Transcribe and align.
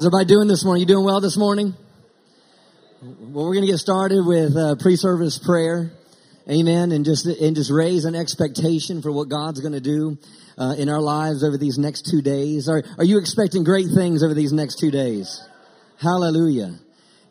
How's 0.00 0.06
everybody 0.06 0.32
doing 0.32 0.48
this 0.48 0.64
morning? 0.64 0.80
You 0.80 0.86
doing 0.86 1.04
well 1.04 1.20
this 1.20 1.36
morning? 1.36 1.74
Well, 3.02 3.44
we're 3.44 3.52
going 3.52 3.66
to 3.66 3.70
get 3.70 3.76
started 3.76 4.24
with 4.24 4.56
uh, 4.56 4.76
pre-service 4.76 5.38
prayer. 5.38 5.92
Amen. 6.50 6.90
And 6.92 7.04
just, 7.04 7.26
and 7.26 7.54
just 7.54 7.70
raise 7.70 8.06
an 8.06 8.14
expectation 8.14 9.02
for 9.02 9.12
what 9.12 9.28
God's 9.28 9.60
going 9.60 9.74
to 9.74 9.80
do 9.82 10.16
uh, 10.56 10.74
in 10.78 10.88
our 10.88 11.02
lives 11.02 11.44
over 11.44 11.58
these 11.58 11.76
next 11.76 12.08
two 12.10 12.22
days. 12.22 12.66
Are, 12.66 12.82
are 12.96 13.04
you 13.04 13.18
expecting 13.18 13.62
great 13.62 13.88
things 13.94 14.22
over 14.24 14.32
these 14.32 14.54
next 14.54 14.78
two 14.78 14.90
days? 14.90 15.46
Hallelujah. 16.00 16.78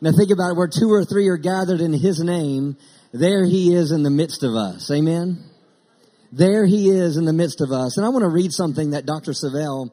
Now 0.00 0.12
think 0.12 0.30
about 0.30 0.52
it. 0.52 0.56
Where 0.56 0.68
two 0.68 0.92
or 0.92 1.04
three 1.04 1.26
are 1.26 1.38
gathered 1.38 1.80
in 1.80 1.92
His 1.92 2.20
name, 2.20 2.76
there 3.12 3.44
He 3.44 3.74
is 3.74 3.90
in 3.90 4.04
the 4.04 4.10
midst 4.10 4.44
of 4.44 4.54
us. 4.54 4.88
Amen. 4.92 5.42
There 6.30 6.66
He 6.66 6.88
is 6.88 7.16
in 7.16 7.24
the 7.24 7.32
midst 7.32 7.62
of 7.62 7.72
us. 7.72 7.96
And 7.96 8.06
I 8.06 8.10
want 8.10 8.22
to 8.22 8.30
read 8.30 8.52
something 8.52 8.90
that 8.90 9.06
Dr. 9.06 9.32
Savelle 9.32 9.90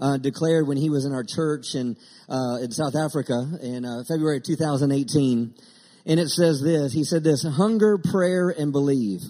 uh, 0.00 0.16
declared 0.16 0.66
when 0.66 0.76
he 0.76 0.90
was 0.90 1.04
in 1.04 1.12
our 1.12 1.24
church 1.24 1.74
in, 1.74 1.96
uh, 2.28 2.58
in 2.60 2.70
South 2.70 2.94
Africa 2.96 3.58
in 3.62 3.84
uh, 3.84 4.04
February 4.06 4.40
2018. 4.40 5.54
And 6.06 6.20
it 6.20 6.28
says 6.28 6.62
this, 6.62 6.92
he 6.92 7.04
said 7.04 7.24
this, 7.24 7.44
hunger, 7.44 7.98
prayer, 7.98 8.48
and 8.48 8.72
believe. 8.72 9.20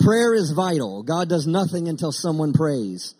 Prayer 0.00 0.34
is 0.34 0.52
vital. 0.52 1.02
God 1.02 1.28
does 1.28 1.46
nothing 1.46 1.88
until 1.88 2.12
someone 2.12 2.52
prays. 2.52 3.14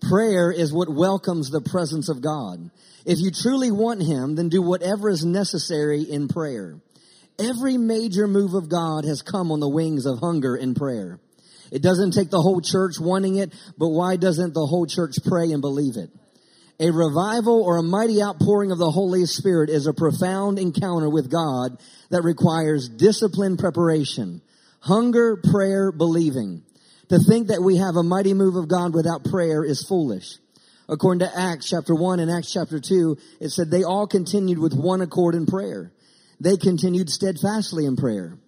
Prayer 0.00 0.50
is 0.50 0.72
what 0.72 0.92
welcomes 0.92 1.50
the 1.50 1.60
presence 1.60 2.08
of 2.08 2.22
God. 2.22 2.70
If 3.04 3.18
you 3.20 3.30
truly 3.30 3.70
want 3.70 4.02
Him, 4.02 4.34
then 4.34 4.48
do 4.48 4.62
whatever 4.62 5.08
is 5.08 5.24
necessary 5.24 6.02
in 6.02 6.28
prayer. 6.28 6.80
Every 7.38 7.76
major 7.76 8.26
move 8.26 8.54
of 8.54 8.68
God 8.68 9.04
has 9.04 9.22
come 9.22 9.50
on 9.52 9.60
the 9.60 9.68
wings 9.68 10.06
of 10.06 10.18
hunger 10.18 10.54
and 10.54 10.76
prayer. 10.76 11.18
It 11.70 11.82
doesn't 11.82 12.12
take 12.12 12.30
the 12.30 12.40
whole 12.40 12.60
church 12.60 12.96
wanting 13.00 13.36
it, 13.36 13.52
but 13.78 13.88
why 13.88 14.16
doesn't 14.16 14.52
the 14.52 14.66
whole 14.66 14.86
church 14.86 15.14
pray 15.24 15.52
and 15.52 15.60
believe 15.60 15.96
it? 15.96 16.10
A 16.82 16.90
revival 16.90 17.62
or 17.62 17.76
a 17.76 17.82
mighty 17.82 18.20
outpouring 18.20 18.72
of 18.72 18.78
the 18.78 18.90
Holy 18.90 19.24
Spirit 19.24 19.70
is 19.70 19.86
a 19.86 19.94
profound 19.94 20.58
encounter 20.58 21.08
with 21.08 21.30
God 21.30 21.80
that 22.10 22.24
requires 22.24 22.88
disciplined 22.88 23.60
preparation, 23.60 24.42
hunger, 24.80 25.36
prayer, 25.36 25.92
believing. 25.92 26.64
To 27.10 27.20
think 27.20 27.48
that 27.48 27.62
we 27.62 27.76
have 27.76 27.94
a 27.94 28.02
mighty 28.02 28.34
move 28.34 28.56
of 28.56 28.66
God 28.66 28.94
without 28.94 29.22
prayer 29.22 29.62
is 29.62 29.86
foolish. 29.86 30.38
According 30.88 31.20
to 31.20 31.38
Acts 31.38 31.70
chapter 31.70 31.94
1 31.94 32.18
and 32.18 32.28
Acts 32.28 32.52
chapter 32.52 32.80
2, 32.80 33.16
it 33.40 33.50
said 33.50 33.70
they 33.70 33.84
all 33.84 34.08
continued 34.08 34.58
with 34.58 34.74
one 34.74 35.02
accord 35.02 35.36
in 35.36 35.46
prayer. 35.46 35.92
They 36.40 36.56
continued 36.56 37.10
steadfastly 37.10 37.86
in 37.86 37.94
prayer. 37.94 38.38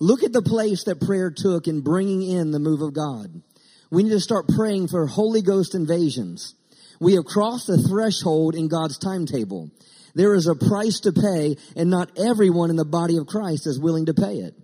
Look 0.00 0.22
at 0.22 0.32
the 0.32 0.40
place 0.40 0.84
that 0.84 1.02
prayer 1.02 1.30
took 1.30 1.68
in 1.68 1.82
bringing 1.82 2.22
in 2.22 2.50
the 2.50 2.58
move 2.58 2.80
of 2.80 2.94
God. 2.94 3.42
We 3.90 4.04
need 4.04 4.10
to 4.10 4.20
start 4.20 4.48
praying 4.48 4.88
for 4.88 5.06
Holy 5.06 5.42
Ghost 5.42 5.74
invasions. 5.74 6.54
We 7.00 7.14
have 7.14 7.24
crossed 7.24 7.66
the 7.66 7.78
threshold 7.78 8.54
in 8.54 8.68
God's 8.68 8.98
timetable. 8.98 9.70
There 10.14 10.34
is 10.34 10.46
a 10.46 10.54
price 10.54 11.00
to 11.00 11.12
pay 11.12 11.56
and 11.76 11.90
not 11.90 12.18
everyone 12.18 12.70
in 12.70 12.76
the 12.76 12.84
body 12.84 13.16
of 13.16 13.26
Christ 13.26 13.66
is 13.66 13.80
willing 13.80 14.06
to 14.06 14.14
pay 14.14 14.36
it. 14.36 14.54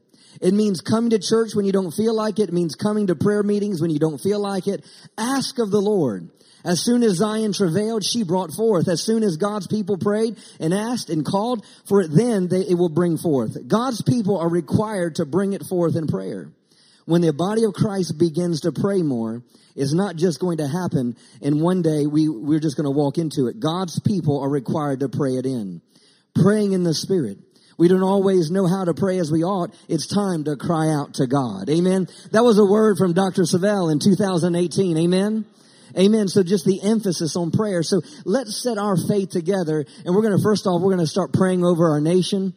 It 0.40 0.54
means 0.54 0.80
coming 0.80 1.10
to 1.10 1.18
church 1.18 1.54
when 1.54 1.66
you 1.66 1.72
don't 1.72 1.90
feel 1.90 2.14
like 2.14 2.38
it. 2.38 2.48
It 2.48 2.54
means 2.54 2.74
coming 2.76 3.08
to 3.08 3.16
prayer 3.16 3.42
meetings 3.42 3.80
when 3.80 3.90
you 3.90 3.98
don't 3.98 4.18
feel 4.18 4.40
like 4.40 4.68
it. 4.68 4.84
Ask 5.18 5.58
of 5.58 5.70
the 5.70 5.80
Lord. 5.80 6.30
As 6.64 6.84
soon 6.84 7.02
as 7.02 7.16
Zion 7.16 7.52
travailed, 7.52 8.04
she 8.04 8.22
brought 8.22 8.52
forth. 8.52 8.88
As 8.88 9.02
soon 9.02 9.22
as 9.22 9.36
God's 9.36 9.66
people 9.66 9.96
prayed 9.96 10.36
and 10.60 10.74
asked 10.74 11.10
and 11.10 11.24
called 11.24 11.64
for 11.88 12.02
it, 12.02 12.10
then 12.10 12.48
they, 12.48 12.60
it 12.60 12.74
will 12.74 12.90
bring 12.90 13.16
forth. 13.16 13.56
God's 13.66 14.02
people 14.02 14.38
are 14.38 14.48
required 14.48 15.16
to 15.16 15.24
bring 15.24 15.52
it 15.52 15.64
forth 15.64 15.96
in 15.96 16.06
prayer. 16.06 16.52
When 17.06 17.22
the 17.22 17.32
body 17.32 17.64
of 17.64 17.72
Christ 17.72 18.18
begins 18.18 18.62
to 18.62 18.72
pray 18.72 19.02
more, 19.02 19.42
it's 19.76 19.94
not 19.94 20.16
just 20.16 20.40
going 20.40 20.58
to 20.58 20.68
happen 20.68 21.16
and 21.42 21.60
one 21.60 21.82
day 21.82 22.06
we, 22.06 22.28
we're 22.28 22.60
just 22.60 22.76
going 22.76 22.84
to 22.84 22.90
walk 22.90 23.18
into 23.18 23.46
it. 23.46 23.60
God's 23.60 24.00
people 24.00 24.40
are 24.42 24.50
required 24.50 25.00
to 25.00 25.08
pray 25.08 25.36
it 25.36 25.46
in. 25.46 25.80
Praying 26.34 26.72
in 26.72 26.84
the 26.84 26.94
Spirit. 26.94 27.38
We 27.78 27.88
don't 27.88 28.02
always 28.02 28.50
know 28.50 28.66
how 28.66 28.84
to 28.84 28.92
pray 28.92 29.18
as 29.18 29.32
we 29.32 29.42
ought. 29.42 29.74
It's 29.88 30.06
time 30.06 30.44
to 30.44 30.56
cry 30.56 30.92
out 30.92 31.14
to 31.14 31.26
God. 31.26 31.70
Amen. 31.70 32.08
That 32.30 32.44
was 32.44 32.58
a 32.58 32.64
word 32.64 32.98
from 32.98 33.14
Dr. 33.14 33.42
Savelle 33.42 33.90
in 33.90 33.98
2018. 33.98 34.98
Amen. 34.98 35.46
Amen. 35.98 36.28
So 36.28 36.42
just 36.42 36.66
the 36.66 36.80
emphasis 36.82 37.36
on 37.36 37.50
prayer. 37.50 37.82
So 37.82 38.02
let's 38.26 38.62
set 38.62 38.76
our 38.76 38.96
faith 38.96 39.30
together 39.30 39.84
and 40.04 40.14
we're 40.14 40.22
going 40.22 40.36
to, 40.36 40.42
first 40.42 40.66
off, 40.66 40.82
we're 40.82 40.94
going 40.94 41.04
to 41.04 41.10
start 41.10 41.32
praying 41.32 41.64
over 41.64 41.90
our 41.90 42.00
nation. 42.00 42.54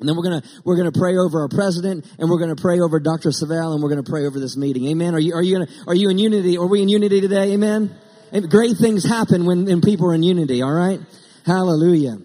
And 0.00 0.08
then 0.08 0.16
we're 0.16 0.24
gonna 0.24 0.42
we're 0.64 0.76
gonna 0.76 0.92
pray 0.92 1.16
over 1.16 1.42
our 1.42 1.48
president, 1.48 2.04
and 2.18 2.28
we're 2.28 2.40
gonna 2.40 2.56
pray 2.56 2.80
over 2.80 2.98
Dr. 2.98 3.30
Savelle, 3.30 3.74
and 3.74 3.82
we're 3.82 3.90
gonna 3.90 4.02
pray 4.02 4.26
over 4.26 4.40
this 4.40 4.56
meeting. 4.56 4.86
Amen. 4.88 5.14
Are 5.14 5.20
you 5.20 5.34
are 5.34 5.42
you 5.42 5.58
gonna 5.58 5.70
are 5.86 5.94
you 5.94 6.10
in 6.10 6.18
unity? 6.18 6.58
Are 6.58 6.66
we 6.66 6.82
in 6.82 6.88
unity 6.88 7.20
today? 7.20 7.52
Amen. 7.52 7.94
And 8.32 8.50
great 8.50 8.76
things 8.76 9.04
happen 9.04 9.46
when, 9.46 9.64
when 9.64 9.80
people 9.80 10.10
are 10.10 10.14
in 10.14 10.24
unity. 10.24 10.60
All 10.60 10.72
right. 10.72 10.98
Hallelujah. 11.46 12.18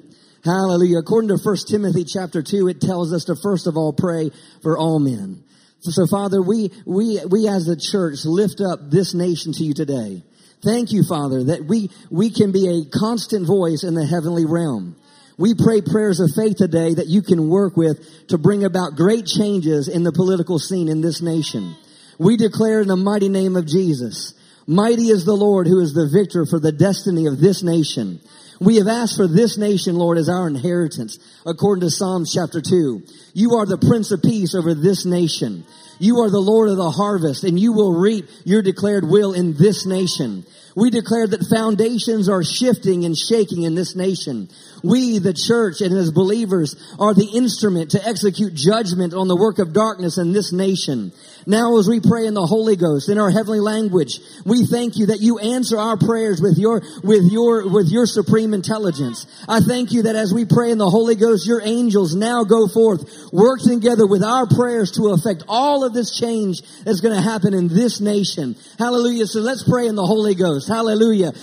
Hallelujah. 0.44 0.98
According 0.98 1.28
to 1.30 1.38
1 1.38 1.58
Timothy 1.68 2.04
chapter 2.04 2.42
2, 2.42 2.68
it 2.68 2.82
tells 2.82 3.14
us 3.14 3.26
to 3.26 3.36
first 3.36 3.68
of 3.68 3.78
all 3.78 3.94
pray 3.94 4.32
for 4.64 4.76
all 4.76 5.00
men. 5.00 5.44
So, 5.82 5.92
so 5.92 6.08
Father, 6.08 6.42
we, 6.42 6.72
we, 6.86 7.22
we 7.30 7.48
as 7.48 7.66
the 7.66 7.76
church 7.76 8.26
lift 8.26 8.60
up 8.60 8.90
this 8.90 9.14
nation 9.14 9.54
to 9.54 9.64
you 9.64 9.76
today. 9.76 10.24
Thank 10.64 10.92
you, 10.92 11.04
Father, 11.04 11.44
that 11.46 11.66
we, 11.66 11.92
we 12.10 12.32
can 12.32 12.52
be 12.52 12.68
a 12.68 12.98
constant 12.98 13.46
voice 13.46 13.84
in 13.84 13.94
the 13.94 14.06
heavenly 14.06 14.46
realm. 14.46 14.96
We 15.40 15.56
pray 15.56 15.80
prayers 15.80 16.20
of 16.20 16.32
faith 16.36 16.58
today 16.58 16.96
that 16.96 17.08
you 17.08 17.22
can 17.22 17.48
work 17.48 17.78
with 17.78 18.28
to 18.28 18.38
bring 18.38 18.66
about 18.66 18.98
great 18.98 19.26
changes 19.26 19.88
in 19.88 20.04
the 20.04 20.12
political 20.12 20.60
scene 20.60 20.90
in 20.90 21.00
this 21.00 21.22
nation. 21.22 21.78
We 22.18 22.36
declare 22.36 22.82
in 22.82 22.90
the 22.90 22.98
mighty 22.98 23.30
name 23.30 23.56
of 23.56 23.66
Jesus, 23.66 24.34
mighty 24.68 25.08
is 25.08 25.24
the 25.24 25.38
Lord 25.38 25.66
who 25.66 25.80
is 25.80 25.94
the 25.94 26.10
victor 26.12 26.46
for 26.46 26.60
the 26.60 26.74
destiny 26.74 27.26
of 27.26 27.40
this 27.40 27.64
nation. 27.64 28.20
We 28.60 28.76
have 28.76 28.90
asked 28.90 29.16
for 29.16 29.30
this 29.30 29.58
nation, 29.58 29.96
Lord, 29.96 30.18
as 30.18 30.28
our 30.28 30.46
inheritance, 30.46 31.18
according 31.46 31.84
to 31.84 31.90
Psalms 31.90 32.34
chapter 32.34 32.60
2. 32.60 33.02
You 33.34 33.56
are 33.56 33.66
the 33.66 33.78
Prince 33.78 34.12
of 34.12 34.22
Peace 34.22 34.54
over 34.54 34.74
this 34.74 35.06
nation. 35.06 35.64
You 36.00 36.20
are 36.20 36.30
the 36.30 36.42
Lord 36.42 36.68
of 36.68 36.76
the 36.76 36.92
harvest, 36.92 37.46
and 37.46 37.58
you 37.58 37.72
will 37.72 37.94
reap 37.94 38.28
your 38.44 38.62
declared 38.62 39.06
will 39.06 39.32
in 39.32 39.54
this 39.54 39.86
nation. 39.86 40.46
We 40.80 40.90
declare 40.90 41.28
that 41.28 41.46
foundations 41.54 42.30
are 42.30 42.44
shifting 42.44 43.04
and 43.04 43.18
shaking 43.18 43.64
in 43.64 43.76
this 43.76 43.96
nation. 43.96 44.50
We, 44.82 45.20
the 45.20 45.34
church 45.34 45.82
and 45.82 45.94
as 45.94 46.10
believers, 46.10 46.76
are 46.98 47.14
the 47.14 47.30
instrument 47.36 47.92
to 47.92 48.08
execute 48.08 48.54
judgment 48.54 49.14
on 49.14 49.28
the 49.28 49.36
work 49.36 49.60
of 49.60 49.74
darkness 49.74 50.18
in 50.18 50.32
this 50.32 50.54
nation. 50.54 51.12
Now 51.46 51.78
as 51.80 51.88
we 51.90 52.00
pray 52.00 52.28
in 52.28 52.34
the 52.34 52.46
Holy 52.46 52.76
Ghost, 52.76 53.10
in 53.10 53.18
our 53.18 53.30
heavenly 53.30 53.60
language, 53.60 54.20
we 54.46 54.66
thank 54.66 54.98
you 54.98 55.08
that 55.08 55.20
you 55.20 55.40
answer 55.40 55.78
our 55.78 55.98
prayers 55.98 56.40
with 56.40 56.58
your, 56.58 56.82
with 57.04 57.30
your, 57.32 57.68
with 57.68 57.90
your 57.90 58.06
supreme 58.06 58.54
intelligence. 58.54 59.26
I 59.50 59.60
thank 59.60 59.92
you 59.92 60.04
that 60.04 60.16
as 60.16 60.34
we 60.34 60.46
pray 60.46 60.72
in 60.72 60.78
the 60.78 60.90
Holy 60.90 61.16
Ghost, 61.16 61.48
your 61.48 61.62
angels 61.62 62.16
now 62.16 62.44
go 62.44 62.68
forth, 62.68 63.04
work 63.34 63.60
together 63.62 64.08
with 64.08 64.24
our 64.24 64.48
prayers 64.48 64.92
to 64.92 65.10
affect 65.10 65.44
all 65.48 65.84
of 65.84 65.94
this 65.94 66.18
change 66.18 66.62
that's 66.84 67.02
going 67.02 67.16
to 67.16 67.22
happen 67.22 67.54
in 67.54 67.68
this 67.68 68.00
nation. 68.00 68.56
Hallelujah. 68.78 69.26
So 69.26 69.40
let's 69.40 69.64
pray 69.64 69.88
in 69.88 69.96
the 69.96 70.06
Holy 70.06 70.36
Ghost. 70.36 70.69
Hallelujah. 70.70 71.34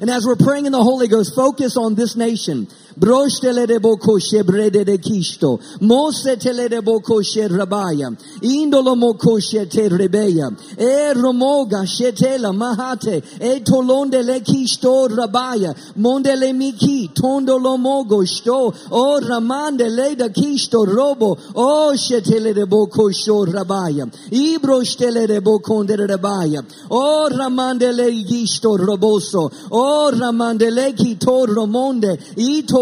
And 0.00 0.10
as 0.10 0.24
we're 0.26 0.36
praying 0.36 0.66
in 0.66 0.72
the 0.72 0.82
Holy 0.82 1.08
Ghost, 1.08 1.34
focus 1.34 1.76
on 1.76 1.94
this 1.94 2.14
nation. 2.14 2.68
Broštele 2.98 3.66
de 3.66 3.78
boko 3.78 4.18
shebrede 4.18 4.84
de 4.84 4.98
kisto. 4.98 5.58
Mose 5.80 6.36
tele 6.36 6.68
de 6.68 6.80
boko 6.82 7.20
rabaya. 7.48 8.10
Indolo 8.42 8.94
moko 8.94 9.38
te 9.68 9.88
rebeya. 9.88 10.50
E 10.76 11.14
romoga 11.14 11.86
shetela 11.86 12.52
mahate. 12.52 13.22
E 13.40 13.60
tolonde 13.60 14.22
le 14.22 14.40
kisto 14.40 15.08
rabaya. 15.08 15.74
Monde 15.96 16.36
le 16.36 16.52
miki. 16.52 17.08
Tondo 17.14 17.58
lo 17.58 17.76
mogo 17.78 18.24
sto. 18.26 18.72
O 18.90 19.20
ramande 19.20 19.88
le 19.88 20.14
da 20.14 20.28
kisto 20.28 20.84
robo. 20.84 21.38
O 21.54 21.94
shetele 21.94 22.54
de 22.54 22.66
boko 22.66 23.10
sho 23.10 23.46
rabaya. 23.46 24.06
Ibro 24.30 24.84
stele 24.84 25.26
de 25.26 25.40
boko 25.40 25.82
de 25.84 25.96
rabaya. 25.96 26.62
O 26.90 27.28
ramande 27.30 27.92
le 27.92 28.10
gisto 28.22 28.76
roboso. 28.76 29.50
O 29.70 30.10
ramande 30.10 30.70
le 30.70 30.92
ki 30.92 31.16
to 31.16 31.46
romonde. 31.46 32.18
Ito 32.36 32.81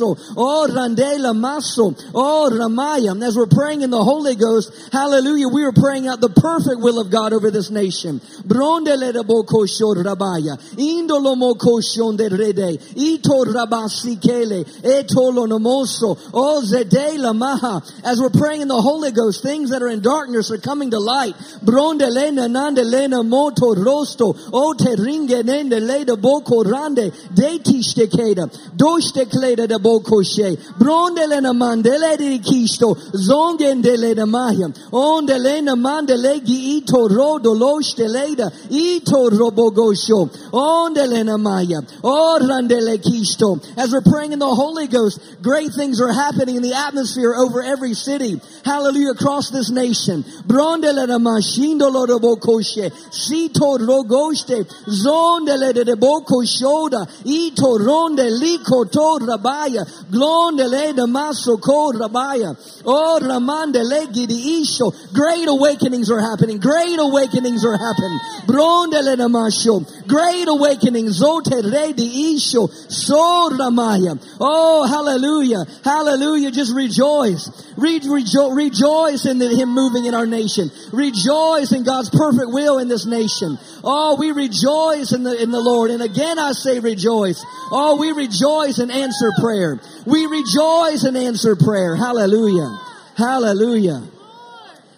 to 0.00 0.16
oh 0.36 0.66
randela 0.70 1.36
maso 1.36 1.94
oh 2.14 2.50
ramaya 2.52 3.20
as 3.22 3.36
we're 3.36 3.46
praying 3.46 3.82
in 3.82 3.90
the 3.90 4.02
Holy 4.02 4.34
Ghost 4.34 4.72
hallelujah 4.92 5.48
we 5.48 5.64
are 5.64 5.72
praying 5.72 6.08
out 6.08 6.20
the 6.20 6.28
perfect 6.28 6.80
will 6.80 6.98
of 7.00 7.10
God 7.10 7.32
over 7.32 7.50
this 7.50 7.70
nation. 7.70 8.20
Brondele 8.20 9.12
de 9.12 9.22
boko 9.22 9.66
shor 9.66 9.94
rabaya 9.96 10.56
indolo 10.76 11.36
moko 11.36 11.80
shonde 11.80 12.30
rede 12.30 12.80
ito 12.96 13.44
rabasi 13.44 14.20
kele 14.20 14.64
etolo 14.82 15.46
nomoso 15.46 16.18
oh 16.32 16.62
zedela 16.64 17.36
maha. 17.36 17.82
As 18.04 18.20
we're 18.20 18.30
praying 18.30 18.62
in 18.62 18.68
the 18.68 18.80
Holy 18.80 19.12
Ghost 19.12 19.42
things 19.42 19.70
that 19.70 19.82
are 19.82 19.88
in 19.88 20.00
darkness 20.00 20.50
are 20.50 20.58
coming 20.58 20.90
to 20.90 20.98
light. 20.98 21.34
Brondelena 21.64 22.48
nandelena 22.48 23.26
moto 23.26 23.74
rosto 23.74 24.34
oh 24.52 24.74
te 24.74 24.96
ringe 24.96 25.42
nende 25.44 25.80
leda 25.80 26.16
boko 26.16 26.64
ran 26.64 26.89
mande, 26.90 27.12
de 27.34 27.58
tishte 27.58 28.06
keda, 28.08 28.48
doshte 28.76 29.24
kleda 29.26 29.66
de 29.66 29.78
bokoshe, 29.78 30.56
brondele 30.78 31.40
na 31.40 31.52
mandele 31.52 32.16
de 32.18 32.38
kisto, 32.38 32.94
zongendele 33.12 34.14
de 34.14 34.24
mahia, 34.26 34.68
ondele 34.92 35.62
na 35.62 35.74
mandele 35.74 36.44
gi 36.44 36.78
ito 36.78 37.08
rodo 37.08 37.54
loshte 37.54 38.08
leda, 38.08 38.50
ito 38.70 39.30
robogosho, 39.30 40.28
ondele 40.52 41.24
na 41.24 41.36
maya, 41.36 41.82
orandele 42.02 42.98
kisto. 42.98 43.60
As 43.76 43.92
we're 43.92 44.00
praying 44.00 44.32
in 44.32 44.38
the 44.38 44.54
Holy 44.54 44.86
Ghost, 44.86 45.20
great 45.42 45.72
things 45.72 46.00
are 46.00 46.12
happening 46.12 46.56
in 46.56 46.62
the 46.62 46.74
atmosphere 46.74 47.34
over 47.34 47.62
every 47.62 47.94
city. 47.94 48.40
Hallelujah, 48.64 49.12
across 49.12 49.50
this 49.50 49.70
nation. 49.70 50.22
Brondele 50.22 51.06
na 51.06 51.18
mashindo 51.18 51.90
lo 51.90 52.06
robokoshe, 52.06 52.90
sito 53.10 53.78
rogoste, 53.78 54.64
zondele 54.86 55.72
de 55.84 55.96
boko 55.96 56.42
shoda, 56.80 57.06
ito 57.24 57.78
ronde 57.78 58.30
liko 58.30 58.90
to 58.90 59.18
rabaya, 59.24 59.84
glonde 60.10 60.68
le 60.68 60.92
de 60.92 61.06
maso 61.06 61.56
ko 61.58 61.92
rabaya, 61.92 62.56
oh 62.84 63.18
ramande 63.20 63.82
legi 63.84 64.26
di 64.26 64.62
isho. 64.62 64.92
Great 65.12 65.48
awakenings 65.48 66.10
are 66.10 66.20
happening. 66.20 66.58
Great 66.58 66.98
awakenings 66.98 67.64
are 67.64 67.76
happening. 67.76 68.18
Bronde 68.46 68.96
le 69.02 69.16
de. 69.16 69.86
Great 70.06 70.48
awakenings. 70.48 71.20
Zote 71.20 71.62
re 71.62 71.92
di 71.92 72.36
isho. 72.36 72.70
So 72.90 73.50
ramaya. 73.50 74.18
Oh, 74.40 74.86
hallelujah. 74.86 75.64
Hallelujah. 75.84 76.50
Just 76.50 76.74
rejoice. 76.74 77.50
Re- 77.76 78.00
rejo- 78.00 78.54
rejoice 78.54 79.26
in 79.26 79.38
the, 79.38 79.48
Him 79.48 79.70
moving 79.70 80.04
in 80.06 80.14
our 80.14 80.26
nation. 80.26 80.70
Rejoice 80.92 81.72
in 81.72 81.84
God's 81.84 82.10
perfect 82.10 82.50
will 82.50 82.78
in 82.78 82.88
this 82.88 83.06
nation. 83.06 83.58
Oh, 83.82 84.16
we 84.18 84.32
rejoice 84.32 85.12
in 85.12 85.22
the, 85.22 85.40
in 85.40 85.50
the 85.50 85.60
Lord. 85.60 85.90
And 85.90 86.02
again, 86.02 86.38
I 86.38 86.52
say 86.52 86.69
rejoice. 86.78 87.44
Oh, 87.72 87.96
we 87.98 88.12
rejoice 88.12 88.78
and 88.78 88.90
answer 88.90 89.30
prayer. 89.40 89.80
We 90.06 90.26
rejoice 90.26 91.04
and 91.04 91.16
answer 91.16 91.56
prayer. 91.56 91.96
Hallelujah. 91.96 92.78
Hallelujah. 93.16 94.08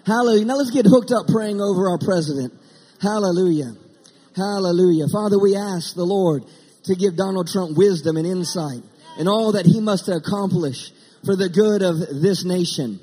Hallelujah. 0.06 0.44
Now 0.44 0.56
let's 0.56 0.70
get 0.70 0.86
hooked 0.86 1.12
up 1.12 1.26
praying 1.28 1.60
over 1.60 1.88
our 1.88 1.98
president. 1.98 2.52
Hallelujah. 3.00 3.72
Hallelujah. 4.36 5.06
Father, 5.08 5.38
we 5.38 5.56
ask 5.56 5.94
the 5.94 6.04
Lord 6.04 6.44
to 6.84 6.94
give 6.94 7.16
Donald 7.16 7.48
Trump 7.48 7.76
wisdom 7.76 8.16
and 8.16 8.26
insight 8.26 8.82
in 9.18 9.28
all 9.28 9.52
that 9.52 9.66
he 9.66 9.80
must 9.80 10.08
accomplish 10.08 10.92
for 11.24 11.36
the 11.36 11.48
good 11.48 11.82
of 11.82 11.98
this 11.98 12.44
nation. 12.44 12.98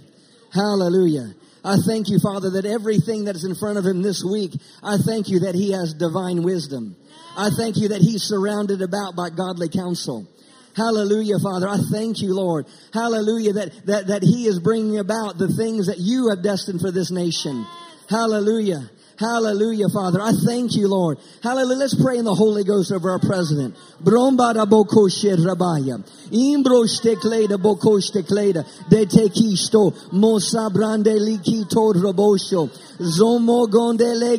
Hallelujah. 0.54 1.34
I 1.64 1.76
thank 1.86 2.10
you, 2.10 2.20
Father, 2.20 2.52
that 2.52 2.66
everything 2.66 3.26
that 3.26 3.36
is 3.36 3.44
in 3.44 3.56
front 3.56 3.78
of 3.78 3.86
him 3.86 4.02
this 4.02 4.24
week, 4.24 4.54
I 4.82 4.98
thank 4.98 5.30
you 5.30 5.42
that 5.42 5.56
he 5.56 5.72
has 5.72 5.94
divine 5.94 6.44
wisdom. 6.44 6.96
I 7.40 7.50
thank 7.52 7.78
you 7.78 7.88
that 7.90 8.02
he's 8.02 8.24
surrounded 8.24 8.82
about 8.82 9.16
by 9.16 9.30
godly 9.30 9.70
counsel. 9.70 10.28
Hallelujah, 10.76 11.40
Father. 11.40 11.70
I 11.70 11.78
thank 11.90 12.22
you, 12.22 12.34
Lord. 12.34 12.66
Hallelujah, 12.94 13.54
that, 13.54 13.86
that, 13.86 14.08
that 14.08 14.24
he 14.24 14.46
is 14.46 14.60
bringing 14.60 15.00
about 15.00 15.38
the 15.38 15.48
things 15.48 15.88
that 15.88 16.00
you 16.00 16.30
have 16.30 16.44
destined 16.44 16.82
for 16.82 16.92
this 16.92 17.12
nation. 17.12 17.66
Hallelujah. 18.10 18.90
Hallelujah, 19.18 19.90
Father. 19.90 20.22
I 20.22 20.32
thank 20.46 20.76
you, 20.76 20.88
Lord. 20.88 21.18
Hallelujah. 21.44 21.80
Let's 21.80 22.02
pray 22.02 22.18
in 22.18 22.26
the 22.26 22.36
Holy 22.36 22.64
Ghost 22.64 22.92
over 22.92 23.12
our 23.12 23.20
president. 23.20 23.76
Kleda. 28.24 28.64
De 28.90 29.06
brande 30.72 31.20
liki. 31.20 31.66
Zomo 33.00 33.68
gondele. 33.68 34.38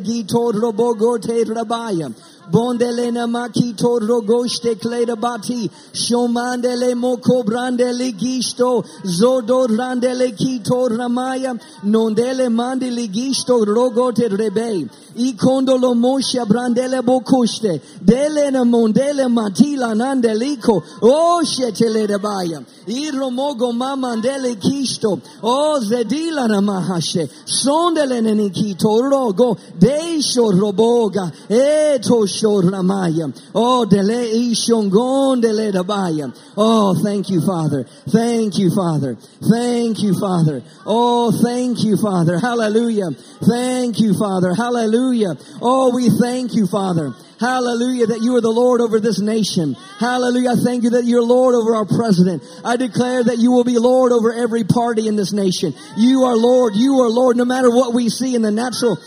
Bondelena 2.51 3.29
maki 3.29 3.77
toro 3.77 4.21
goste 4.23 4.75
kleda 4.75 5.17
bati. 5.17 5.71
Shomandele 5.93 6.95
moko 6.95 7.45
brandele 7.45 8.13
gisto. 8.13 8.85
Zodo 9.05 9.67
randele 9.69 10.33
kito 10.37 10.89
ramaya. 10.89 11.59
Nondele 11.85 12.49
mandele 12.49 13.07
gisto 13.09 13.65
rogote 13.65 14.29
rebe. 14.29 14.89
I 15.17 15.33
condolo 15.35 15.95
mosha 15.95 16.45
brandele 16.45 17.03
bokuste. 17.03 17.81
Dele 18.05 18.51
na 18.51 18.65
mondele 18.65 19.29
matila 19.29 19.95
nandeliko. 19.95 20.83
O 21.03 21.43
shetele 21.45 22.07
rebaya. 22.09 22.65
I 22.89 23.11
romogo 23.13 23.73
mamandele 23.73 24.57
kisto. 24.57 25.21
O 25.43 25.79
zedila 25.81 26.49
na 26.49 26.61
mahashe. 26.61 27.29
Sondele 27.45 28.21
nenikito 28.21 29.01
rogo. 29.03 29.57
Deisho 29.79 30.51
roboga. 30.53 31.31
Eto 31.49 32.27
Ramaya. 32.47 33.33
Oh, 33.55 33.85
dele 33.85 34.27
ishongon 34.33 35.41
dele 35.43 35.73
dabaya. 35.73 36.35
Oh, 36.57 36.95
thank 37.03 37.31
you, 37.31 37.41
Father. 37.41 37.85
Thank 38.09 38.59
you, 38.59 38.75
Father. 38.75 39.17
Thank 39.17 40.03
you, 40.03 40.19
Father. 40.19 40.63
Oh, 40.87 41.33
thank 41.43 41.85
you, 41.85 41.97
Father. 41.97 42.39
Hallelujah. 42.39 43.11
Thank 43.43 44.01
you, 44.01 44.15
Father. 44.15 44.55
Hallelujah. 44.55 45.35
Oh, 45.61 45.95
we 45.95 46.11
thank 46.11 46.55
you, 46.55 46.67
Father. 46.67 47.13
Hallelujah, 47.41 48.09
that 48.09 48.21
you 48.21 48.37
are 48.37 48.43
the 48.43 48.53
Lord 48.53 48.83
over 48.83 49.01
this 49.01 49.19
nation. 49.19 49.75
Hallelujah. 49.99 50.51
I 50.51 50.57
thank 50.57 50.85
you 50.85 50.91
that 50.91 51.07
you're 51.07 51.23
Lord 51.23 51.55
over 51.55 51.75
our 51.75 51.87
president. 51.87 52.43
I 52.63 52.77
declare 52.77 53.25
that 53.25 53.39
you 53.39 53.51
will 53.51 53.65
be 53.65 53.79
Lord 53.79 54.13
over 54.13 54.31
every 54.31 54.63
party 54.63 55.09
in 55.09 55.17
this 55.17 55.33
nation. 55.33 55.73
You 55.97 56.25
are 56.25 56.37
Lord. 56.37 56.75
You 56.77 57.01
are 57.01 57.09
Lord 57.09 57.39
no 57.39 57.47
matter 57.47 57.71
what 57.71 57.95
we 57.95 58.11
see 58.11 58.35
in 58.35 58.43
the 58.43 58.51
natural. 58.51 58.99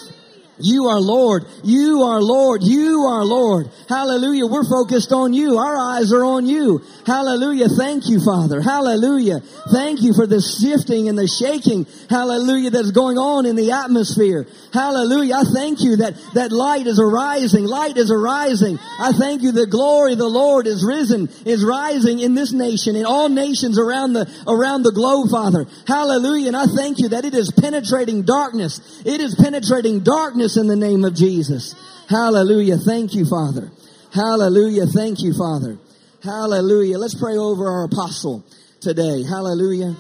You 0.64 0.88
are 0.88 1.02
Lord. 1.02 1.46
You 1.62 2.04
are 2.04 2.22
Lord. 2.22 2.64
You 2.64 3.06
are 3.10 3.26
Lord. 3.26 3.70
Hallelujah. 3.90 4.48
We're 4.48 4.64
focused 4.64 5.12
on 5.12 5.34
you. 5.34 5.58
Our 5.58 5.76
eyes 5.76 6.14
are 6.14 6.24
on 6.24 6.46
you. 6.46 6.82
Hallelujah. 7.06 7.68
Thank 7.68 8.08
you, 8.08 8.24
Father. 8.24 8.62
Hallelujah. 8.62 9.42
Thank 9.74 10.02
you 10.02 10.14
for 10.14 10.26
the 10.26 10.40
shifting 10.40 11.10
and 11.10 11.18
the 11.18 11.28
shaking. 11.28 11.86
Hallelujah. 12.10 12.70
That's 12.70 12.92
going 12.92 13.18
on 13.18 13.46
in 13.46 13.58
the 13.58 13.72
atmosphere. 13.72 14.48
Hallelujah. 14.72 15.36
I 15.36 15.44
thank 15.44 15.82
you 15.82 15.98
that, 15.98 16.16
that 16.34 16.54
light 16.54 16.88
is 16.88 16.98
arising. 16.98 17.66
Light 17.66 17.98
is 17.98 18.10
arising. 18.10 18.80
I 19.00 19.12
thank 19.12 19.42
you 19.42 19.52
the 19.52 19.68
glory 19.68 20.14
of 20.14 20.18
the 20.18 20.30
Lord 20.30 20.66
is 20.66 20.86
risen, 20.86 21.28
is 21.46 21.64
rising 21.66 22.20
in 22.20 22.36
this 22.36 22.54
nation, 22.54 22.96
in 22.96 23.06
all 23.06 23.28
nations 23.28 23.78
around 23.78 24.14
the, 24.14 24.32
around 24.48 24.84
the 24.84 24.94
globe, 24.94 25.30
Father. 25.30 25.68
Hallelujah. 25.86 26.48
And 26.48 26.58
I 26.58 26.68
thank 26.68 27.00
you 27.00 27.10
that 27.10 27.26
it 27.26 27.36
is 27.36 27.52
penetrating 27.52 28.24
darkness. 28.24 28.80
It 29.06 29.20
is 29.20 29.36
penetrating 29.36 30.00
darkness 30.00 30.53
in 30.58 30.68
the 30.68 30.76
name 30.76 31.04
of 31.04 31.16
Jesus. 31.16 31.76
Hallelujah. 32.10 32.78
Thank 32.78 33.14
you, 33.14 33.26
Father. 33.26 33.72
Hallelujah. 34.14 34.86
Thank 34.86 35.22
you, 35.22 35.34
Father. 35.34 35.78
Hallelujah. 36.24 36.98
Let's 36.98 37.16
pray 37.16 37.36
over 37.36 37.70
our 37.70 37.86
apostle 37.86 38.46
today. 38.80 39.24
Hallelujah. 39.24 39.96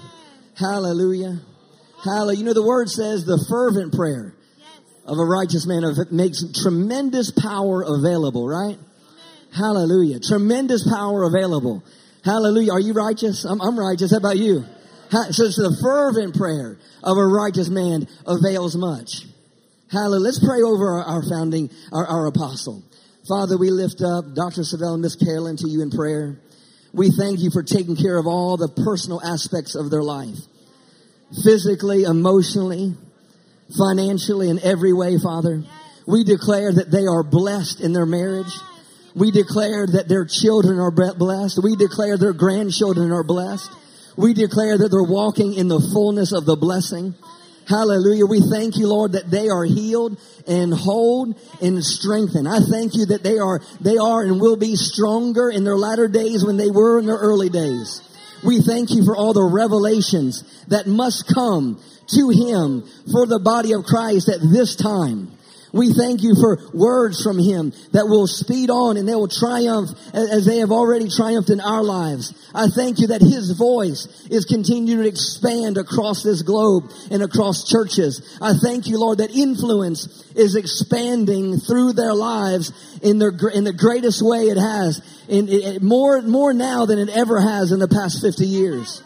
Hallelujah. 0.57 1.39
Hallelujah. 2.03 2.39
You 2.39 2.45
know, 2.45 2.53
the 2.53 2.63
word 2.63 2.89
says 2.89 3.25
the 3.25 3.43
fervent 3.49 3.93
prayer 3.93 4.33
of 5.05 5.17
a 5.17 5.25
righteous 5.25 5.65
man 5.65 5.83
makes 6.11 6.43
tremendous 6.61 7.31
power 7.31 7.83
available, 7.85 8.47
right? 8.47 8.77
Hallelujah. 9.55 10.19
Tremendous 10.19 10.87
power 10.89 11.23
available. 11.23 11.83
Hallelujah. 12.23 12.71
Are 12.73 12.79
you 12.79 12.93
righteous? 12.93 13.45
I'm, 13.45 13.61
I'm 13.61 13.77
righteous. 13.77 14.11
How 14.11 14.17
about 14.17 14.37
you? 14.37 14.63
So 15.09 15.43
it's 15.45 15.57
the 15.57 15.77
fervent 15.81 16.35
prayer 16.35 16.77
of 17.03 17.17
a 17.17 17.25
righteous 17.25 17.69
man 17.69 18.07
avails 18.25 18.75
much. 18.75 19.25
Hallelujah. 19.93 20.23
Let's 20.23 20.43
pray 20.43 20.63
over 20.63 21.03
our, 21.03 21.21
founding, 21.21 21.69
our, 21.91 22.07
our 22.07 22.25
apostle. 22.25 22.81
Father, 23.27 23.59
we 23.59 23.69
lift 23.69 24.01
up 24.01 24.33
Dr. 24.33 24.61
Savelle 24.61 24.93
and 24.93 25.03
Miss 25.03 25.15
Carolyn 25.15 25.55
to 25.57 25.69
you 25.69 25.83
in 25.83 25.91
prayer. 25.91 26.39
We 26.93 27.11
thank 27.11 27.41
you 27.41 27.51
for 27.51 27.61
taking 27.61 27.95
care 27.95 28.17
of 28.17 28.25
all 28.25 28.57
the 28.57 28.69
personal 28.69 29.21
aspects 29.21 29.75
of 29.75 29.91
their 29.91 30.01
life. 30.01 30.39
Physically, 31.43 32.05
emotionally, 32.05 32.95
financially, 33.77 34.49
in 34.49 34.57
every 34.63 34.93
way, 34.93 35.19
Father. 35.19 35.61
We 36.07 36.23
declare 36.23 36.73
that 36.73 36.89
they 36.89 37.05
are 37.05 37.21
blessed 37.21 37.79
in 37.79 37.93
their 37.93 38.07
marriage. 38.07 38.51
We 39.15 39.29
declare 39.29 39.85
that 39.85 40.09
their 40.09 40.25
children 40.25 40.79
are 40.79 40.89
blessed. 40.89 41.59
We 41.63 41.75
declare 41.75 42.17
their 42.17 42.33
grandchildren 42.33 43.11
are 43.11 43.23
blessed. 43.23 43.69
We 44.17 44.33
declare 44.33 44.75
that 44.79 44.89
they're 44.89 45.03
walking 45.03 45.53
in 45.53 45.67
the 45.67 45.79
fullness 45.93 46.33
of 46.33 46.45
the 46.45 46.55
blessing. 46.55 47.13
Hallelujah. 47.67 48.25
We 48.25 48.41
thank 48.41 48.77
you, 48.77 48.87
Lord, 48.87 49.13
that 49.13 49.29
they 49.29 49.49
are 49.49 49.63
healed 49.63 50.17
and 50.47 50.73
whole 50.73 51.33
and 51.61 51.83
strengthened. 51.83 52.47
I 52.47 52.59
thank 52.59 52.95
you 52.95 53.07
that 53.07 53.23
they 53.23 53.39
are, 53.39 53.61
they 53.79 53.97
are 53.97 54.21
and 54.21 54.41
will 54.41 54.57
be 54.57 54.75
stronger 54.75 55.49
in 55.49 55.63
their 55.63 55.77
latter 55.77 56.07
days 56.07 56.45
when 56.45 56.57
they 56.57 56.69
were 56.69 56.99
in 56.99 57.05
their 57.05 57.17
early 57.17 57.49
days. 57.49 58.01
We 58.43 58.59
thank 58.59 58.91
you 58.91 59.05
for 59.05 59.15
all 59.15 59.33
the 59.33 59.43
revelations 59.43 60.43
that 60.67 60.87
must 60.87 61.31
come 61.33 61.81
to 62.07 62.29
him 62.29 62.83
for 63.11 63.25
the 63.25 63.39
body 63.39 63.73
of 63.73 63.85
Christ 63.85 64.27
at 64.27 64.41
this 64.41 64.75
time. 64.75 65.32
We 65.73 65.91
thank 65.91 66.21
you 66.21 66.35
for 66.39 66.59
words 66.71 67.23
from 67.23 67.39
him 67.39 67.73
that 67.93 68.05
will 68.05 68.27
speed 68.27 68.69
on 68.69 68.95
and 68.95 69.09
they 69.09 69.15
will 69.15 69.27
triumph 69.27 69.89
as 70.13 70.45
they 70.45 70.57
have 70.57 70.71
already 70.71 71.09
triumphed 71.09 71.49
in 71.49 71.59
our 71.59 71.83
lives. 71.83 72.31
I 72.53 72.67
thank 72.67 72.99
you 72.99 73.07
that 73.07 73.21
his 73.21 73.51
voice 73.57 74.05
is 74.29 74.45
continuing 74.45 75.01
to 75.01 75.09
expand 75.09 75.79
across 75.79 76.21
this 76.21 76.43
globe 76.43 76.91
and 77.09 77.23
across 77.23 77.67
churches. 77.67 78.37
I 78.39 78.53
thank 78.53 78.85
you, 78.85 78.99
Lord, 78.99 79.17
that 79.17 79.31
influence 79.31 80.31
is 80.35 80.55
expanding 80.55 81.57
through 81.57 81.93
their 81.93 82.13
lives 82.13 82.71
in 83.01 83.17
their, 83.17 83.33
in 83.51 83.63
the 83.63 83.73
greatest 83.73 84.21
way 84.21 84.49
it 84.49 84.57
has 84.57 85.01
in, 85.27 85.47
in 85.49 85.83
more, 85.83 86.21
more 86.21 86.53
now 86.53 86.85
than 86.85 86.99
it 86.99 87.09
ever 87.09 87.41
has 87.41 87.71
in 87.71 87.79
the 87.79 87.87
past 87.87 88.21
50 88.21 88.45
years. 88.45 89.01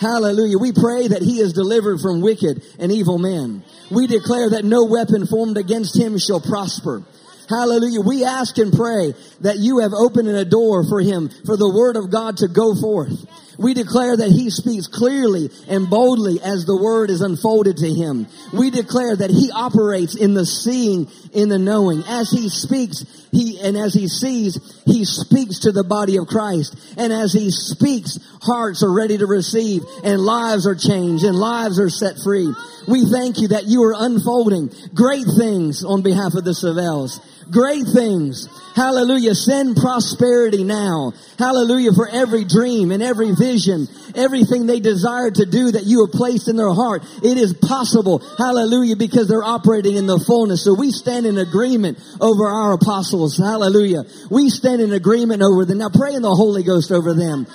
Hallelujah. 0.00 0.56
We 0.56 0.72
pray 0.72 1.08
that 1.08 1.20
he 1.20 1.40
is 1.40 1.52
delivered 1.52 2.00
from 2.00 2.22
wicked 2.22 2.64
and 2.78 2.90
evil 2.90 3.18
men. 3.18 3.62
We 3.90 4.06
declare 4.06 4.48
that 4.50 4.64
no 4.64 4.86
weapon 4.86 5.26
formed 5.26 5.58
against 5.58 5.94
him 5.94 6.16
shall 6.18 6.40
prosper. 6.40 7.02
Hallelujah. 7.50 8.00
We 8.00 8.24
ask 8.24 8.56
and 8.56 8.72
pray 8.72 9.12
that 9.42 9.58
you 9.58 9.80
have 9.80 9.92
opened 9.92 10.28
a 10.28 10.44
door 10.46 10.88
for 10.88 11.00
him, 11.00 11.28
for 11.44 11.56
the 11.56 11.68
word 11.68 11.96
of 11.96 12.10
God 12.10 12.38
to 12.38 12.48
go 12.48 12.74
forth. 12.74 13.12
We 13.60 13.74
declare 13.74 14.16
that 14.16 14.30
he 14.30 14.48
speaks 14.48 14.86
clearly 14.86 15.50
and 15.68 15.90
boldly 15.90 16.40
as 16.42 16.64
the 16.64 16.80
word 16.80 17.10
is 17.10 17.20
unfolded 17.20 17.76
to 17.76 17.92
him. 17.92 18.26
We 18.54 18.70
declare 18.70 19.14
that 19.14 19.28
he 19.28 19.50
operates 19.54 20.16
in 20.16 20.32
the 20.32 20.46
seeing, 20.46 21.08
in 21.34 21.50
the 21.50 21.58
knowing. 21.58 22.02
As 22.08 22.30
he 22.30 22.48
speaks, 22.48 23.04
he, 23.32 23.60
and 23.60 23.76
as 23.76 23.92
he 23.92 24.08
sees, 24.08 24.58
he 24.86 25.04
speaks 25.04 25.60
to 25.60 25.72
the 25.72 25.84
body 25.84 26.16
of 26.16 26.26
Christ. 26.26 26.74
And 26.96 27.12
as 27.12 27.34
he 27.34 27.50
speaks, 27.50 28.18
hearts 28.40 28.82
are 28.82 28.92
ready 28.92 29.18
to 29.18 29.26
receive 29.26 29.82
and 30.04 30.22
lives 30.22 30.66
are 30.66 30.74
changed 30.74 31.24
and 31.24 31.36
lives 31.36 31.78
are 31.78 31.90
set 31.90 32.16
free. 32.24 32.50
We 32.88 33.04
thank 33.04 33.40
you 33.40 33.48
that 33.48 33.66
you 33.66 33.82
are 33.84 33.94
unfolding 33.94 34.72
great 34.94 35.26
things 35.36 35.84
on 35.84 36.00
behalf 36.00 36.32
of 36.32 36.44
the 36.44 36.52
Savelles. 36.52 37.20
Great 37.50 37.86
things. 37.92 38.48
Hallelujah. 38.76 39.34
Send 39.34 39.76
prosperity 39.76 40.62
now. 40.62 41.12
Hallelujah 41.38 41.92
for 41.92 42.08
every 42.08 42.44
dream 42.44 42.92
and 42.92 43.02
every 43.02 43.32
vision, 43.34 43.88
everything 44.14 44.66
they 44.66 44.78
desire 44.78 45.30
to 45.30 45.46
do 45.46 45.72
that 45.72 45.84
you 45.84 46.06
have 46.06 46.12
placed 46.12 46.48
in 46.48 46.56
their 46.56 46.72
heart. 46.72 47.02
It 47.22 47.36
is 47.36 47.54
possible. 47.54 48.22
Hallelujah 48.38 48.96
because 48.96 49.26
they're 49.26 49.42
operating 49.42 49.96
in 49.96 50.06
the 50.06 50.20
fullness. 50.20 50.64
So 50.64 50.74
we 50.74 50.92
stand 50.92 51.26
in 51.26 51.38
agreement 51.38 51.98
over 52.20 52.46
our 52.46 52.74
apostles. 52.74 53.36
Hallelujah. 53.36 54.04
We 54.30 54.50
stand 54.50 54.80
in 54.80 54.92
agreement 54.92 55.42
over 55.42 55.64
them. 55.64 55.78
Now 55.78 55.88
pray 55.88 56.14
in 56.14 56.22
the 56.22 56.34
Holy 56.34 56.62
Ghost 56.62 56.92
over 56.92 57.14
them. 57.14 57.46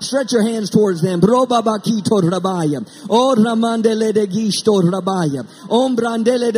Stretch 0.00 0.32
your 0.32 0.42
hands 0.42 0.70
towards 0.70 1.00
them. 1.00 1.20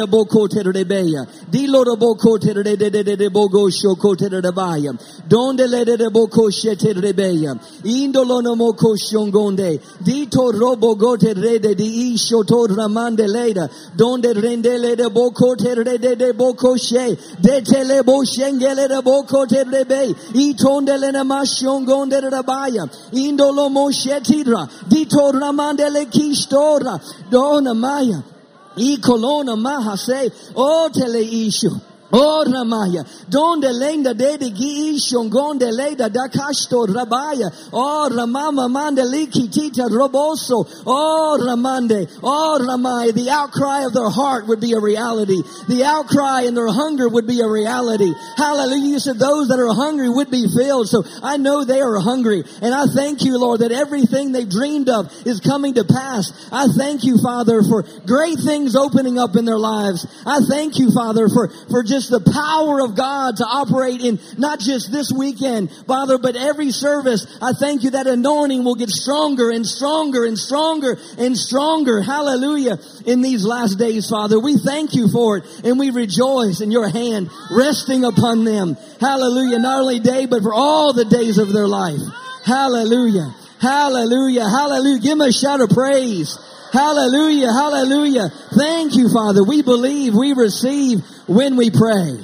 Boko 0.08 0.48
terebeya. 0.88 1.26
Dilo 1.50 1.84
de 1.84 1.96
boko 1.96 2.38
tere 2.38 2.62
de 2.62 2.90
de 2.90 3.16
de 3.16 3.28
bogo 3.28 3.68
shoko 3.70 4.16
terebaya. 4.16 4.92
Donde 5.28 5.68
le 5.68 5.84
de 5.84 6.10
boko 6.10 6.50
sheterebeya. 6.50 7.58
Indolo 7.84 8.42
no 8.42 8.56
moko 8.56 8.96
shongonde. 8.96 9.80
Dito 10.02 10.52
robo 10.52 10.94
gote 10.96 11.34
rede 11.34 11.76
di 11.76 12.14
isho 12.14 12.46
to 12.46 12.66
ramande 12.68 13.26
leda. 13.26 13.68
Donde 13.96 14.34
rendele 14.34 14.96
de 14.96 15.10
boko 15.10 15.54
tere 15.54 15.98
de 15.98 16.32
boko 16.32 16.76
she. 16.76 17.16
De 17.40 17.60
tele 17.62 18.02
bo 18.02 18.22
shengele 18.22 18.88
de 18.88 19.02
boko 19.02 19.46
terebe. 19.46 20.14
Itondele 20.32 21.12
na 21.12 21.24
mashongonde 21.24 22.20
rabaya. 22.20 22.88
Indolo 23.12 23.70
mo 23.70 23.90
shetidra. 23.90 24.68
Dito 24.88 25.32
ramande 25.32 25.90
le 25.90 26.06
kistora. 26.06 27.00
Dona 27.30 27.74
maya. 27.74 28.37
I 28.78 28.96
colonna 29.02 29.56
maha 29.56 29.96
say, 29.96 30.30
oh 30.54 30.90
tele 30.92 31.24
isho. 31.24 31.80
Oh 32.10 32.44
Ramaya, 32.46 33.04
donde 33.28 33.70
lenda 33.70 34.16
de 34.16 34.38
de 34.38 34.50
gi 34.50 34.96
shongonde 34.98 35.70
leda 35.70 36.08
da 36.08 36.28
kashto 36.28 36.86
rabaya. 36.86 37.52
Oh 37.72 38.08
Ramama 38.10 38.70
mande 38.70 39.04
liki 39.04 39.52
tita 39.52 39.82
roboso. 39.82 40.64
Oh 40.86 41.38
Ramande. 41.38 42.08
Oh 42.22 42.58
Ramaya. 42.60 43.12
The 43.12 43.28
outcry 43.28 43.84
of 43.84 43.92
their 43.92 44.08
heart 44.08 44.46
would 44.46 44.60
be 44.60 44.72
a 44.72 44.80
reality. 44.80 45.42
The 45.68 45.84
outcry 45.84 46.42
and 46.42 46.56
their 46.56 46.68
hunger 46.68 47.08
would 47.08 47.26
be 47.26 47.40
a 47.40 47.48
reality. 47.48 48.12
Hallelujah. 48.36 48.88
You 48.88 48.98
said 49.00 49.18
those 49.18 49.48
that 49.48 49.60
are 49.60 49.74
hungry 49.74 50.08
would 50.08 50.30
be 50.30 50.46
filled. 50.48 50.88
So 50.88 51.04
I 51.22 51.36
know 51.36 51.64
they 51.64 51.80
are 51.80 51.98
hungry. 51.98 52.42
And 52.62 52.74
I 52.74 52.86
thank 52.86 53.22
you, 53.22 53.38
Lord, 53.38 53.60
that 53.60 53.72
everything 53.72 54.32
they 54.32 54.46
dreamed 54.46 54.88
of 54.88 55.12
is 55.26 55.40
coming 55.40 55.74
to 55.74 55.84
pass. 55.84 56.32
I 56.50 56.68
thank 56.68 57.04
you, 57.04 57.18
Father, 57.18 57.62
for 57.62 57.84
great 58.06 58.38
things 58.38 58.76
opening 58.76 59.18
up 59.18 59.36
in 59.36 59.44
their 59.44 59.58
lives. 59.58 60.06
I 60.24 60.40
thank 60.48 60.78
you, 60.78 60.90
Father, 60.90 61.28
for, 61.28 61.48
for 61.68 61.82
just 61.82 61.97
just 61.98 62.10
the 62.10 62.20
power 62.20 62.80
of 62.80 62.94
God 62.94 63.38
to 63.38 63.44
operate 63.44 64.00
in 64.00 64.20
not 64.38 64.60
just 64.60 64.92
this 64.92 65.10
weekend, 65.10 65.70
Father, 65.86 66.16
but 66.16 66.36
every 66.36 66.70
service. 66.70 67.26
I 67.42 67.52
thank 67.52 67.82
you 67.82 67.90
that 67.90 68.06
anointing 68.06 68.62
will 68.62 68.76
get 68.76 68.88
stronger 68.88 69.50
and 69.50 69.66
stronger 69.66 70.24
and 70.24 70.38
stronger 70.38 70.96
and 71.18 71.36
stronger. 71.36 72.00
Hallelujah. 72.00 72.78
In 73.04 73.20
these 73.20 73.44
last 73.44 73.78
days, 73.78 74.08
Father, 74.08 74.38
we 74.38 74.56
thank 74.58 74.94
you 74.94 75.08
for 75.08 75.38
it 75.38 75.44
and 75.64 75.78
we 75.78 75.90
rejoice 75.90 76.60
in 76.60 76.70
your 76.70 76.88
hand 76.88 77.30
resting 77.50 78.04
upon 78.04 78.44
them. 78.44 78.76
Hallelujah. 79.00 79.58
Not 79.58 79.80
only 79.80 79.98
day, 79.98 80.26
but 80.26 80.42
for 80.42 80.54
all 80.54 80.92
the 80.92 81.04
days 81.04 81.38
of 81.38 81.52
their 81.52 81.66
life. 81.66 82.00
Hallelujah. 82.44 83.34
Hallelujah. 83.60 84.48
Hallelujah. 84.48 85.00
Give 85.00 85.18
them 85.18 85.22
a 85.22 85.32
shout 85.32 85.60
of 85.60 85.70
praise. 85.70 86.38
Hallelujah. 86.72 87.52
Hallelujah. 87.52 88.28
Thank 88.56 88.96
you, 88.96 89.08
Father. 89.12 89.42
We 89.44 89.62
believe, 89.62 90.14
we 90.14 90.32
receive 90.34 91.00
when 91.26 91.56
we 91.56 91.70
pray. 91.70 92.18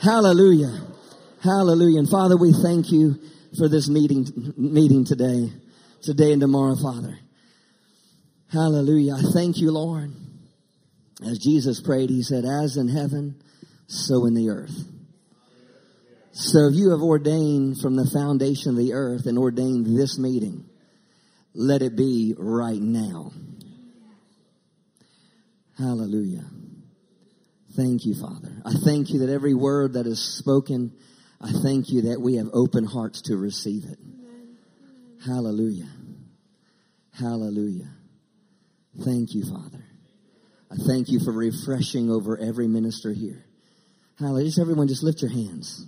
Hallelujah. 0.00 0.80
Hallelujah. 1.42 1.98
And 1.98 2.08
Father, 2.08 2.36
we 2.36 2.52
thank 2.52 2.92
you 2.92 3.18
for 3.58 3.68
this 3.68 3.88
meeting, 3.88 4.26
meeting 4.56 5.04
today, 5.04 5.52
today 6.02 6.32
and 6.32 6.40
tomorrow, 6.40 6.76
Father. 6.76 7.18
Hallelujah. 8.52 9.14
I 9.14 9.22
thank 9.32 9.58
you, 9.58 9.72
Lord. 9.72 10.12
As 11.24 11.38
Jesus 11.38 11.80
prayed, 11.80 12.10
he 12.10 12.22
said, 12.22 12.44
as 12.44 12.76
in 12.76 12.88
heaven, 12.88 13.42
so 13.86 14.26
in 14.26 14.34
the 14.34 14.50
earth. 14.50 14.74
So 16.32 16.66
if 16.68 16.74
you 16.74 16.90
have 16.90 17.02
ordained 17.02 17.80
from 17.80 17.96
the 17.96 18.10
foundation 18.12 18.70
of 18.70 18.76
the 18.76 18.94
earth 18.94 19.26
and 19.26 19.38
ordained 19.38 19.86
this 19.86 20.18
meeting, 20.18 20.64
let 21.54 21.82
it 21.82 21.96
be 21.96 22.34
right 22.38 22.80
now. 22.80 23.32
Hallelujah. 25.82 26.44
Thank 27.74 28.04
you, 28.04 28.14
Father. 28.14 28.52
I 28.64 28.72
thank 28.84 29.10
you 29.10 29.18
that 29.26 29.32
every 29.32 29.52
word 29.52 29.94
that 29.94 30.06
is 30.06 30.20
spoken, 30.20 30.92
I 31.40 31.50
thank 31.50 31.88
you 31.88 32.02
that 32.02 32.20
we 32.20 32.36
have 32.36 32.46
open 32.52 32.84
hearts 32.84 33.22
to 33.22 33.36
receive 33.36 33.82
it. 33.86 33.98
Hallelujah. 35.26 35.90
Hallelujah. 37.18 37.90
Thank 39.04 39.34
you, 39.34 39.42
Father. 39.42 39.84
I 40.70 40.76
thank 40.86 41.08
you 41.08 41.18
for 41.18 41.32
refreshing 41.32 42.10
over 42.10 42.38
every 42.38 42.68
minister 42.68 43.12
here. 43.12 43.44
Hallelujah. 44.20 44.46
Just 44.46 44.60
everyone, 44.60 44.86
just 44.86 45.02
lift 45.02 45.20
your 45.20 45.32
hands. 45.32 45.84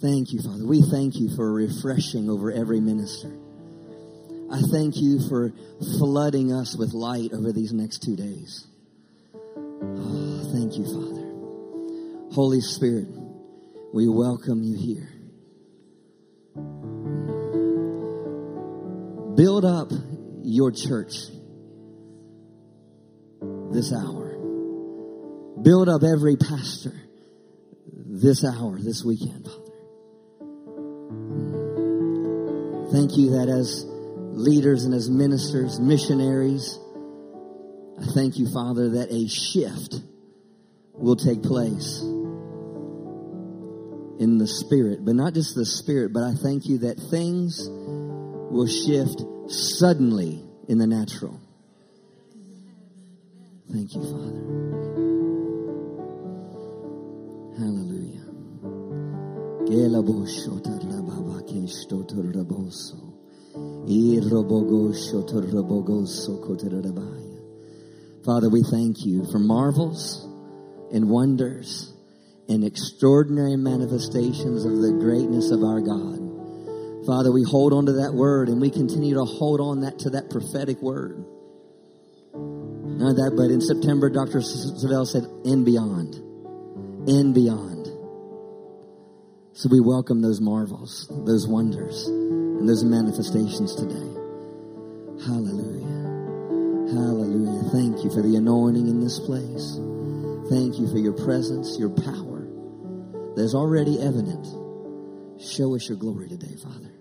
Thank 0.00 0.32
you, 0.32 0.40
Father. 0.40 0.66
We 0.66 0.80
thank 0.80 1.16
you 1.16 1.28
for 1.36 1.52
refreshing 1.52 2.30
over 2.30 2.50
every 2.50 2.80
minister. 2.80 3.36
I 4.50 4.62
thank 4.72 4.94
you 4.96 5.28
for 5.28 5.52
flooding 5.98 6.54
us 6.54 6.74
with 6.74 6.94
light 6.94 7.34
over 7.34 7.52
these 7.52 7.74
next 7.74 8.02
two 8.02 8.16
days. 8.16 8.66
Oh, 9.82 10.50
thank 10.52 10.76
you, 10.76 10.84
Father. 10.84 12.32
Holy 12.32 12.60
Spirit, 12.60 13.08
we 13.92 14.08
welcome 14.08 14.62
you 14.62 14.76
here. 14.76 15.10
Build 19.36 19.64
up 19.64 19.90
your 20.42 20.70
church 20.70 21.14
this 23.72 23.92
hour. 23.92 24.36
Build 25.62 25.88
up 25.88 26.02
every 26.02 26.36
pastor 26.36 26.92
this 28.06 28.44
hour, 28.44 28.78
this 28.78 29.02
weekend, 29.04 29.44
Father. 29.44 29.60
Thank 32.92 33.16
you 33.16 33.30
that 33.30 33.48
as 33.48 33.84
leaders 34.36 34.84
and 34.84 34.94
as 34.94 35.10
ministers, 35.10 35.80
missionaries, 35.80 36.78
I 38.00 38.04
thank 38.06 38.38
you, 38.38 38.50
Father, 38.52 38.90
that 38.90 39.10
a 39.10 39.28
shift 39.28 40.00
will 40.94 41.16
take 41.16 41.42
place 41.42 42.00
in 44.18 44.38
the 44.38 44.46
spirit, 44.46 45.04
but 45.04 45.14
not 45.14 45.34
just 45.34 45.54
the 45.54 45.66
spirit, 45.66 46.12
but 46.12 46.22
I 46.22 46.34
thank 46.34 46.66
you 46.66 46.78
that 46.78 46.98
things 47.10 47.68
will 47.68 48.66
shift 48.66 49.22
suddenly 49.50 50.42
in 50.68 50.78
the 50.78 50.86
natural. 50.86 51.40
Thank 53.72 53.94
you, 53.94 54.02
Father. 54.02 54.44
Hallelujah. 57.58 58.24
Father, 68.24 68.48
we 68.48 68.62
thank 68.62 69.04
you 69.04 69.26
for 69.30 69.38
marvels 69.38 70.24
and 70.90 71.10
wonders 71.10 71.92
and 72.48 72.64
extraordinary 72.64 73.56
manifestations 73.56 74.64
of 74.64 74.80
the 74.80 74.92
greatness 74.98 75.50
of 75.50 75.62
our 75.62 75.80
God. 75.80 76.24
Father, 77.06 77.30
we 77.30 77.44
hold 77.44 77.74
on 77.74 77.84
to 77.86 77.92
that 77.92 78.14
word 78.14 78.48
and 78.48 78.62
we 78.62 78.70
continue 78.70 79.14
to 79.14 79.24
hold 79.24 79.60
on 79.60 79.82
that 79.82 79.98
to 80.00 80.10
that 80.10 80.30
prophetic 80.30 80.80
word. 80.80 81.22
Not 82.32 83.16
that, 83.16 83.34
but 83.36 83.50
in 83.50 83.60
September, 83.60 84.08
Dr. 84.08 84.38
Savelle 84.38 85.06
said, 85.06 85.24
and 85.44 85.66
beyond. 85.66 86.14
And 87.06 87.34
beyond. 87.34 87.88
So 89.52 89.68
we 89.70 89.80
welcome 89.80 90.22
those 90.22 90.40
marvels, 90.40 91.06
those 91.10 91.46
wonders, 91.46 92.06
and 92.06 92.66
those 92.66 92.84
manifestations 92.84 93.74
today. 93.74 94.08
Hallelujah. 95.26 95.83
Hallelujah. 96.94 97.70
Thank 97.70 98.04
you 98.04 98.10
for 98.10 98.22
the 98.22 98.36
anointing 98.36 98.86
in 98.86 99.00
this 99.00 99.18
place. 99.18 99.78
Thank 100.48 100.78
you 100.78 100.86
for 100.90 100.98
your 100.98 101.12
presence, 101.12 101.76
your 101.78 101.90
power 101.90 102.46
that 103.34 103.42
is 103.42 103.54
already 103.54 104.00
evident. 104.00 104.46
Show 105.40 105.74
us 105.74 105.88
your 105.88 105.98
glory 105.98 106.28
today, 106.28 106.54
Father. 106.62 106.92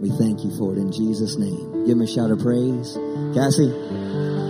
We 0.00 0.10
thank 0.10 0.42
you 0.42 0.56
for 0.56 0.72
it 0.72 0.78
in 0.78 0.90
Jesus' 0.90 1.36
name. 1.36 1.84
Give 1.86 1.96
him 1.96 2.02
a 2.02 2.06
shout 2.06 2.30
of 2.30 2.40
praise. 2.40 2.98
Cassie. 3.34 4.49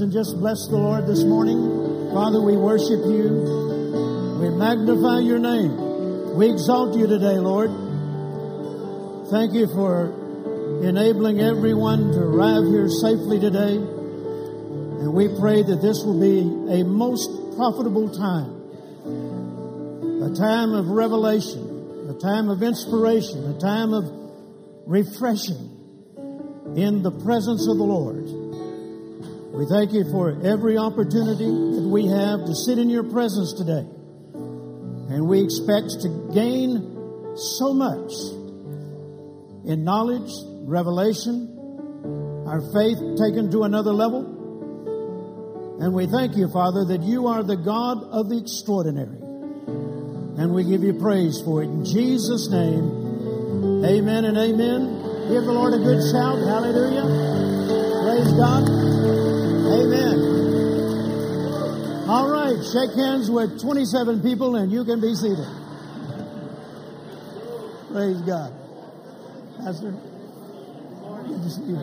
And 0.00 0.12
just 0.12 0.38
bless 0.38 0.66
the 0.68 0.76
Lord 0.76 1.06
this 1.06 1.24
morning. 1.24 2.10
Father, 2.12 2.40
we 2.40 2.56
worship 2.56 3.04
you. 3.04 4.38
We 4.40 4.48
magnify 4.48 5.20
your 5.20 5.38
name. 5.38 6.36
We 6.36 6.48
exalt 6.50 6.96
you 6.96 7.06
today, 7.06 7.36
Lord. 7.36 7.70
Thank 9.30 9.52
you 9.52 9.66
for 9.66 10.08
enabling 10.82 11.40
everyone 11.40 12.12
to 12.12 12.18
arrive 12.18 12.64
here 12.64 12.88
safely 12.88 13.40
today. 13.40 13.76
And 13.76 15.12
we 15.12 15.28
pray 15.38 15.62
that 15.62 15.80
this 15.82 16.02
will 16.02 16.18
be 16.18 16.40
a 16.72 16.84
most 16.84 17.56
profitable 17.56 18.08
time. 18.08 18.56
A 20.22 20.34
time 20.34 20.72
of 20.72 20.88
revelation, 20.88 22.08
a 22.08 22.18
time 22.18 22.48
of 22.48 22.62
inspiration, 22.62 23.44
a 23.54 23.58
time 23.58 23.92
of 23.92 24.04
refreshing 24.86 25.68
in 26.76 27.02
the 27.02 27.10
presence 27.10 27.68
of 27.68 27.76
the 27.76 27.84
Lord. 27.84 28.49
We 29.60 29.66
thank 29.66 29.92
you 29.92 30.10
for 30.10 30.40
every 30.42 30.78
opportunity 30.78 31.44
that 31.44 31.84
we 31.84 32.06
have 32.06 32.46
to 32.46 32.54
sit 32.54 32.78
in 32.78 32.88
your 32.88 33.04
presence 33.04 33.52
today. 33.52 33.84
And 35.12 35.28
we 35.28 35.44
expect 35.44 36.00
to 36.00 36.08
gain 36.32 36.80
so 37.36 37.74
much 37.74 38.10
in 39.68 39.84
knowledge, 39.84 40.32
revelation, 40.64 41.44
our 42.48 42.62
faith 42.72 42.96
taken 43.20 43.50
to 43.50 43.64
another 43.64 43.92
level. 43.92 44.24
And 45.78 45.92
we 45.92 46.06
thank 46.06 46.38
you, 46.38 46.48
Father, 46.48 46.86
that 46.96 47.02
you 47.02 47.26
are 47.26 47.42
the 47.42 47.58
God 47.58 48.02
of 48.02 48.30
the 48.30 48.38
extraordinary. 48.38 49.20
And 50.40 50.54
we 50.54 50.64
give 50.64 50.82
you 50.82 50.94
praise 50.94 51.42
for 51.44 51.62
it. 51.62 51.66
In 51.66 51.84
Jesus' 51.84 52.48
name, 52.48 53.84
amen 53.84 54.24
and 54.24 54.38
amen. 54.38 55.28
Give 55.28 55.44
the 55.44 55.52
Lord 55.52 55.74
a 55.74 55.78
good 55.84 56.00
shout. 56.10 56.38
Hallelujah. 56.48 57.04
Praise 58.08 58.32
God. 58.40 58.89
Amen. 59.70 60.18
All 62.08 62.28
right. 62.28 62.56
Shake 62.72 62.96
hands 62.96 63.30
with 63.30 63.60
27 63.60 64.20
people 64.22 64.56
and 64.56 64.72
you 64.72 64.84
can 64.84 65.00
be 65.00 65.14
seated. 65.14 65.46
Praise 67.92 68.20
God. 68.22 68.52
Pastor. 69.58 69.92
Good 69.92 71.42
to 71.42 71.50
see 71.50 71.62
you. 71.62 71.76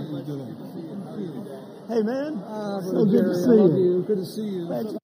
Hey, 1.87 2.01
man. 2.03 2.37
Uh, 2.43 2.81
so 2.81 3.05
good 3.05 3.23
to 3.23 3.35
see 3.35 3.51
you. 3.51 3.77
you. 3.77 4.03
Good 4.03 4.17
to 4.17 4.25
see 4.25 4.41
you. 4.41 4.99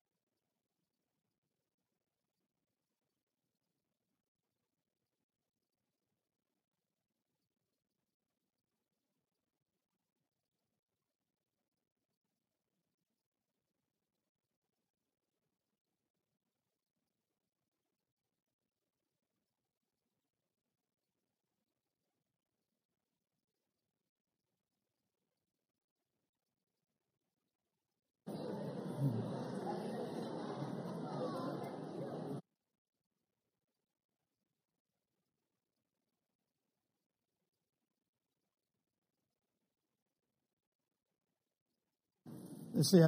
Let's 42.73 42.91
see. 42.91 43.01
I 43.01 43.07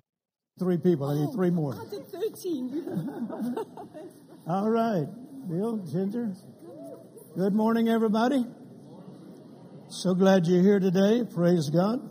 Three 0.58 0.78
people. 0.78 1.10
I 1.10 1.16
need 1.16 1.28
oh, 1.28 1.34
three 1.34 1.50
more. 1.50 1.76
I 1.76 1.90
did 1.90 2.08
13. 2.08 3.58
All 4.48 4.70
right. 4.70 5.06
Bill, 5.50 5.78
Ginger. 5.80 6.32
Good 7.36 7.54
morning, 7.54 7.90
everybody. 7.90 8.46
So 9.90 10.14
glad 10.14 10.48
you're 10.48 10.62
here 10.62 10.80
today. 10.80 11.24
Praise 11.36 11.70
God. 11.70 12.10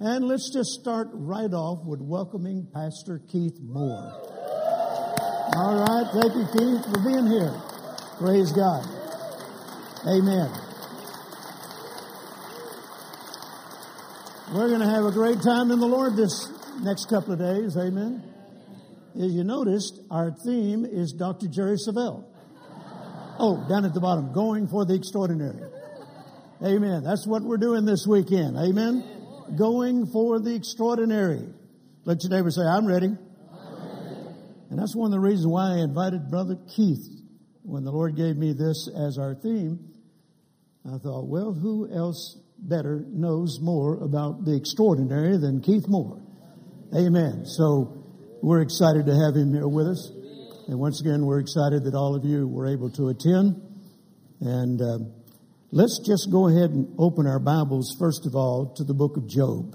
And 0.00 0.26
let's 0.26 0.50
just 0.54 0.70
start 0.80 1.08
right 1.12 1.52
off 1.52 1.84
with 1.84 2.00
welcoming 2.00 2.66
Pastor 2.72 3.20
Keith 3.30 3.60
Moore. 3.60 4.12
All 5.54 5.84
right. 5.84 6.06
Thank 6.14 6.34
you, 6.34 6.46
Keith, 6.46 6.84
for 6.90 7.00
being 7.04 7.26
here. 7.26 7.52
Praise 8.18 8.52
God. 8.52 8.86
Amen. 10.08 10.73
We're 14.52 14.68
going 14.68 14.80
to 14.80 14.86
have 14.86 15.04
a 15.06 15.10
great 15.10 15.40
time 15.42 15.70
in 15.70 15.80
the 15.80 15.86
Lord 15.86 16.16
this 16.16 16.48
next 16.82 17.08
couple 17.08 17.32
of 17.32 17.38
days. 17.38 17.78
Amen. 17.78 18.22
As 19.16 19.32
you 19.32 19.42
noticed, 19.42 19.98
our 20.10 20.32
theme 20.44 20.84
is 20.84 21.12
Dr. 21.12 21.48
Jerry 21.48 21.76
Savelle. 21.76 22.26
Oh, 23.38 23.66
down 23.68 23.86
at 23.86 23.94
the 23.94 24.00
bottom, 24.00 24.34
going 24.34 24.68
for 24.68 24.84
the 24.84 24.94
extraordinary. 24.94 25.62
Amen. 26.62 27.02
That's 27.02 27.26
what 27.26 27.42
we're 27.42 27.56
doing 27.56 27.86
this 27.86 28.06
weekend. 28.06 28.58
Amen. 28.58 29.02
Going 29.56 30.06
for 30.12 30.38
the 30.38 30.54
extraordinary. 30.54 31.48
Let 32.04 32.22
your 32.22 32.30
neighbor 32.30 32.50
say, 32.50 32.62
I'm 32.62 32.86
ready. 32.86 33.16
And 34.68 34.78
that's 34.78 34.94
one 34.94 35.06
of 35.06 35.12
the 35.12 35.20
reasons 35.20 35.46
why 35.46 35.78
I 35.78 35.78
invited 35.78 36.28
Brother 36.28 36.58
Keith 36.76 37.08
when 37.62 37.82
the 37.84 37.90
Lord 37.90 38.14
gave 38.14 38.36
me 38.36 38.52
this 38.52 38.90
as 38.94 39.16
our 39.16 39.34
theme. 39.34 39.90
I 40.84 40.98
thought, 40.98 41.28
well, 41.28 41.54
who 41.54 41.90
else 41.90 42.38
better 42.68 43.04
knows 43.08 43.60
more 43.60 44.02
about 44.02 44.44
the 44.44 44.56
extraordinary 44.56 45.36
than 45.36 45.60
Keith 45.60 45.86
Moore? 45.86 46.20
Amen. 46.96 47.44
So 47.44 48.04
we're 48.42 48.62
excited 48.62 49.06
to 49.06 49.12
have 49.12 49.34
him 49.34 49.52
here 49.52 49.68
with 49.68 49.86
us. 49.86 50.10
And 50.68 50.78
once 50.78 51.00
again, 51.00 51.26
we're 51.26 51.40
excited 51.40 51.84
that 51.84 51.94
all 51.94 52.14
of 52.14 52.24
you 52.24 52.48
were 52.48 52.66
able 52.66 52.90
to 52.92 53.08
attend. 53.08 53.60
And 54.40 54.80
uh, 54.80 54.98
let's 55.70 56.00
just 56.06 56.30
go 56.30 56.48
ahead 56.48 56.70
and 56.70 56.94
open 56.98 57.26
our 57.26 57.38
Bibles, 57.38 57.94
first 57.98 58.26
of 58.26 58.34
all, 58.34 58.74
to 58.76 58.84
the 58.84 58.94
book 58.94 59.16
of 59.16 59.28
Job. 59.28 59.74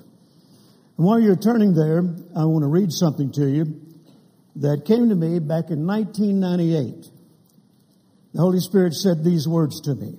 And 0.97 1.06
while 1.06 1.19
you're 1.19 1.36
turning 1.36 1.73
there, 1.73 1.99
I 2.36 2.45
want 2.45 2.63
to 2.63 2.67
read 2.67 2.91
something 2.91 3.32
to 3.34 3.47
you 3.47 3.65
that 4.58 4.86
came 4.86 5.10
to 5.10 5.15
me 5.15 5.39
back 5.39 5.69
in 5.69 5.86
1998. 5.86 7.06
The 8.34 8.41
Holy 8.41 8.60
Spirit 8.60 8.93
said 8.93 9.23
these 9.23 9.47
words 9.47 9.82
to 9.82 9.95
me. 9.95 10.17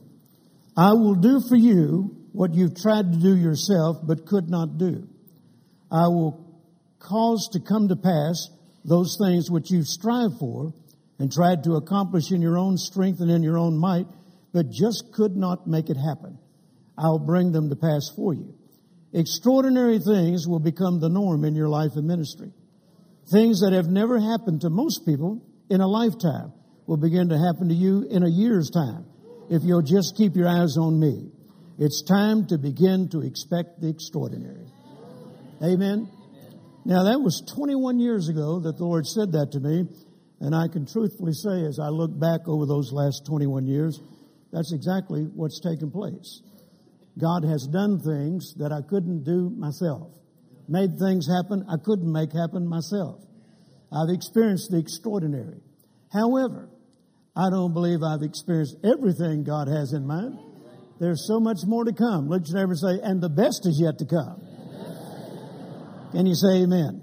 I 0.76 0.92
will 0.92 1.14
do 1.14 1.40
for 1.48 1.56
you 1.56 2.19
what 2.32 2.54
you've 2.54 2.74
tried 2.74 3.12
to 3.12 3.18
do 3.18 3.36
yourself 3.36 3.98
but 4.02 4.26
could 4.26 4.48
not 4.48 4.78
do. 4.78 5.08
I 5.90 6.06
will 6.08 6.46
cause 6.98 7.48
to 7.52 7.60
come 7.60 7.88
to 7.88 7.96
pass 7.96 8.48
those 8.84 9.16
things 9.20 9.50
which 9.50 9.70
you 9.70 9.82
strive 9.82 10.38
for 10.38 10.72
and 11.18 11.30
tried 11.30 11.64
to 11.64 11.74
accomplish 11.74 12.30
in 12.30 12.40
your 12.40 12.56
own 12.56 12.76
strength 12.76 13.20
and 13.20 13.30
in 13.30 13.42
your 13.42 13.58
own 13.58 13.76
might, 13.76 14.06
but 14.52 14.70
just 14.70 15.12
could 15.12 15.36
not 15.36 15.66
make 15.66 15.90
it 15.90 15.96
happen. 15.96 16.38
I'll 16.96 17.18
bring 17.18 17.52
them 17.52 17.68
to 17.70 17.76
pass 17.76 18.10
for 18.14 18.32
you. 18.34 18.54
Extraordinary 19.12 19.98
things 19.98 20.46
will 20.46 20.60
become 20.60 21.00
the 21.00 21.08
norm 21.08 21.44
in 21.44 21.54
your 21.54 21.68
life 21.68 21.92
and 21.96 22.06
ministry. 22.06 22.52
Things 23.32 23.60
that 23.60 23.72
have 23.72 23.88
never 23.88 24.18
happened 24.18 24.62
to 24.62 24.70
most 24.70 25.04
people 25.04 25.42
in 25.68 25.80
a 25.80 25.86
lifetime 25.86 26.52
will 26.86 26.96
begin 26.96 27.28
to 27.28 27.38
happen 27.38 27.68
to 27.68 27.74
you 27.74 28.06
in 28.08 28.22
a 28.22 28.28
year's 28.28 28.70
time 28.70 29.06
if 29.50 29.62
you'll 29.64 29.82
just 29.82 30.16
keep 30.16 30.36
your 30.36 30.48
eyes 30.48 30.76
on 30.76 30.98
me. 30.98 31.30
It's 31.80 32.02
time 32.02 32.46
to 32.48 32.58
begin 32.58 33.08
to 33.08 33.22
expect 33.22 33.80
the 33.80 33.88
extraordinary. 33.88 34.66
Amen. 35.64 36.10
Now 36.84 37.04
that 37.04 37.22
was 37.24 37.42
21 37.56 37.98
years 37.98 38.28
ago 38.28 38.60
that 38.60 38.76
the 38.76 38.84
Lord 38.84 39.06
said 39.06 39.32
that 39.32 39.52
to 39.52 39.60
me. 39.60 39.88
And 40.40 40.54
I 40.54 40.68
can 40.68 40.84
truthfully 40.84 41.32
say 41.32 41.64
as 41.64 41.78
I 41.80 41.88
look 41.88 42.12
back 42.20 42.40
over 42.46 42.66
those 42.66 42.92
last 42.92 43.24
21 43.24 43.66
years, 43.66 43.98
that's 44.52 44.74
exactly 44.74 45.22
what's 45.22 45.58
taken 45.58 45.90
place. 45.90 46.42
God 47.16 47.44
has 47.44 47.66
done 47.66 47.98
things 47.98 48.52
that 48.58 48.72
I 48.72 48.84
couldn't 48.86 49.24
do 49.24 49.48
myself. 49.48 50.12
Made 50.68 50.98
things 50.98 51.26
happen 51.32 51.64
I 51.64 51.80
couldn't 51.82 52.12
make 52.12 52.34
happen 52.36 52.68
myself. 52.68 53.24
I've 53.90 54.12
experienced 54.12 54.70
the 54.70 54.78
extraordinary. 54.78 55.62
However, 56.12 56.68
I 57.34 57.48
don't 57.48 57.72
believe 57.72 58.02
I've 58.02 58.22
experienced 58.22 58.76
everything 58.84 59.44
God 59.44 59.66
has 59.68 59.94
in 59.94 60.06
mind. 60.06 60.49
There's 61.00 61.26
so 61.26 61.40
much 61.40 61.60
more 61.66 61.84
to 61.84 61.94
come. 61.94 62.28
Let 62.28 62.46
your 62.46 62.60
neighbor 62.60 62.74
say, 62.74 63.00
and 63.02 63.22
the 63.22 63.30
best 63.30 63.66
is 63.66 63.80
yet 63.80 63.98
to 63.98 64.04
come. 64.04 64.42
Can 66.12 66.26
you 66.26 66.34
say 66.34 66.62
amen? 66.62 67.02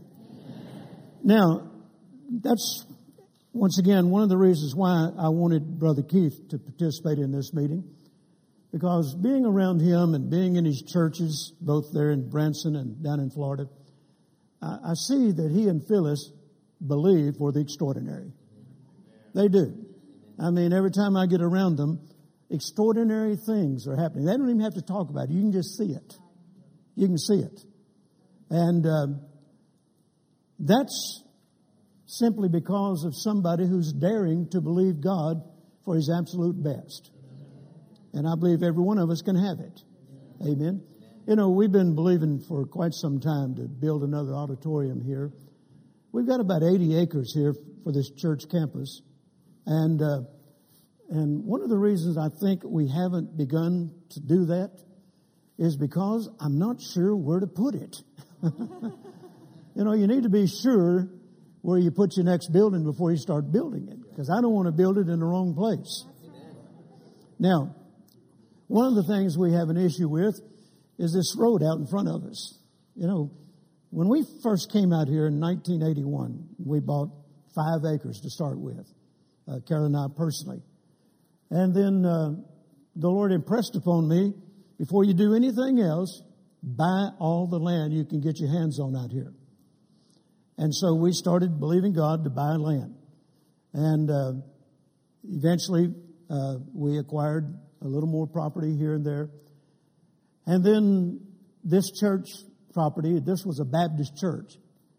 Now, 1.24 1.72
that's 2.30 2.86
once 3.54 3.80
again 3.80 4.12
one 4.12 4.22
of 4.22 4.30
the 4.30 4.38
reasons 4.38 4.76
why 4.76 5.10
I 5.18 5.30
wanted 5.30 5.80
Brother 5.80 6.04
Keith 6.04 6.40
to 6.50 6.60
participate 6.60 7.18
in 7.18 7.32
this 7.32 7.56
meeting. 7.56 7.84
Because 8.72 9.16
being 9.16 9.46
around 9.46 9.80
him 9.80 10.14
and 10.14 10.30
being 10.30 10.58
in 10.58 10.66
his 10.66 10.84
churches, 10.84 11.54
both 11.60 11.86
there 11.92 12.12
in 12.12 12.30
Branson 12.30 12.76
and 12.76 13.04
down 13.04 13.20
in 13.20 13.32
Florida, 13.32 13.68
I, 14.62 14.92
I 14.92 14.94
see 14.94 15.32
that 15.32 15.52
he 15.52 15.70
and 15.70 15.82
Phyllis 15.88 16.32
believe 16.86 17.38
for 17.38 17.52
the 17.52 17.62
extraordinary. 17.62 18.32
They 19.34 19.48
do. 19.48 19.74
I 20.40 20.52
mean, 20.52 20.72
every 20.72 20.92
time 20.92 21.18
I 21.18 21.26
get 21.26 21.42
around 21.42 21.78
them, 21.78 22.08
extraordinary 22.50 23.36
things 23.36 23.88
are 23.88 23.96
happening. 23.96 24.26
They 24.26 24.34
don't 24.34 24.50
even 24.50 24.62
have 24.62 24.76
to 24.76 24.82
talk 24.82 25.10
about 25.10 25.30
it. 25.30 25.32
You 25.32 25.42
can 25.42 25.52
just 25.52 25.78
see 25.78 25.92
it. 25.92 26.16
You 26.96 27.08
can 27.08 27.18
see 27.18 27.40
it. 27.40 27.64
And 28.50 28.86
uh, 28.86 29.08
that's 30.60 31.24
simply 32.06 32.50
because 32.50 33.04
of 33.06 33.14
somebody 33.16 33.68
who's 33.68 33.92
daring 33.92 34.48
to 34.52 34.62
believe 34.62 35.02
God 35.02 35.42
for 35.84 35.96
his 35.96 36.10
absolute 36.10 36.62
best. 36.64 37.12
And 38.14 38.28
I 38.28 38.36
believe 38.40 38.64
every 38.64 38.82
one 38.82 38.98
of 38.98 39.10
us 39.10 39.22
can 39.22 39.36
have 39.36 39.60
it. 39.60 39.82
Amen. 40.42 40.82
You 41.28 41.36
know, 41.36 41.50
we've 41.50 41.72
been 41.72 41.94
believing 41.94 42.40
for 42.40 42.66
quite 42.66 42.94
some 42.94 43.20
time 43.20 43.56
to 43.56 43.64
build 43.64 44.04
another 44.04 44.34
auditorium 44.34 45.02
here. 45.02 45.32
We've 46.14 46.26
got 46.28 46.40
about 46.40 46.64
80 46.64 46.98
acres 46.98 47.34
here 47.36 47.54
for 47.84 47.92
this 47.92 48.10
church 48.12 48.44
campus. 48.50 49.02
And, 49.66 50.02
uh, 50.02 50.22
and 51.10 51.44
one 51.46 51.62
of 51.62 51.70
the 51.70 51.78
reasons 51.78 52.18
I 52.18 52.28
think 52.30 52.64
we 52.66 52.90
haven't 52.90 53.38
begun 53.38 53.92
to 54.10 54.20
do 54.20 54.46
that 54.48 54.72
is 55.58 55.78
because 55.78 56.30
I'm 56.40 56.60
not 56.60 56.82
sure 56.82 57.16
where 57.16 57.40
to 57.40 57.48
put 57.48 57.76
it. 57.76 57.96
you 58.44 59.84
know, 59.84 59.94
you 59.94 60.08
need 60.08 60.24
to 60.24 60.30
be 60.30 60.48
sure 60.48 61.08
where 61.62 61.80
you 61.80 61.92
put 61.92 62.16
your 62.16 62.26
next 62.26 62.52
building 62.52 62.84
before 62.84 63.12
you 63.12 63.18
start 63.18 63.52
building 63.52 63.88
it, 63.90 63.98
because 64.10 64.30
I 64.30 64.42
don't 64.42 64.54
want 64.54 64.68
to 64.68 64.72
build 64.72 64.98
it 64.98 65.08
in 65.10 65.20
the 65.20 65.26
wrong 65.26 65.56
place. 65.56 66.06
Now, 67.40 67.76
one 68.68 68.86
of 68.86 68.96
the 68.96 69.04
things 69.04 69.38
we 69.38 69.54
have 69.54 69.70
an 69.70 69.78
issue 69.78 70.10
with 70.10 70.40
is 71.00 71.14
this 71.14 71.36
road 71.38 71.64
out 71.64 71.78
in 71.78 71.88
front 71.88 72.10
of 72.10 72.24
us. 72.26 72.60
You 72.96 73.08
know, 73.08 73.32
when 73.92 74.10
we 74.10 74.26
first 74.44 74.72
came 74.72 74.92
out 74.92 75.08
here 75.08 75.28
in 75.28 75.40
1981, 75.40 76.50
we 76.66 76.80
bought 76.80 77.10
five 77.56 77.86
acres 77.86 78.20
to 78.22 78.30
start 78.30 78.60
with, 78.60 78.86
uh, 79.48 79.60
Carol 79.68 79.86
and 79.86 79.96
I 79.96 80.08
personally. 80.16 80.62
And 81.50 81.74
then 81.74 82.06
uh, 82.06 82.32
the 82.96 83.08
Lord 83.08 83.32
impressed 83.32 83.76
upon 83.76 84.08
me, 84.08 84.34
before 84.78 85.04
you 85.04 85.14
do 85.14 85.34
anything 85.34 85.80
else, 85.80 86.22
buy 86.62 87.10
all 87.20 87.48
the 87.48 87.60
land 87.60 87.94
you 87.94 88.06
can 88.06 88.22
get 88.22 88.40
your 88.40 88.50
hands 88.50 88.80
on 88.80 88.96
out 88.96 89.12
here. 89.12 89.34
And 90.58 90.74
so 90.74 90.96
we 90.96 91.12
started 91.12 91.60
believing 91.60 91.94
God 91.94 92.24
to 92.24 92.30
buy 92.30 92.56
land. 92.56 92.96
And 93.74 94.10
uh, 94.10 94.34
eventually 95.24 95.94
uh, 96.30 96.56
we 96.74 96.98
acquired 96.98 97.46
a 97.82 97.88
little 97.88 98.10
more 98.10 98.28
property 98.28 98.76
here 98.76 98.96
and 98.96 99.06
there. 99.06 99.30
And 100.46 100.64
then 100.66 101.22
this 101.64 101.92
church 101.92 102.30
property, 102.74 103.20
this 103.20 103.46
was 103.46 103.60
a 103.60 103.66
Baptist 103.66 104.18
church. 104.18 104.54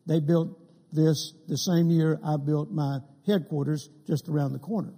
They 0.06 0.20
built 0.20 0.58
this 0.92 1.34
the 1.48 1.56
same 1.56 1.90
year 1.90 2.18
I 2.24 2.36
built 2.36 2.70
my 2.70 2.98
headquarters 3.26 3.88
just 4.06 4.28
around 4.28 4.52
the 4.52 4.58
corner. 4.58 4.94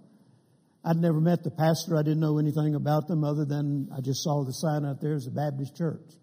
I'd 0.84 0.96
never 0.96 1.20
met 1.20 1.42
the 1.44 1.50
pastor. 1.50 1.96
I 1.96 2.02
didn't 2.02 2.20
know 2.20 2.38
anything 2.38 2.74
about 2.74 3.06
them 3.06 3.22
other 3.22 3.44
than 3.44 3.88
I 3.94 4.00
just 4.00 4.22
saw 4.24 4.44
the 4.44 4.52
sign 4.52 4.84
out 4.84 5.00
there 5.00 5.14
as 5.14 5.26
a 5.26 5.30
Baptist 5.30 5.76
church. 5.76 6.14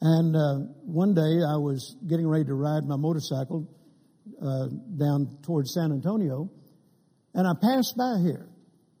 And 0.00 0.36
uh, 0.36 0.72
one 0.84 1.14
day 1.14 1.40
I 1.42 1.56
was 1.56 1.96
getting 2.06 2.28
ready 2.28 2.44
to 2.44 2.54
ride 2.54 2.84
my 2.84 2.96
motorcycle 2.96 3.66
uh, 4.42 4.66
down 4.98 5.38
towards 5.42 5.72
San 5.72 5.90
Antonio, 5.90 6.50
and 7.32 7.46
I 7.46 7.52
passed 7.60 7.94
by 7.96 8.18
here, 8.22 8.46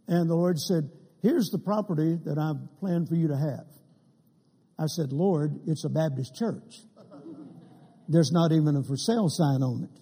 and 0.08 0.30
the 0.30 0.34
Lord 0.34 0.58
said, 0.58 0.88
"Here's 1.20 1.50
the 1.50 1.58
property 1.58 2.16
that 2.24 2.38
I've 2.38 2.78
planned 2.80 3.08
for 3.08 3.14
you 3.14 3.28
to 3.28 3.36
have." 3.36 3.66
I 4.78 4.86
said, 4.86 5.12
"Lord, 5.12 5.60
it's 5.66 5.84
a 5.84 5.90
Baptist 5.90 6.34
church. 6.34 6.80
There's 8.08 8.32
not 8.32 8.52
even 8.52 8.76
a 8.76 8.82
for 8.82 8.96
sale 8.96 9.28
sign 9.28 9.62
on 9.62 9.84
it." 9.84 10.00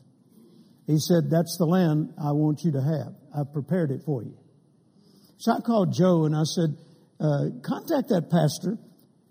He 0.87 0.99
said, 0.99 1.29
"That's 1.29 1.57
the 1.59 1.67
land 1.67 2.15
I 2.19 2.31
want 2.33 2.63
you 2.63 2.73
to 2.73 2.81
have. 2.81 3.15
I've 3.37 3.53
prepared 3.53 3.91
it 3.91 4.03
for 4.05 4.23
you." 4.23 4.37
So 5.39 5.53
I 5.53 5.61
called 5.61 5.93
Joe 5.93 6.25
and 6.25 6.35
I 6.35 6.45
said, 6.45 6.77
uh, 7.21 7.61
"Contact 7.63 8.09
that 8.09 8.29
pastor." 8.31 8.79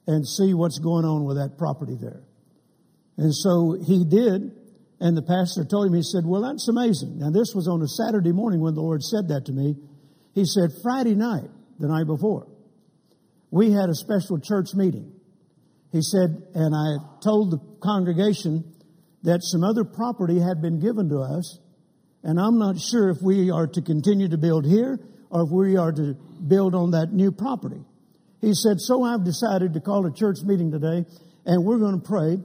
and 0.08 0.28
see 0.28 0.54
what's 0.54 0.80
going 0.80 1.06
on 1.06 1.26
with 1.26 1.38
that 1.38 1.58
property 1.58 1.96
there. 2.00 2.24
And 3.18 3.34
so 3.34 3.78
he 3.80 4.04
did, 4.04 4.52
and 5.00 5.16
the 5.16 5.22
pastor 5.22 5.63
told 5.63 5.88
him, 5.88 5.94
he 5.94 6.02
said, 6.02 6.26
Well, 6.26 6.42
that's 6.42 6.68
amazing. 6.68 7.20
Now, 7.20 7.30
this 7.30 7.54
was 7.56 7.68
on 7.68 7.82
a 7.82 7.88
Saturday 7.88 8.32
morning 8.32 8.60
when 8.60 8.74
the 8.74 8.82
Lord 8.82 9.04
said 9.04 9.30
that 9.30 9.46
to 9.46 9.52
me. 9.52 9.76
He 10.34 10.46
said, 10.46 10.72
Friday 10.82 11.16
night, 11.16 11.50
the 11.80 11.88
night 11.88 12.08
before, 12.08 12.48
we 13.52 13.72
had 13.72 13.89
a 13.89 13.96
special 13.96 14.39
church 14.39 14.74
meeting. 14.74 15.13
He 15.92 16.02
said, 16.02 16.42
and 16.56 16.74
I 16.74 17.22
told 17.24 17.52
the 17.52 17.60
congregation 17.80 18.74
that 19.22 19.44
some 19.44 19.63
other 19.63 19.84
property 19.84 20.39
had 20.39 20.60
been 20.60 20.80
given 20.80 21.10
to 21.10 21.20
us, 21.20 21.60
and 22.24 22.39
I'm 22.39 22.58
not 22.58 22.80
sure 22.80 23.10
if 23.10 23.22
we 23.22 23.52
are 23.52 23.68
to 23.68 23.82
continue 23.82 24.28
to 24.30 24.38
build 24.38 24.66
here 24.66 25.00
or 25.34 25.43
if 25.43 25.50
we 25.50 25.78
are 25.78 25.91
to 25.91 26.13
build 26.48 26.76
on 26.76 26.91
that 26.91 27.12
new 27.12 27.32
property. 27.32 27.82
He 28.39 28.54
said, 28.54 28.80
So 28.80 29.04
I've 29.04 29.26
decided 29.26 29.74
to 29.74 29.82
call 29.82 30.06
a 30.06 30.13
church 30.13 30.38
meeting 30.43 30.72
today, 30.72 31.06
and 31.46 31.65
we're 31.65 31.80
going 31.80 32.00
to 32.00 32.08
pray, 32.08 32.38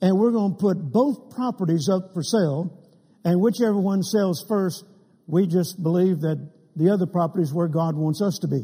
and 0.00 0.16
we're 0.16 0.30
going 0.30 0.52
to 0.54 0.58
put 0.58 0.78
both 0.78 1.34
properties 1.34 1.90
up 1.92 2.14
for 2.14 2.22
sale, 2.22 2.78
and 3.24 3.40
whichever 3.40 3.80
one 3.80 4.04
sells 4.04 4.44
first, 4.48 4.84
we 5.26 5.48
just 5.48 5.82
believe 5.82 6.20
that 6.20 6.38
the 6.76 6.90
other 6.90 7.06
property 7.06 7.42
is 7.42 7.52
where 7.52 7.66
God 7.66 7.96
wants 7.96 8.22
us 8.22 8.38
to 8.42 8.48
be. 8.48 8.62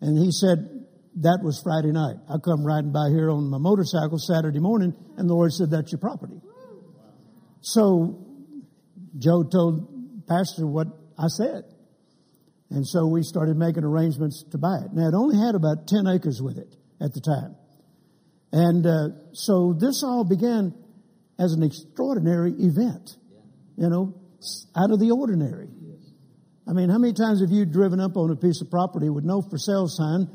And 0.00 0.16
he 0.16 0.32
said, 0.32 0.86
that 1.20 1.40
was 1.42 1.60
Friday 1.60 1.92
night. 1.92 2.16
I 2.30 2.38
come 2.42 2.64
riding 2.64 2.92
by 2.92 3.10
here 3.10 3.28
on 3.28 3.50
my 3.50 3.58
motorcycle 3.58 4.18
Saturday 4.18 4.60
morning, 4.60 4.94
and 5.18 5.28
the 5.28 5.34
Lord 5.34 5.52
said, 5.52 5.70
That's 5.70 5.92
your 5.92 5.98
property. 5.98 6.40
So 7.60 8.24
Joe 9.18 9.42
told 9.42 10.26
Pastor 10.28 10.66
what 10.66 10.86
I 11.18 11.26
said. 11.26 11.64
And 12.70 12.86
so 12.86 13.06
we 13.06 13.22
started 13.22 13.56
making 13.56 13.84
arrangements 13.84 14.44
to 14.50 14.58
buy 14.58 14.78
it. 14.84 14.92
Now, 14.92 15.08
it 15.08 15.14
only 15.14 15.38
had 15.38 15.54
about 15.54 15.88
10 15.88 16.06
acres 16.06 16.42
with 16.42 16.58
it 16.58 16.76
at 17.00 17.14
the 17.14 17.20
time. 17.20 17.56
And 18.52 18.86
uh, 18.86 19.32
so 19.32 19.74
this 19.78 20.02
all 20.04 20.24
began 20.24 20.74
as 21.38 21.52
an 21.52 21.62
extraordinary 21.62 22.52
event, 22.52 23.16
you 23.76 23.88
know, 23.88 24.14
out 24.76 24.90
of 24.90 25.00
the 25.00 25.10
ordinary. 25.10 25.68
I 26.68 26.72
mean, 26.72 26.90
how 26.90 26.98
many 26.98 27.14
times 27.14 27.40
have 27.40 27.50
you 27.50 27.64
driven 27.64 28.00
up 28.00 28.16
on 28.16 28.30
a 28.30 28.36
piece 28.36 28.60
of 28.60 28.70
property 28.70 29.08
with 29.08 29.24
no 29.24 29.40
for 29.40 29.56
sale 29.56 29.88
sign 29.88 30.28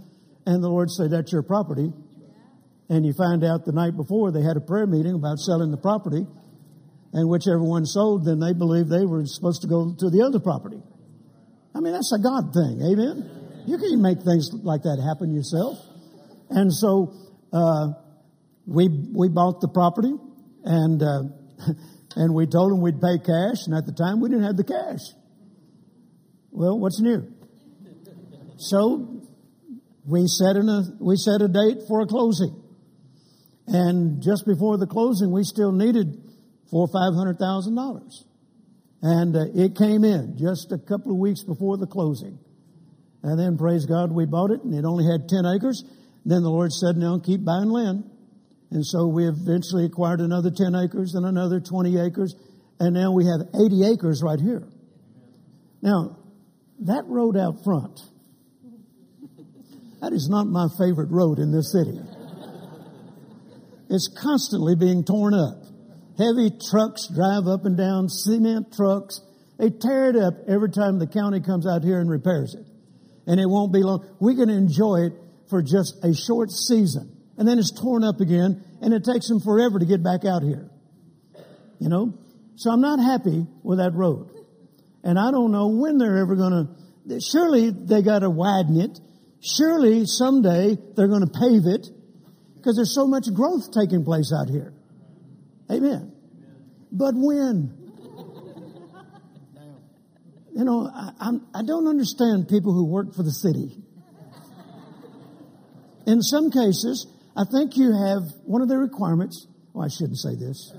and 0.48 0.63
the 0.63 0.67
Lord 0.67 0.89
say 0.89 1.08
that's 1.08 1.32
your 1.32 1.43
property? 1.43 1.93
And 2.89 3.06
you 3.06 3.13
find 3.13 3.43
out 3.43 3.65
the 3.65 3.72
night 3.72 3.96
before 3.96 4.32
they 4.32 4.41
had 4.41 4.58
a 4.58 4.62
prayer 4.62 4.88
meeting 4.88 5.13
about 5.13 5.38
selling 5.38 5.69
the 5.69 5.78
property 5.78 6.26
and 7.13 7.30
whichever 7.30 7.62
one 7.62 7.86
sold, 7.86 8.26
then 8.26 8.39
they 8.39 8.54
believed 8.54 8.89
they 8.89 9.06
were 9.06 9.26
supposed 9.26 9.62
to 9.62 9.67
go 9.67 9.93
to 10.00 10.10
the 10.10 10.24
other 10.26 10.39
property. 10.39 10.82
I 11.76 11.80
mean, 11.80 11.94
that's 11.94 12.14
a 12.14 12.22
God 12.22 12.54
thing. 12.54 12.82
Amen. 12.82 13.64
You 13.66 13.78
can't 13.78 14.02
make 14.02 14.22
things 14.24 14.50
like 14.54 14.84
that 14.84 15.02
happen 15.02 15.34
yourself. 15.34 15.80
And 16.50 16.72
so, 16.72 17.14
uh, 17.52 17.94
we, 18.66 18.88
we 18.88 19.30
bought 19.30 19.62
the 19.62 19.68
property 19.68 20.14
and, 20.64 21.02
uh, 21.02 21.24
and 22.16 22.34
we 22.34 22.48
told 22.48 22.72
them 22.72 22.82
we'd 22.82 23.02
pay 23.02 23.18
cash. 23.18 23.66
And 23.68 23.76
at 23.76 23.86
the 23.86 23.94
time 23.94 24.22
we 24.22 24.30
didn't 24.30 24.46
have 24.46 24.58
the 24.58 24.64
cash. 24.64 25.02
Well, 26.52 26.80
what's 26.80 27.02
new? 27.02 27.28
So 28.58 29.22
we 30.06 30.28
set 30.28 30.56
in 30.56 30.70
a, 30.70 30.84
we 31.00 31.16
set 31.16 31.42
a 31.42 31.48
date 31.48 31.88
for 31.88 32.02
a 32.02 32.06
closing. 32.06 32.62
And 33.68 34.22
just 34.22 34.46
before 34.46 34.78
the 34.78 34.88
closing, 34.88 35.32
we 35.32 35.44
still 35.44 35.72
needed 35.72 36.22
four 36.70 36.88
or 36.88 36.92
five 36.92 37.16
hundred 37.16 37.40
thousand 37.40 37.76
dollars. 37.76 38.26
And 39.04 39.36
uh, 39.36 39.52
it 39.54 39.76
came 39.76 40.06
in 40.06 40.38
just 40.39 40.72
a 40.72 40.78
couple 40.78 41.12
of 41.12 41.18
weeks 41.18 41.44
before 41.44 41.78
the 41.78 41.86
closing. 41.86 42.39
And 43.22 43.38
then, 43.38 43.58
praise 43.58 43.86
God, 43.86 44.13
we 44.13 44.26
bought 44.26 44.52
it, 44.52 44.63
and 44.63 44.74
it 44.74 44.86
only 44.86 45.04
had 45.04 45.28
10 45.28 45.46
acres. 45.46 45.84
Then 46.26 46.42
the 46.42 46.50
Lord 46.50 46.72
said, 46.72 46.96
now 46.96 47.20
keep 47.20 47.44
buying 47.44 47.70
land. 47.70 48.10
And 48.72 48.86
so 48.86 49.08
we 49.08 49.28
eventually 49.28 49.86
acquired 49.86 50.22
another 50.22 50.50
10 50.50 50.74
acres 50.74 51.16
and 51.16 51.26
another 51.26 51.60
20 51.60 52.00
acres. 52.00 52.34
And 52.80 52.96
now 52.96 53.12
we 53.12 53.26
have 53.26 53.42
80 53.54 53.94
acres 53.94 54.22
right 54.24 54.39
here. 54.39 54.63
Now, 55.82 56.18
that 56.80 57.04
road 57.06 57.36
out 57.38 57.63
front, 57.63 58.00
that 60.02 60.13
is 60.13 60.30
not 60.32 60.48
my 60.48 60.68
favorite 60.80 61.12
road 61.12 61.39
in 61.39 61.52
this 61.52 61.72
city. 61.74 62.00
It's 63.89 64.08
constantly 64.08 64.76
being 64.76 65.04
torn 65.04 65.34
up. 65.34 65.62
Heavy 66.17 66.52
trucks 66.69 67.08
drive 67.08 67.47
up 67.47 67.65
and 67.65 67.76
down, 67.76 68.08
cement 68.08 68.73
trucks. 68.73 69.19
They 69.58 69.69
tear 69.69 70.10
it 70.10 70.15
up 70.15 70.34
every 70.47 70.69
time 70.69 70.99
the 70.99 71.08
county 71.08 71.41
comes 71.41 71.65
out 71.65 71.84
here 71.84 71.99
and 71.99 72.10
repairs 72.10 72.56
it. 72.56 72.65
And 73.26 73.39
it 73.39 73.47
won't 73.47 73.73
be 73.73 73.80
long. 73.80 74.06
We 74.19 74.36
can 74.36 74.49
enjoy 74.49 75.08
it 75.08 75.13
for 75.49 75.62
just 75.62 76.04
a 76.04 76.13
short 76.13 76.52
season. 76.52 77.15
And 77.38 77.47
then 77.47 77.58
it's 77.58 77.71
torn 77.71 78.04
up 78.04 78.19
again, 78.19 78.63
and 78.82 78.93
it 78.93 79.04
takes 79.04 79.28
them 79.28 79.39
forever 79.39 79.80
to 79.80 79.86
get 79.86 80.04
back 80.04 80.26
out 80.26 80.43
here. 80.43 80.69
You 81.80 81.89
know? 81.89 82.13
So 82.56 82.69
I'm 82.69 82.82
not 82.82 82.99
happy 82.99 83.47
with 83.63 83.80
that 83.80 83.93
road. 83.93 84.30
And 85.04 85.17
I 85.17 85.32
don't 85.32 85.52
know 85.52 85.69
when 85.69 85.97
they're 85.97 86.17
ever 86.17 86.36
gonna, 86.36 86.76
surely 87.19 87.71
they 87.71 88.04
gotta 88.04 88.30
widen 88.30 88.80
it. 88.80 88.99
Surely 89.41 90.06
someday 90.06 90.78
they're 90.95 91.08
gonna 91.08 91.28
pave 91.28 91.65
it. 91.65 91.88
Because 92.56 92.76
there's 92.76 92.93
so 92.93 93.08
much 93.08 93.26
growth 93.34 93.71
taking 93.73 94.06
place 94.06 94.32
out 94.32 94.49
here. 94.49 94.73
Amen. 95.71 96.12
But 96.91 97.13
when? 97.15 97.80
You 100.56 100.63
know, 100.63 100.88
I, 100.93 101.12
I'm, 101.19 101.47
I 101.56 101.63
don't 101.65 101.88
understand 101.88 102.47
people 102.47 102.73
who 102.73 102.86
work 102.86 103.15
for 103.15 103.23
the 103.23 103.32
city. 103.32 103.78
In 106.06 106.21
some 106.21 106.52
cases, 106.52 107.08
I 107.36 107.43
think 107.52 107.76
you 107.76 107.91
have 107.91 108.21
one 108.45 108.62
of 108.62 108.67
the 108.67 108.78
requirements 108.78 109.47
Oh, 109.76 109.82
I 109.82 109.88
shouldn't 109.88 110.19
say 110.19 110.36
this. 110.36 110.71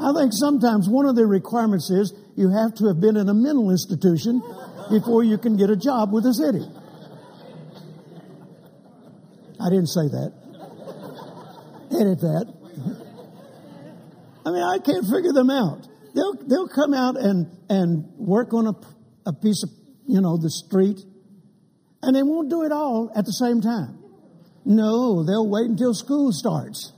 I 0.00 0.12
think 0.12 0.32
sometimes 0.34 0.88
one 0.88 1.06
of 1.06 1.16
the 1.16 1.24
requirements 1.24 1.88
is 1.88 2.12
you 2.36 2.50
have 2.50 2.74
to 2.74 2.88
have 2.88 3.00
been 3.00 3.16
in 3.16 3.28
a 3.28 3.34
mental 3.34 3.70
institution 3.70 4.42
before 4.90 5.24
you 5.24 5.38
can 5.38 5.56
get 5.56 5.70
a 5.70 5.76
job 5.76 6.12
with 6.12 6.24
the 6.24 6.34
city. 6.34 6.60
I 9.58 9.70
didn't 9.70 9.86
say 9.86 10.08
that. 10.08 10.43
Edit 11.90 12.20
that. 12.20 12.52
I 14.46 14.50
mean, 14.50 14.62
I 14.62 14.78
can't 14.78 15.04
figure 15.06 15.32
them 15.32 15.50
out. 15.50 15.86
They'll, 16.14 16.34
they'll 16.46 16.68
come 16.68 16.94
out 16.94 17.16
and, 17.16 17.46
and 17.68 18.04
work 18.18 18.52
on 18.52 18.66
a, 18.66 18.74
a 19.26 19.32
piece 19.32 19.62
of, 19.64 19.70
you 20.06 20.20
know, 20.20 20.36
the 20.36 20.50
street, 20.50 21.00
and 22.02 22.14
they 22.14 22.22
won't 22.22 22.50
do 22.50 22.62
it 22.62 22.72
all 22.72 23.10
at 23.16 23.24
the 23.24 23.32
same 23.32 23.60
time. 23.60 23.98
No, 24.64 25.24
they'll 25.24 25.48
wait 25.48 25.66
until 25.66 25.94
school 25.94 26.30
starts 26.32 26.92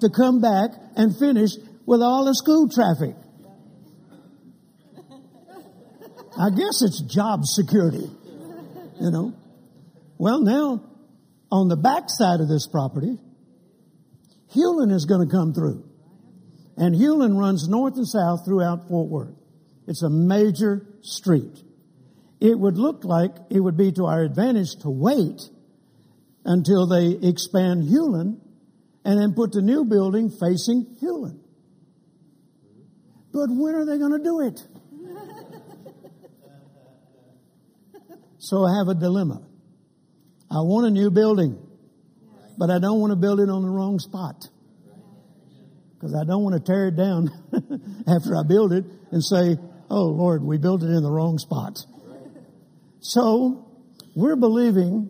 to 0.00 0.10
come 0.10 0.40
back 0.40 0.70
and 0.96 1.16
finish 1.16 1.50
with 1.86 2.02
all 2.02 2.24
the 2.24 2.34
school 2.34 2.68
traffic. 2.68 3.16
I 6.38 6.48
guess 6.50 6.82
it's 6.82 7.02
job 7.02 7.44
security, 7.44 8.10
you 9.00 9.10
know. 9.10 9.34
Well, 10.18 10.40
now, 10.40 10.80
on 11.52 11.68
the 11.68 11.76
back 11.76 12.04
side 12.08 12.40
of 12.40 12.48
this 12.48 12.66
property, 12.66 13.18
Hulen 14.56 14.90
is 14.90 15.04
going 15.04 15.28
to 15.28 15.30
come 15.30 15.52
through. 15.52 15.84
And 16.78 16.94
Hulen 16.94 17.38
runs 17.38 17.68
north 17.68 17.96
and 17.96 18.08
south 18.08 18.46
throughout 18.46 18.88
Fort 18.88 19.10
Worth. 19.10 19.36
It's 19.86 20.02
a 20.02 20.08
major 20.08 20.86
street. 21.02 21.62
It 22.40 22.58
would 22.58 22.78
look 22.78 23.04
like 23.04 23.32
it 23.50 23.60
would 23.60 23.76
be 23.76 23.92
to 23.92 24.06
our 24.06 24.22
advantage 24.22 24.76
to 24.80 24.88
wait 24.88 25.42
until 26.44 26.86
they 26.86 27.18
expand 27.28 27.84
Hulen 27.84 28.40
and 29.04 29.20
then 29.20 29.34
put 29.34 29.52
the 29.52 29.60
new 29.60 29.84
building 29.84 30.30
facing 30.30 30.96
Hulen. 31.02 31.38
But 33.30 33.48
when 33.50 33.74
are 33.74 33.84
they 33.84 33.98
going 33.98 34.12
to 34.12 34.24
do 34.24 34.40
it? 34.40 34.60
so 38.38 38.64
I 38.64 38.78
have 38.78 38.88
a 38.88 38.94
dilemma. 38.94 39.51
I 40.52 40.60
want 40.60 40.86
a 40.86 40.90
new 40.90 41.10
building, 41.10 41.58
but 42.58 42.68
I 42.68 42.78
don't 42.78 43.00
want 43.00 43.12
to 43.12 43.16
build 43.16 43.40
it 43.40 43.48
on 43.48 43.62
the 43.62 43.70
wrong 43.70 43.98
spot. 43.98 44.36
Because 45.94 46.14
I 46.14 46.26
don't 46.26 46.42
want 46.42 46.54
to 46.54 46.60
tear 46.60 46.88
it 46.88 46.96
down 46.96 47.30
after 48.06 48.36
I 48.36 48.42
build 48.46 48.74
it 48.74 48.84
and 49.12 49.24
say, 49.24 49.56
oh 49.88 50.04
Lord, 50.04 50.42
we 50.42 50.58
built 50.58 50.82
it 50.82 50.90
in 50.90 51.02
the 51.02 51.10
wrong 51.10 51.38
spot. 51.38 51.78
So 53.00 53.66
we're 54.14 54.36
believing 54.36 55.08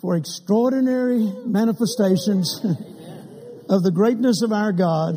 for 0.00 0.16
extraordinary 0.16 1.20
manifestations 1.44 2.60
of 3.68 3.82
the 3.82 3.92
greatness 3.92 4.40
of 4.42 4.52
our 4.52 4.72
God, 4.72 5.16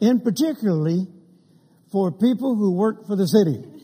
and 0.00 0.24
particularly 0.24 1.06
for 1.92 2.10
people 2.10 2.56
who 2.56 2.74
work 2.74 3.06
for 3.06 3.16
the 3.16 3.26
city. 3.26 3.75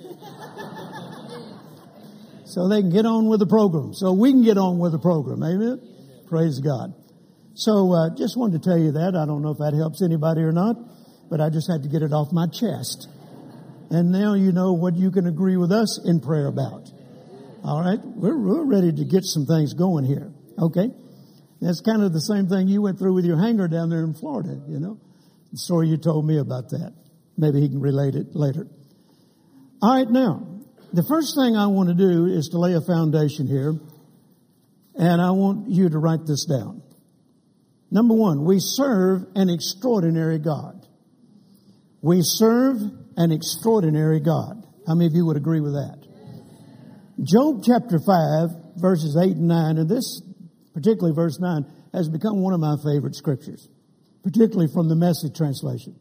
So 2.52 2.68
they 2.68 2.80
can 2.80 2.90
get 2.90 3.06
on 3.06 3.28
with 3.28 3.40
the 3.40 3.46
program. 3.46 3.94
So 3.94 4.12
we 4.12 4.30
can 4.30 4.44
get 4.44 4.58
on 4.58 4.78
with 4.78 4.92
the 4.92 4.98
program. 4.98 5.42
Amen? 5.42 5.80
Praise 6.28 6.60
God. 6.60 6.92
So 7.54 7.92
uh, 7.92 8.14
just 8.16 8.36
wanted 8.36 8.62
to 8.62 8.68
tell 8.68 8.78
you 8.78 8.92
that. 8.92 9.16
I 9.16 9.24
don't 9.24 9.40
know 9.40 9.52
if 9.52 9.58
that 9.58 9.72
helps 9.72 10.02
anybody 10.02 10.42
or 10.42 10.52
not, 10.52 10.76
but 11.30 11.40
I 11.40 11.48
just 11.48 11.70
had 11.70 11.82
to 11.84 11.88
get 11.88 12.02
it 12.02 12.12
off 12.12 12.28
my 12.30 12.46
chest. 12.46 13.08
And 13.90 14.12
now 14.12 14.34
you 14.34 14.52
know 14.52 14.72
what 14.72 14.96
you 14.96 15.10
can 15.10 15.26
agree 15.26 15.56
with 15.56 15.72
us 15.72 16.00
in 16.04 16.20
prayer 16.20 16.46
about. 16.46 16.88
All 17.64 17.80
right, 17.80 18.00
we're, 18.04 18.36
we're 18.36 18.64
ready 18.64 18.92
to 18.92 19.04
get 19.04 19.24
some 19.24 19.46
things 19.46 19.72
going 19.72 20.04
here. 20.04 20.32
Okay, 20.58 20.88
that's 21.60 21.80
kind 21.80 22.02
of 22.02 22.12
the 22.12 22.20
same 22.20 22.48
thing 22.48 22.68
you 22.68 22.82
went 22.82 22.98
through 22.98 23.14
with 23.14 23.24
your 23.24 23.38
hangar 23.38 23.68
down 23.68 23.88
there 23.88 24.04
in 24.04 24.14
Florida. 24.14 24.60
You 24.68 24.80
know, 24.80 25.00
the 25.52 25.58
story 25.58 25.88
you 25.88 25.96
told 25.96 26.26
me 26.26 26.38
about 26.38 26.70
that. 26.70 26.92
Maybe 27.36 27.60
he 27.60 27.68
can 27.68 27.80
relate 27.80 28.14
it 28.14 28.34
later. 28.34 28.66
All 29.80 29.96
right, 29.96 30.10
now 30.10 30.51
the 30.92 31.04
first 31.08 31.34
thing 31.36 31.56
I 31.56 31.66
want 31.66 31.88
to 31.88 31.94
do 31.94 32.26
is 32.26 32.48
to 32.48 32.58
lay 32.58 32.74
a 32.74 32.80
foundation 32.80 33.46
here, 33.46 33.74
and 34.94 35.22
I 35.22 35.30
want 35.30 35.70
you 35.70 35.88
to 35.88 35.98
write 35.98 36.26
this 36.26 36.44
down. 36.44 36.82
Number 37.90 38.14
one, 38.14 38.44
we 38.44 38.56
serve 38.58 39.24
an 39.34 39.48
extraordinary 39.48 40.38
God. 40.38 40.86
We 42.02 42.20
serve 42.22 42.76
an 43.16 43.32
extraordinary 43.32 44.20
God. 44.20 44.66
How 44.86 44.94
many 44.94 45.06
of 45.06 45.14
you 45.14 45.26
would 45.26 45.36
agree 45.36 45.60
with 45.60 45.72
that? 45.72 45.98
Job 47.22 47.62
chapter 47.64 47.98
5, 47.98 48.80
verses 48.80 49.16
8 49.16 49.36
and 49.36 49.48
9, 49.48 49.78
and 49.78 49.88
this, 49.88 50.22
particularly 50.74 51.14
verse 51.14 51.38
9, 51.38 51.64
has 51.92 52.08
become 52.08 52.42
one 52.42 52.54
of 52.54 52.60
my 52.60 52.76
favorite 52.84 53.14
scriptures, 53.14 53.68
particularly 54.24 54.68
from 54.72 54.88
the 54.88 54.96
message 54.96 55.36
translation. 55.36 55.94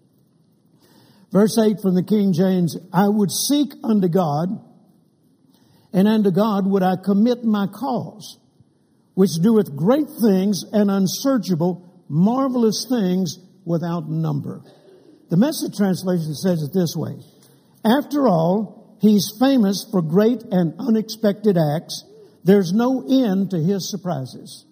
Verse 1.31 1.57
8 1.57 1.79
from 1.81 1.95
the 1.95 2.03
King 2.03 2.33
James, 2.33 2.77
I 2.91 3.07
would 3.07 3.31
seek 3.31 3.71
unto 3.83 4.07
God, 4.07 4.49
and 5.93 6.07
unto 6.07 6.31
God 6.31 6.65
would 6.65 6.83
I 6.83 6.95
commit 7.03 7.43
my 7.43 7.67
cause, 7.67 8.37
which 9.13 9.31
doeth 9.41 9.75
great 9.75 10.07
things 10.21 10.63
and 10.71 10.89
unsearchable, 10.89 12.05
marvelous 12.07 12.85
things 12.89 13.37
without 13.65 14.09
number. 14.09 14.61
The 15.29 15.37
message 15.37 15.77
translation 15.77 16.33
says 16.35 16.61
it 16.61 16.73
this 16.73 16.95
way. 16.95 17.15
After 17.83 18.27
all, 18.27 18.81
He's 19.01 19.33
famous 19.39 19.87
for 19.91 20.03
great 20.03 20.43
and 20.51 20.75
unexpected 20.79 21.57
acts. 21.57 22.05
There's 22.43 22.71
no 22.71 23.03
end 23.09 23.49
to 23.49 23.57
his 23.57 23.89
surprises. 23.89 24.65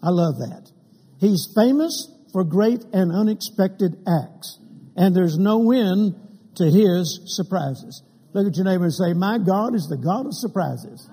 I 0.00 0.10
love 0.10 0.38
that. 0.38 0.70
He's 1.18 1.52
famous 1.52 2.08
for 2.32 2.44
great 2.44 2.84
and 2.92 3.10
unexpected 3.10 3.96
acts. 4.06 4.60
And 4.96 5.16
there's 5.16 5.36
no 5.36 5.72
end 5.72 6.14
to 6.56 6.64
his 6.64 7.22
surprises. 7.26 8.04
Look 8.36 8.48
at 8.48 8.56
your 8.56 8.66
neighbor 8.66 8.84
and 8.84 8.92
say, 8.92 9.14
My 9.14 9.38
God 9.38 9.74
is 9.74 9.88
the 9.88 9.96
God 9.96 10.26
of 10.26 10.34
surprises. 10.34 11.08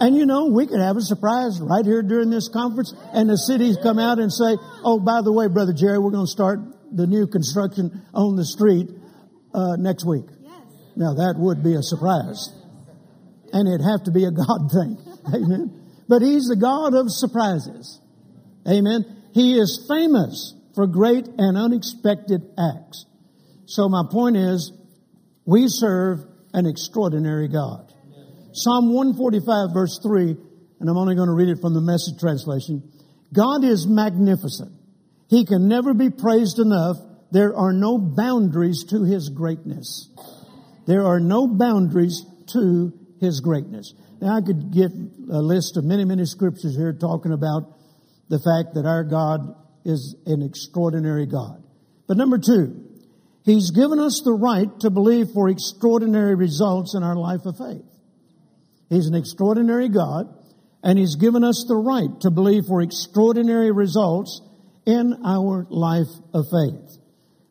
And 0.00 0.16
you 0.16 0.24
know, 0.24 0.46
we 0.46 0.66
could 0.66 0.80
have 0.80 0.96
a 0.96 1.02
surprise 1.02 1.60
right 1.60 1.84
here 1.84 2.00
during 2.02 2.30
this 2.30 2.48
conference 2.48 2.94
and 3.12 3.28
the 3.28 3.36
cities 3.36 3.76
come 3.82 3.98
out 3.98 4.18
and 4.18 4.32
say, 4.32 4.56
Oh, 4.82 4.98
by 4.98 5.20
the 5.20 5.30
way, 5.30 5.48
Brother 5.48 5.74
Jerry, 5.74 5.98
we're 5.98 6.10
going 6.10 6.24
to 6.24 6.30
start 6.30 6.60
the 6.90 7.06
new 7.06 7.26
construction 7.26 8.00
on 8.14 8.36
the 8.36 8.46
street 8.46 8.88
uh, 9.52 9.76
next 9.76 10.06
week. 10.06 10.24
Yes. 10.40 10.56
Now 10.96 11.12
that 11.12 11.34
would 11.36 11.62
be 11.62 11.74
a 11.74 11.82
surprise. 11.82 12.48
And 13.52 13.68
it'd 13.68 13.84
have 13.84 14.04
to 14.04 14.12
be 14.12 14.24
a 14.24 14.30
God 14.30 14.70
thing. 14.72 14.96
Amen. 15.36 15.84
But 16.08 16.22
He's 16.22 16.48
the 16.48 16.56
God 16.56 16.94
of 16.94 17.12
surprises. 17.12 18.00
Amen. 18.66 19.04
He 19.34 19.58
is 19.58 19.84
famous 19.86 20.54
for 20.74 20.86
great 20.86 21.28
and 21.36 21.58
unexpected 21.58 22.40
acts. 22.56 23.04
So 23.66 23.90
my 23.90 24.04
point 24.10 24.38
is, 24.38 24.72
we 25.46 25.66
serve 25.68 26.24
an 26.52 26.66
extraordinary 26.66 27.48
God. 27.48 27.92
Psalm 28.52 28.92
145 28.92 29.72
verse 29.72 30.00
3, 30.02 30.36
and 30.80 30.88
I'm 30.88 30.96
only 30.96 31.14
going 31.14 31.28
to 31.28 31.34
read 31.34 31.48
it 31.48 31.60
from 31.60 31.74
the 31.74 31.80
message 31.80 32.18
translation. 32.18 32.82
God 33.32 33.64
is 33.64 33.86
magnificent. 33.86 34.72
He 35.28 35.44
can 35.44 35.68
never 35.68 35.94
be 35.94 36.10
praised 36.10 36.58
enough. 36.58 36.96
There 37.30 37.56
are 37.56 37.72
no 37.72 37.98
boundaries 37.98 38.84
to 38.90 39.04
His 39.04 39.28
greatness. 39.28 40.10
There 40.86 41.04
are 41.04 41.20
no 41.20 41.46
boundaries 41.46 42.24
to 42.52 42.92
His 43.20 43.40
greatness. 43.40 43.94
Now 44.20 44.36
I 44.36 44.40
could 44.40 44.72
give 44.72 44.92
a 45.30 45.42
list 45.42 45.76
of 45.76 45.84
many, 45.84 46.04
many 46.04 46.24
scriptures 46.24 46.76
here 46.76 46.92
talking 46.92 47.32
about 47.32 47.76
the 48.28 48.38
fact 48.38 48.74
that 48.74 48.86
our 48.86 49.04
God 49.04 49.54
is 49.84 50.16
an 50.26 50.42
extraordinary 50.42 51.26
God. 51.26 51.62
But 52.08 52.16
number 52.16 52.38
two, 52.38 52.85
He's 53.46 53.70
given 53.70 54.00
us 54.00 54.22
the 54.24 54.32
right 54.32 54.68
to 54.80 54.90
believe 54.90 55.28
for 55.32 55.48
extraordinary 55.48 56.34
results 56.34 56.96
in 56.96 57.04
our 57.04 57.14
life 57.14 57.46
of 57.46 57.56
faith. 57.56 57.86
He's 58.90 59.06
an 59.06 59.14
extraordinary 59.14 59.88
God, 59.88 60.26
and 60.82 60.98
He's 60.98 61.14
given 61.14 61.44
us 61.44 61.64
the 61.68 61.76
right 61.76 62.10
to 62.22 62.30
believe 62.32 62.64
for 62.66 62.82
extraordinary 62.82 63.70
results 63.70 64.42
in 64.84 65.14
our 65.24 65.64
life 65.70 66.10
of 66.34 66.46
faith. 66.50 66.98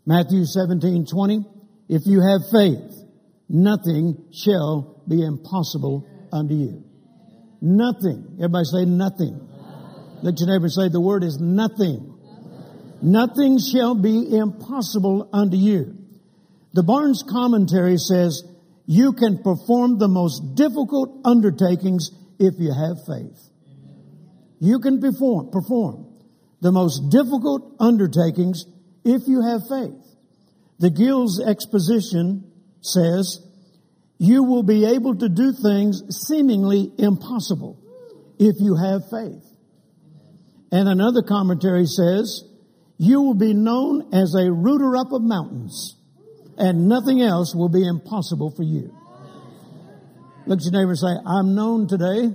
Matthew 0.06 0.43
17, 0.43 1.08
20, 1.10 1.46
if 1.88 2.02
you 2.06 2.20
have 2.20 2.41
faith 2.52 2.91
nothing 3.48 4.18
shall 4.34 5.02
be 5.08 5.24
impossible 5.24 6.06
unto 6.32 6.56
you. 6.56 6.84
Nothing. 7.62 8.36
Everybody 8.36 8.66
say 8.66 8.86
nothing. 8.86 9.48
Let 10.22 10.39
your 10.39 10.50
neighbor 10.50 10.70
say 10.70 10.89
the 10.89 11.02
word 11.02 11.24
is 11.24 11.39
nothing. 11.39 12.14
Nothing 13.02 13.60
shall 13.60 13.96
be 13.96 14.36
impossible 14.36 15.30
unto 15.32 15.58
you. 15.58 15.98
The 16.74 16.84
Barnes 16.84 17.24
commentary 17.24 17.98
says 17.98 18.43
you 18.86 19.14
can 19.14 19.41
perform 19.41 19.98
the 19.98 20.08
most 20.08 20.56
difficult 20.56 21.22
undertakings 21.26 22.12
if 22.39 22.56
you 22.60 22.74
have 22.74 22.98
faith. 23.08 23.50
You 24.60 24.80
can 24.80 25.00
perform, 25.00 25.52
perform 25.52 26.08
the 26.62 26.72
most 26.72 27.10
difficult 27.10 27.76
undertakings 27.80 28.66
if 29.04 29.28
you 29.28 29.41
have 29.41 29.62
faith. 29.70 30.02
The 30.80 30.89
Gill's 30.89 31.39
exposition 31.39 32.52
says, 32.82 33.39
You 34.18 34.43
will 34.43 34.64
be 34.64 34.86
able 34.86 35.16
to 35.16 35.30
do 35.30 35.54
things 35.54 36.02
seemingly 36.28 36.91
impossible 36.98 37.80
if 38.39 38.56
you 38.60 38.76
have 38.76 39.10
faith. 39.10 39.43
And 40.72 40.89
another 40.89 41.22
commentary 41.22 41.86
says, 41.86 42.43
you 42.98 43.22
will 43.22 43.36
be 43.36 43.54
known 43.54 44.14
as 44.14 44.36
a 44.36 44.52
rooter 44.52 44.96
up 44.96 45.12
of 45.12 45.22
mountains 45.22 45.96
and 46.58 46.88
nothing 46.88 47.22
else 47.22 47.54
will 47.56 47.70
be 47.70 47.86
impossible 47.86 48.52
for 48.56 48.64
you. 48.64 48.96
Look 50.48 50.60
at 50.60 50.64
your 50.64 50.74
neighbor 50.74 50.91
and 50.91 51.00
say, 51.00 51.16
I'm 51.26 51.56
known 51.56 51.88
today 51.88 52.32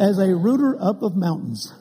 as 0.00 0.18
a 0.18 0.34
rooter 0.36 0.76
up 0.80 1.02
of 1.02 1.16
mountains. 1.16 1.72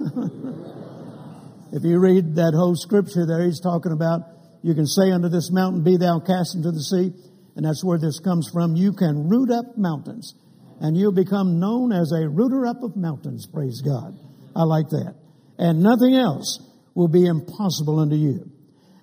if 1.71 1.83
you 1.83 1.99
read 1.99 2.35
that 2.35 2.53
whole 2.55 2.75
scripture 2.75 3.25
there, 3.27 3.43
he's 3.45 3.59
talking 3.59 3.91
about 3.91 4.21
you 4.63 4.73
can 4.73 4.87
say 4.87 5.11
unto 5.11 5.29
this 5.29 5.51
mountain, 5.51 5.83
be 5.83 5.97
thou 5.97 6.19
cast 6.19 6.55
into 6.55 6.71
the 6.71 6.81
sea. 6.81 7.13
And 7.55 7.65
that's 7.65 7.83
where 7.83 7.99
this 7.99 8.19
comes 8.19 8.49
from. 8.51 8.75
You 8.75 8.93
can 8.93 9.29
root 9.29 9.51
up 9.51 9.77
mountains 9.77 10.33
and 10.79 10.97
you'll 10.97 11.13
become 11.13 11.59
known 11.59 11.91
as 11.91 12.11
a 12.11 12.27
rooter 12.27 12.65
up 12.65 12.83
of 12.83 12.95
mountains. 12.95 13.47
Praise 13.47 13.81
God. 13.81 14.17
I 14.55 14.63
like 14.63 14.89
that. 14.89 15.15
And 15.57 15.81
nothing 15.81 16.15
else 16.15 16.59
will 16.97 17.07
be 17.07 17.27
impossible 17.27 17.99
unto 17.99 18.15
you. 18.15 18.49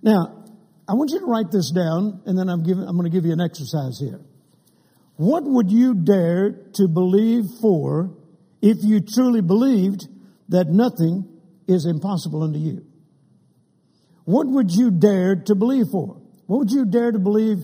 Now, 0.03 0.43
I 0.89 0.95
want 0.95 1.11
you 1.13 1.21
to 1.21 1.27
write 1.27 1.53
this 1.53 1.71
down 1.71 2.23
and 2.27 2.37
then 2.37 2.49
I'm 2.49 2.65
giving, 2.65 2.83
I'm 2.83 2.97
going 2.97 3.09
to 3.09 3.17
give 3.17 3.25
you 3.25 3.33
an 3.33 3.41
exercise 3.41 4.01
here. 4.01 4.21
What 5.15 5.45
would 5.45 5.71
you 5.71 5.95
dare 5.95 6.51
to 6.75 6.89
believe 6.89 7.45
for 7.63 8.11
if 8.61 8.79
you 8.83 8.99
truly 9.01 9.43
believed 9.43 10.09
that 10.49 10.67
nothing 10.67 11.39
is 11.69 11.87
impossible 11.87 12.43
unto 12.43 12.59
you? 12.59 12.85
What 14.25 14.49
would 14.49 14.73
you 14.73 14.91
dare 14.91 15.37
to 15.47 15.55
believe 15.55 15.87
for? 15.93 16.21
What 16.47 16.59
would 16.59 16.73
you 16.73 16.87
dare 16.87 17.13
to 17.13 17.21
believe 17.21 17.59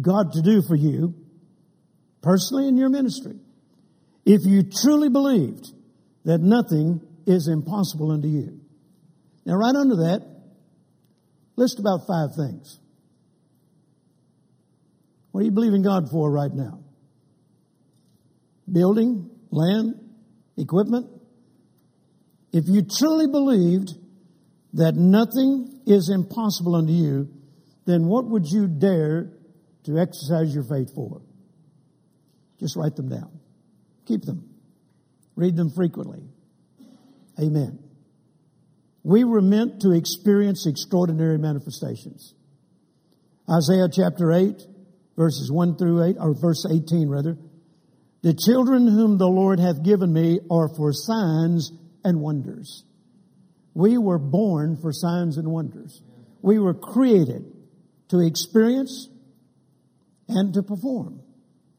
God 0.00 0.34
to 0.34 0.40
do 0.40 0.62
for 0.62 0.76
you 0.76 1.16
personally 2.22 2.68
in 2.68 2.76
your 2.76 2.90
ministry? 2.90 3.40
If 4.24 4.42
you 4.46 4.62
truly 4.62 5.08
believed 5.08 5.66
that 6.24 6.38
nothing 6.38 7.00
is 7.26 7.48
impossible 7.48 8.12
unto 8.12 8.28
you. 8.28 8.60
Now 9.44 9.54
right 9.54 9.74
under 9.74 9.96
that, 9.96 10.22
list 11.56 11.78
about 11.78 12.06
five 12.06 12.34
things. 12.36 12.78
What 15.32 15.40
are 15.40 15.44
you 15.44 15.50
believing 15.50 15.82
God 15.82 16.10
for 16.10 16.30
right 16.30 16.52
now? 16.52 16.84
building, 18.70 19.30
land, 19.50 19.94
equipment. 20.56 21.06
If 22.52 22.64
you 22.68 22.82
truly 22.82 23.26
believed 23.26 23.90
that 24.74 24.94
nothing 24.94 25.82
is 25.86 26.10
impossible 26.12 26.76
unto 26.76 26.92
you, 26.92 27.28
then 27.86 28.06
what 28.06 28.26
would 28.26 28.46
you 28.46 28.66
dare 28.66 29.30
to 29.84 29.98
exercise 29.98 30.54
your 30.54 30.64
faith 30.64 30.94
for? 30.94 31.20
Just 32.58 32.76
write 32.76 32.96
them 32.96 33.08
down. 33.08 33.40
Keep 34.06 34.22
them. 34.22 34.48
Read 35.36 35.56
them 35.56 35.70
frequently. 35.74 36.22
Amen. 37.40 37.83
We 39.04 39.22
were 39.22 39.42
meant 39.42 39.82
to 39.82 39.92
experience 39.92 40.66
extraordinary 40.66 41.38
manifestations. 41.38 42.34
Isaiah 43.48 43.88
chapter 43.92 44.32
8, 44.32 44.54
verses 45.16 45.50
1 45.52 45.76
through 45.76 46.02
8, 46.04 46.16
or 46.18 46.34
verse 46.34 46.64
18 46.68 47.08
rather, 47.08 47.36
the 48.22 48.32
children 48.34 48.88
whom 48.88 49.18
the 49.18 49.28
Lord 49.28 49.60
hath 49.60 49.84
given 49.84 50.10
me 50.10 50.40
are 50.50 50.74
for 50.74 50.92
signs 50.94 51.70
and 52.02 52.20
wonders. 52.20 52.84
We 53.74 53.98
were 53.98 54.18
born 54.18 54.78
for 54.80 54.92
signs 54.92 55.36
and 55.36 55.48
wonders. 55.48 56.00
We 56.40 56.58
were 56.58 56.72
created 56.72 57.44
to 58.08 58.20
experience 58.20 59.10
and 60.28 60.54
to 60.54 60.62
perform 60.62 61.20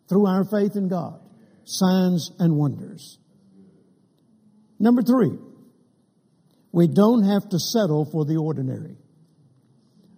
through 0.07 0.27
our 0.27 0.45
faith 0.45 0.75
in 0.75 0.87
God. 0.87 1.19
Signs 1.63 2.29
and 2.37 2.55
wonders. 2.55 3.17
Number 4.77 5.01
three, 5.01 5.31
we 6.75 6.89
don't 6.89 7.23
have 7.23 7.47
to 7.47 7.57
settle 7.57 8.03
for 8.03 8.25
the 8.25 8.35
ordinary. 8.35 8.97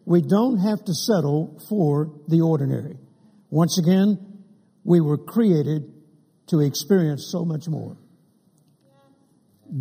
We 0.05 0.23
don't 0.23 0.57
have 0.57 0.83
to 0.85 0.93
settle 0.95 1.61
for 1.69 2.19
the 2.27 2.41
ordinary. 2.41 2.97
Once 3.51 3.77
again, 3.77 4.41
we 4.83 4.99
were 4.99 5.19
created 5.19 5.83
to 6.47 6.61
experience 6.61 7.29
so 7.31 7.45
much 7.45 7.67
more. 7.67 7.95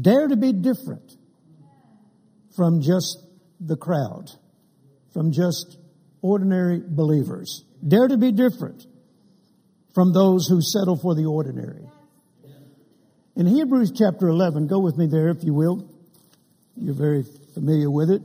Dare 0.03 0.29
to 0.29 0.37
be 0.37 0.53
different 0.53 1.17
from 2.55 2.83
just 2.83 3.27
the 3.59 3.79
crowd, 3.79 4.31
from 5.15 5.33
just 5.33 5.79
ordinary 6.21 6.83
believers. 6.87 7.65
Dare 7.89 8.09
to 8.09 8.19
be 8.19 8.33
different 8.33 8.85
from 9.95 10.13
those 10.13 10.47
who 10.47 10.61
settle 10.61 10.99
for 10.99 11.15
the 11.15 11.25
ordinary. 11.25 11.89
In 13.35 13.47
Hebrews 13.47 13.93
chapter 13.97 14.29
11, 14.29 14.67
go 14.67 14.79
with 14.79 14.99
me 14.99 15.07
there 15.07 15.31
if 15.31 15.43
you 15.43 15.55
will. 15.55 15.96
You're 16.77 16.95
very 16.95 17.25
familiar 17.55 17.91
with 17.91 18.11
it. 18.11 18.23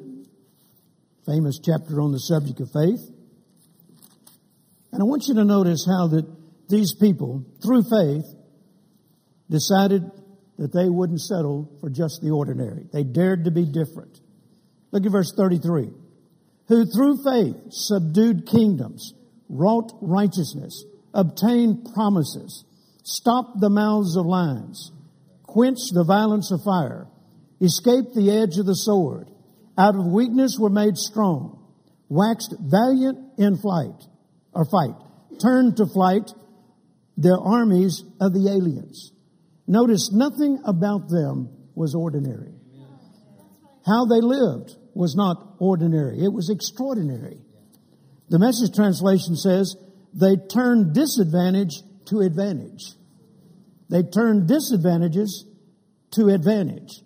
Famous 1.26 1.60
chapter 1.64 2.02
on 2.02 2.12
the 2.12 2.20
subject 2.20 2.60
of 2.60 2.70
faith. 2.72 3.00
And 4.92 5.02
I 5.02 5.06
want 5.06 5.24
you 5.28 5.36
to 5.36 5.46
notice 5.46 5.86
how 5.88 6.08
that 6.08 6.26
these 6.70 6.94
people, 6.94 7.46
through 7.64 7.84
faith, 7.84 8.26
decided 9.50 10.04
that 10.58 10.74
they 10.74 10.90
wouldn't 10.90 11.22
settle 11.22 11.70
for 11.80 11.90
just 11.90 12.22
the 12.22 12.32
ordinary. 12.32 12.86
They 12.92 13.04
dared 13.04 13.46
to 13.46 13.52
be 13.52 13.66
different. 13.66 14.20
Look 14.92 15.06
at 15.06 15.12
verse 15.12 15.34
33. 15.36 15.90
Who 16.68 16.86
through 16.86 17.24
faith 17.24 17.56
subdued 17.70 18.48
kingdoms, 18.48 19.14
wrought 19.50 19.92
righteousness, 20.02 20.86
obtained 21.14 21.90
promises, 21.94 22.66
stopped 23.04 23.60
the 23.60 23.70
mouths 23.70 24.16
of 24.16 24.26
lions, 24.26 24.92
quenched 25.44 25.94
the 25.94 26.06
violence 26.06 26.52
of 26.52 26.62
fire, 26.64 27.08
escaped 27.62 28.14
the 28.14 28.32
edge 28.32 28.58
of 28.58 28.66
the 28.66 28.76
sword, 28.76 29.30
out 29.78 29.96
of 29.96 30.06
weakness 30.08 30.58
were 30.60 30.70
made 30.70 30.98
strong, 30.98 31.58
waxed 32.10 32.56
valiant 32.60 33.18
in 33.38 33.58
flight, 33.58 34.04
or 34.54 34.66
fight, 34.66 34.96
turned 35.42 35.78
to 35.78 35.86
flight 35.86 36.30
the 37.18 37.40
armies 37.44 38.04
of 38.20 38.34
the 38.34 38.50
aliens. 38.50 39.12
Notice 39.68 40.12
nothing 40.12 40.60
about 40.66 41.08
them 41.10 41.50
was 41.76 41.96
ordinary. 41.96 42.54
How 43.86 44.06
they 44.06 44.22
lived 44.22 44.76
was 44.94 45.16
not 45.16 45.56
ordinary. 45.60 46.24
It 46.24 46.34
was 46.34 46.50
extraordinary. 46.50 47.38
The 48.30 48.40
message 48.40 48.76
translation 48.76 49.36
says 49.36 49.76
they 50.14 50.36
turned 50.36 50.94
disadvantage 50.94 51.82
to 52.08 52.20
advantage. 52.20 52.96
They 53.90 54.04
turned 54.04 54.48
disadvantages 54.48 55.46
to 56.12 56.28
advantage. 56.28 57.02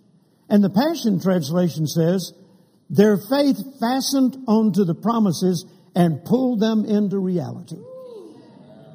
And 0.50 0.64
the 0.64 0.70
Passion 0.70 1.20
Translation 1.20 1.88
says 1.88 2.34
their 2.89 3.18
faith 3.18 3.58
fastened 3.80 4.38
onto 4.48 4.86
the 4.86 4.96
promises 4.96 5.66
and 5.96 6.24
pulled 6.24 6.60
them 6.60 6.86
into 6.86 7.18
reality. 7.18 7.82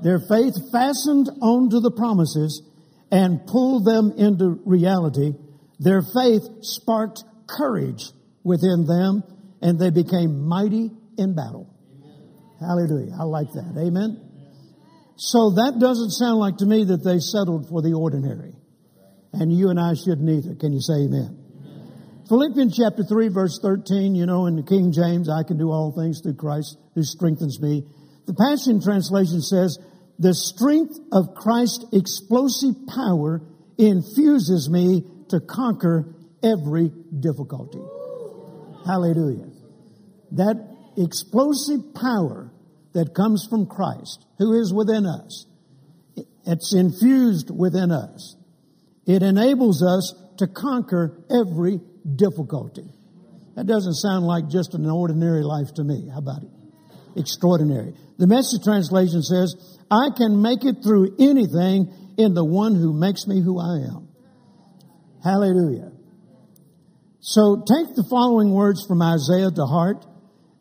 Their 0.03 0.21
faith 0.21 0.55
fastened 0.73 1.29
onto 1.43 1.81
the 1.81 1.91
promises 1.91 2.63
and 3.11 3.47
pulled 3.47 3.85
them 3.85 4.13
into 4.17 4.61
reality, 4.65 5.33
their 5.79 6.03
faith 6.03 6.45
sparked 6.63 7.25
courage 7.49 8.13
within 8.45 8.87
them 8.87 9.25
and 9.61 9.79
they 9.79 9.91
became 9.91 10.47
mighty 10.47 10.91
in 11.19 11.35
battle. 11.35 11.67
Hallelujah. 12.61 13.17
I 13.19 13.25
like 13.25 13.53
that. 13.53 13.75
Amen. 13.79 14.21
So 15.17 15.51
that 15.57 15.79
doesn't 15.81 16.11
sound 16.11 16.39
like 16.39 16.59
to 16.59 16.67
me 16.67 16.85
that 16.85 17.05
they 17.05 17.19
settled 17.19 17.69
for 17.69 17.83
the 17.83 17.95
ordinary. 17.95 18.55
And 19.33 19.53
you 19.53 19.71
and 19.71 19.79
I 19.79 19.95
shouldn't 19.95 20.29
either. 20.29 20.55
Can 20.57 20.73
you 20.73 20.81
say 20.81 21.05
amen? 21.05 21.37
Philippians 22.29 22.77
chapter 22.77 23.03
3 23.03 23.29
verse 23.29 23.59
13, 23.61 24.15
you 24.15 24.27
know, 24.27 24.47
in 24.47 24.57
the 24.57 24.63
King 24.63 24.93
James, 24.93 25.29
I 25.29 25.43
can 25.43 25.59
do 25.59 25.71
all 25.71 25.93
things 25.93 26.21
through 26.21 26.35
Christ 26.35 26.79
who 26.95 27.03
strengthens 27.03 27.61
me. 27.61 27.85
The 28.27 28.35
Passion 28.35 28.81
Translation 28.81 29.41
says, 29.41 29.79
the 30.19 30.35
strength 30.35 30.99
of 31.13 31.35
Christ's 31.35 31.87
explosive 31.93 32.75
power 32.87 33.41
infuses 33.79 34.69
me 34.71 35.03
to 35.31 35.41
conquer 35.41 36.15
every 36.43 36.93
difficulty. 37.19 37.81
Hallelujah. 38.87 39.49
That 40.33 40.57
explosive 40.97 41.95
power 41.95 42.53
that 42.93 43.15
comes 43.15 43.47
from 43.49 43.67
Christ, 43.67 44.25
who 44.39 44.61
is 44.61 44.73
within 44.73 45.07
us, 45.07 45.47
it's 46.45 46.75
infused 46.75 47.51
within 47.51 47.91
us. 47.91 48.37
It 49.07 49.23
enables 49.23 49.83
us 49.83 50.15
to 50.39 50.47
conquer 50.47 51.25
every 51.31 51.81
difficulty. 52.17 52.89
That 53.57 53.67
doesn't 53.67 53.95
sound 53.95 54.25
like 54.25 54.49
just 54.49 54.75
an 54.75 54.89
ordinary 54.89 55.43
life 55.43 55.75
to 55.75 55.85
me. 55.85 56.09
How 56.11 56.19
about 56.19 56.43
it? 56.43 56.51
Extraordinary. 57.17 57.95
The 58.19 58.27
message 58.27 58.63
translation 58.63 59.23
says, 59.23 59.55
I 59.91 60.09
can 60.17 60.41
make 60.41 60.65
it 60.65 60.77
through 60.83 61.17
anything 61.19 61.93
in 62.17 62.35
the 62.35 62.45
one 62.45 62.75
who 62.75 62.93
makes 62.93 63.27
me 63.27 63.43
who 63.43 63.59
I 63.59 63.89
am. 63.89 64.09
Hallelujah. 65.23 65.93
So 67.21 67.57
take 67.57 67.95
the 67.95 68.07
following 68.09 68.53
words 68.53 68.85
from 68.87 69.03
Isaiah 69.03 69.51
to 69.51 69.67
heart 69.67 70.07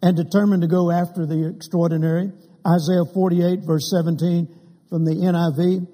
and 0.02 0.18
determine 0.18 0.62
to 0.62 0.68
go 0.68 0.92
after 0.92 1.26
the 1.26 1.48
extraordinary. 1.48 2.32
Isaiah 2.68 3.06
48 3.14 3.60
verse 3.66 3.90
17, 3.96 4.48
from 4.90 5.06
the 5.06 5.16
NIV. 5.16 5.88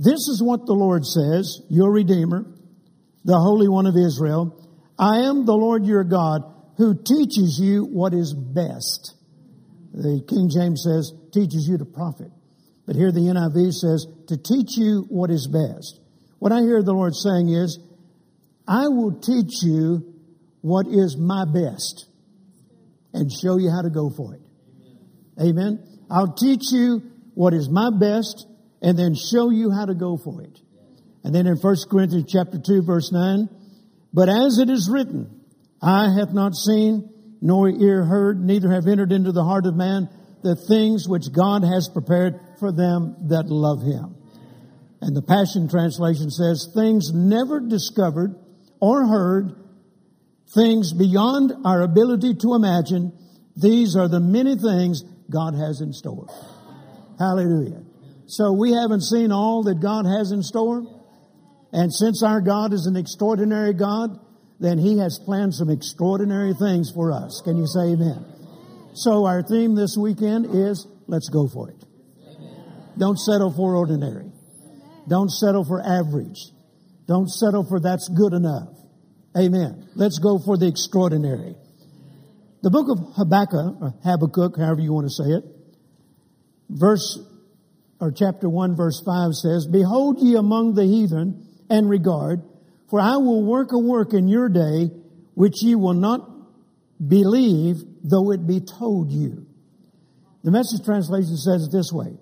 This 0.00 0.28
is 0.32 0.42
what 0.42 0.64
the 0.64 0.72
Lord 0.72 1.04
says, 1.04 1.60
your 1.68 1.92
Redeemer, 1.92 2.46
the 3.22 3.36
Holy 3.36 3.68
One 3.68 3.84
of 3.84 3.98
Israel. 3.98 4.56
I 4.98 5.28
am 5.28 5.44
the 5.44 5.52
Lord 5.52 5.84
your 5.84 6.04
God 6.04 6.40
who 6.78 6.94
teaches 6.94 7.60
you 7.62 7.84
what 7.84 8.14
is 8.14 8.32
best. 8.32 9.14
The 9.92 10.24
King 10.26 10.48
James 10.48 10.88
says, 10.88 11.12
teaches 11.34 11.68
you 11.68 11.76
to 11.76 11.84
profit. 11.84 12.30
But 12.86 12.96
here 12.96 13.12
the 13.12 13.20
NIV 13.20 13.74
says, 13.74 14.06
to 14.28 14.38
teach 14.38 14.78
you 14.78 15.04
what 15.10 15.30
is 15.30 15.46
best. 15.46 16.00
What 16.38 16.50
I 16.50 16.60
hear 16.60 16.82
the 16.82 16.94
Lord 16.94 17.14
saying 17.14 17.50
is, 17.50 17.78
I 18.66 18.88
will 18.88 19.20
teach 19.20 19.62
you 19.62 20.14
what 20.62 20.86
is 20.88 21.18
my 21.18 21.44
best 21.44 22.06
and 23.12 23.30
show 23.30 23.58
you 23.58 23.70
how 23.70 23.82
to 23.82 23.90
go 23.90 24.08
for 24.08 24.34
it. 24.34 24.40
Amen. 25.38 25.84
I'll 26.10 26.32
teach 26.32 26.72
you 26.72 27.02
what 27.34 27.52
is 27.52 27.68
my 27.68 27.90
best 27.90 28.46
and 28.82 28.98
then 28.98 29.14
show 29.14 29.50
you 29.50 29.70
how 29.70 29.86
to 29.86 29.94
go 29.94 30.16
for 30.16 30.42
it. 30.42 30.58
And 31.22 31.34
then 31.34 31.46
in 31.46 31.56
1 31.56 31.76
Corinthians 31.90 32.30
chapter 32.30 32.58
2 32.58 32.82
verse 32.82 33.12
9, 33.12 33.48
but 34.12 34.28
as 34.28 34.58
it 34.58 34.70
is 34.70 34.88
written, 34.90 35.40
eye 35.82 36.08
hath 36.18 36.32
not 36.32 36.54
seen, 36.54 37.10
nor 37.40 37.68
ear 37.68 38.04
heard, 38.04 38.40
neither 38.42 38.70
have 38.72 38.86
entered 38.86 39.12
into 39.12 39.32
the 39.32 39.44
heart 39.44 39.66
of 39.66 39.76
man 39.76 40.08
the 40.42 40.56
things 40.56 41.06
which 41.08 41.32
God 41.32 41.62
has 41.62 41.88
prepared 41.92 42.40
for 42.58 42.72
them 42.72 43.28
that 43.28 43.46
love 43.46 43.82
him. 43.82 44.16
And 45.00 45.16
the 45.16 45.22
Passion 45.22 45.68
Translation 45.68 46.30
says, 46.30 46.68
things 46.74 47.12
never 47.12 47.60
discovered 47.60 48.34
or 48.80 49.06
heard, 49.06 49.54
things 50.54 50.92
beyond 50.92 51.52
our 51.64 51.82
ability 51.82 52.34
to 52.40 52.54
imagine, 52.54 53.12
these 53.56 53.96
are 53.96 54.08
the 54.08 54.20
many 54.20 54.56
things 54.56 55.02
God 55.30 55.54
has 55.54 55.80
in 55.80 55.92
store. 55.92 56.26
Hallelujah. 57.18 57.82
So 58.30 58.52
we 58.52 58.70
haven't 58.70 59.02
seen 59.02 59.32
all 59.32 59.64
that 59.64 59.80
God 59.80 60.06
has 60.06 60.30
in 60.30 60.44
store. 60.44 60.86
And 61.72 61.92
since 61.92 62.22
our 62.22 62.40
God 62.40 62.72
is 62.72 62.86
an 62.86 62.94
extraordinary 62.94 63.74
God, 63.74 64.10
then 64.60 64.78
He 64.78 64.98
has 64.98 65.18
planned 65.24 65.52
some 65.52 65.68
extraordinary 65.68 66.54
things 66.54 66.92
for 66.94 67.10
us. 67.10 67.42
Can 67.44 67.56
you 67.56 67.66
say 67.66 67.92
amen? 67.94 68.24
So 68.94 69.26
our 69.26 69.42
theme 69.42 69.74
this 69.74 69.96
weekend 69.98 70.46
is 70.46 70.86
let's 71.08 71.28
go 71.28 71.48
for 71.48 71.70
it. 71.70 71.84
Don't 72.96 73.18
settle 73.18 73.52
for 73.52 73.74
ordinary. 73.74 74.30
Don't 75.08 75.30
settle 75.30 75.64
for 75.64 75.82
average. 75.82 76.38
Don't 77.08 77.28
settle 77.28 77.64
for 77.64 77.80
that's 77.80 78.08
good 78.08 78.32
enough. 78.32 78.68
Amen. 79.36 79.88
Let's 79.96 80.20
go 80.20 80.38
for 80.38 80.56
the 80.56 80.68
extraordinary. 80.68 81.56
The 82.62 82.70
book 82.70 82.86
of 82.90 82.98
Habakkuk, 83.16 84.04
Habakkuk, 84.04 84.56
however 84.56 84.80
you 84.80 84.92
want 84.92 85.08
to 85.08 85.24
say 85.24 85.30
it, 85.34 85.44
verse, 86.68 87.18
or 88.00 88.10
chapter 88.10 88.48
1 88.48 88.76
verse 88.76 89.02
5 89.04 89.34
says, 89.34 89.66
Behold 89.66 90.18
ye 90.20 90.36
among 90.36 90.74
the 90.74 90.84
heathen 90.84 91.46
and 91.68 91.88
regard, 91.88 92.42
for 92.88 93.00
I 93.00 93.16
will 93.16 93.44
work 93.44 93.72
a 93.72 93.78
work 93.78 94.14
in 94.14 94.26
your 94.26 94.48
day 94.48 94.90
which 95.34 95.62
ye 95.62 95.74
will 95.74 95.94
not 95.94 96.28
believe 97.06 97.76
though 98.02 98.32
it 98.32 98.46
be 98.46 98.60
told 98.60 99.10
you. 99.10 99.46
The 100.42 100.50
message 100.50 100.84
translation 100.84 101.36
says 101.36 101.66
it 101.66 101.72
this 101.72 101.92
way. 101.92 102.16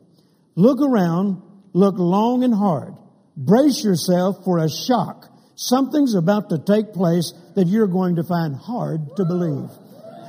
Look 0.57 0.81
around, 0.81 1.41
look 1.72 1.95
long 1.99 2.43
and 2.43 2.55
hard. 2.55 2.95
Brace 3.37 3.85
yourself 3.85 4.45
for 4.45 4.59
a 4.59 4.68
shock. 4.68 5.26
Something's 5.55 6.14
about 6.14 6.51
to 6.51 6.59
take 6.59 6.93
place 6.93 7.33
that 7.55 7.68
you're 7.68 7.87
going 7.87 8.16
to 8.16 8.24
find 8.24 8.57
hard 8.57 9.16
to 9.16 9.24
believe. 9.24 9.70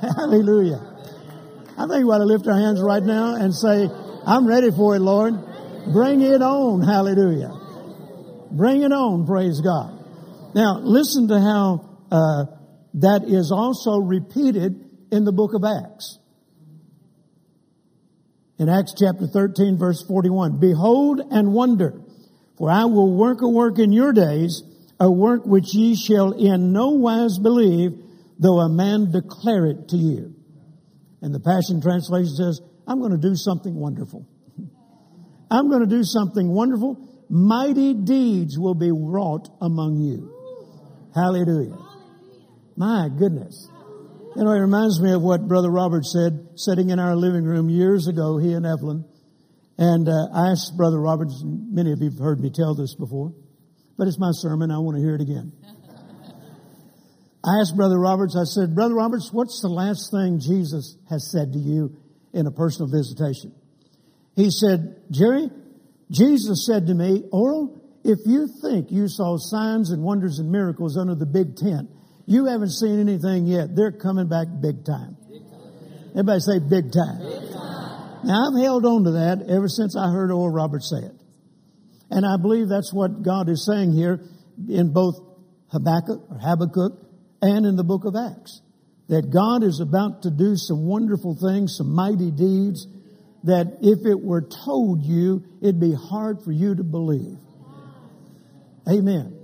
Hallelujah. 0.00 0.80
I 1.76 1.86
think 1.86 2.04
we 2.04 2.10
ought 2.10 2.18
to 2.18 2.24
lift 2.24 2.46
our 2.46 2.58
hands 2.58 2.80
right 2.80 3.02
now 3.02 3.34
and 3.34 3.54
say, 3.54 3.88
I'm 4.26 4.46
ready 4.46 4.70
for 4.70 4.96
it, 4.96 5.00
Lord. 5.00 5.34
Bring 5.92 6.20
it 6.20 6.42
on. 6.42 6.82
Hallelujah. 6.82 7.52
Bring 8.52 8.82
it 8.82 8.92
on. 8.92 9.26
Praise 9.26 9.60
God. 9.60 10.04
Now, 10.54 10.80
listen 10.82 11.28
to 11.28 11.40
how 11.40 11.90
uh, 12.10 12.44
that 12.94 13.24
is 13.26 13.52
also 13.52 13.98
repeated 13.98 14.84
in 15.12 15.24
the 15.24 15.32
book 15.32 15.54
of 15.54 15.64
Acts. 15.64 16.18
In 18.58 18.68
Acts 18.68 18.94
chapter 18.98 19.26
13 19.26 19.78
verse 19.78 20.04
41, 20.06 20.60
Behold 20.60 21.22
and 21.30 21.52
wonder, 21.52 22.02
for 22.58 22.70
I 22.70 22.84
will 22.84 23.16
work 23.16 23.40
a 23.40 23.48
work 23.48 23.78
in 23.78 23.90
your 23.90 24.12
days, 24.12 24.62
a 24.98 25.10
work 25.10 25.46
which 25.46 25.74
ye 25.74 25.96
shall 25.96 26.32
in 26.32 26.72
no 26.72 26.90
wise 26.90 27.38
believe, 27.38 27.92
though 28.38 28.58
a 28.58 28.68
man 28.68 29.10
declare 29.12 29.66
it 29.66 29.88
to 29.88 29.96
you. 29.96 30.34
And 31.22 31.34
the 31.34 31.40
Passion 31.40 31.80
Translation 31.80 32.34
says, 32.34 32.60
I'm 32.86 32.98
going 32.98 33.12
to 33.12 33.18
do 33.18 33.34
something 33.34 33.74
wonderful. 33.74 34.26
I'm 35.50 35.68
going 35.68 35.80
to 35.80 35.88
do 35.88 36.04
something 36.04 36.48
wonderful. 36.48 36.96
Mighty 37.28 37.94
deeds 37.94 38.58
will 38.58 38.74
be 38.74 38.90
wrought 38.92 39.48
among 39.60 39.96
you. 39.96 40.32
Hallelujah. 41.14 41.76
My 42.76 43.08
goodness. 43.08 43.68
You 44.36 44.44
know, 44.44 44.52
it 44.52 44.60
reminds 44.60 45.00
me 45.00 45.12
of 45.12 45.22
what 45.22 45.48
Brother 45.48 45.70
Robert 45.70 46.04
said 46.04 46.50
sitting 46.54 46.90
in 46.90 47.00
our 47.00 47.16
living 47.16 47.44
room 47.44 47.68
years 47.68 48.06
ago, 48.06 48.38
he 48.38 48.52
and 48.52 48.64
Evelyn. 48.64 49.04
And 49.76 50.08
uh, 50.08 50.28
I 50.34 50.50
asked 50.52 50.76
Brother 50.76 51.00
Roberts, 51.00 51.42
many 51.44 51.92
of 51.92 52.00
you 52.00 52.10
have 52.10 52.18
heard 52.18 52.40
me 52.40 52.50
tell 52.54 52.74
this 52.74 52.94
before, 52.94 53.32
but 53.98 54.06
it's 54.06 54.18
my 54.18 54.30
sermon. 54.32 54.70
I 54.70 54.78
want 54.78 54.96
to 54.96 55.02
hear 55.02 55.14
it 55.14 55.20
again. 55.20 55.52
I 57.42 57.60
asked 57.60 57.74
Brother 57.74 57.98
Roberts, 57.98 58.36
I 58.36 58.44
said, 58.44 58.74
Brother 58.74 58.94
Roberts, 58.94 59.30
what's 59.32 59.60
the 59.62 59.68
last 59.68 60.12
thing 60.12 60.38
Jesus 60.38 60.96
has 61.08 61.30
said 61.32 61.52
to 61.54 61.58
you 61.58 61.96
in 62.32 62.46
a 62.46 62.50
personal 62.50 62.90
visitation? 62.90 63.54
He 64.36 64.50
said, 64.50 65.02
Jerry, 65.10 65.48
Jesus 66.10 66.66
said 66.66 66.86
to 66.86 66.94
me, 66.94 67.24
Oral, 67.32 67.80
if 68.04 68.20
you 68.26 68.48
think 68.62 68.90
you 68.90 69.08
saw 69.08 69.36
signs 69.38 69.90
and 69.90 70.02
wonders 70.02 70.38
and 70.38 70.50
miracles 70.50 70.96
under 70.96 71.14
the 71.14 71.26
big 71.26 71.56
tent, 71.56 71.90
you 72.26 72.46
haven't 72.46 72.70
seen 72.70 73.00
anything 73.00 73.46
yet. 73.46 73.74
They're 73.74 73.92
coming 73.92 74.28
back 74.28 74.46
big 74.60 74.84
time. 74.84 75.16
Everybody 76.10 76.40
say 76.40 76.58
big 76.58 76.92
time. 76.92 77.18
big 77.22 77.52
time. 77.52 78.24
Now 78.24 78.48
I've 78.48 78.62
held 78.62 78.84
on 78.84 79.04
to 79.04 79.10
that 79.12 79.46
ever 79.48 79.68
since 79.68 79.96
I 79.96 80.10
heard 80.10 80.30
Oral 80.30 80.50
Roberts 80.50 80.90
say 80.90 81.06
it. 81.06 81.14
And 82.10 82.26
I 82.26 82.36
believe 82.40 82.68
that's 82.68 82.92
what 82.92 83.22
God 83.22 83.48
is 83.48 83.64
saying 83.64 83.92
here 83.92 84.20
in 84.68 84.92
both 84.92 85.14
Habakkuk 85.70 86.26
or 86.28 86.38
Habakkuk 86.38 86.92
and 87.40 87.64
in 87.64 87.76
the 87.76 87.84
book 87.84 88.04
of 88.04 88.14
Acts. 88.16 88.60
That 89.10 89.30
God 89.30 89.62
is 89.62 89.80
about 89.80 90.22
to 90.22 90.30
do 90.30 90.56
some 90.56 90.86
wonderful 90.86 91.36
things, 91.36 91.76
some 91.76 91.94
mighty 91.94 92.30
deeds 92.30 92.86
that 93.44 93.78
if 93.82 94.06
it 94.06 94.20
were 94.20 94.42
told 94.64 95.04
you, 95.04 95.44
it'd 95.60 95.80
be 95.80 95.94
hard 95.94 96.42
for 96.42 96.52
you 96.52 96.74
to 96.74 96.84
believe. 96.84 97.38
Amen. 98.88 99.36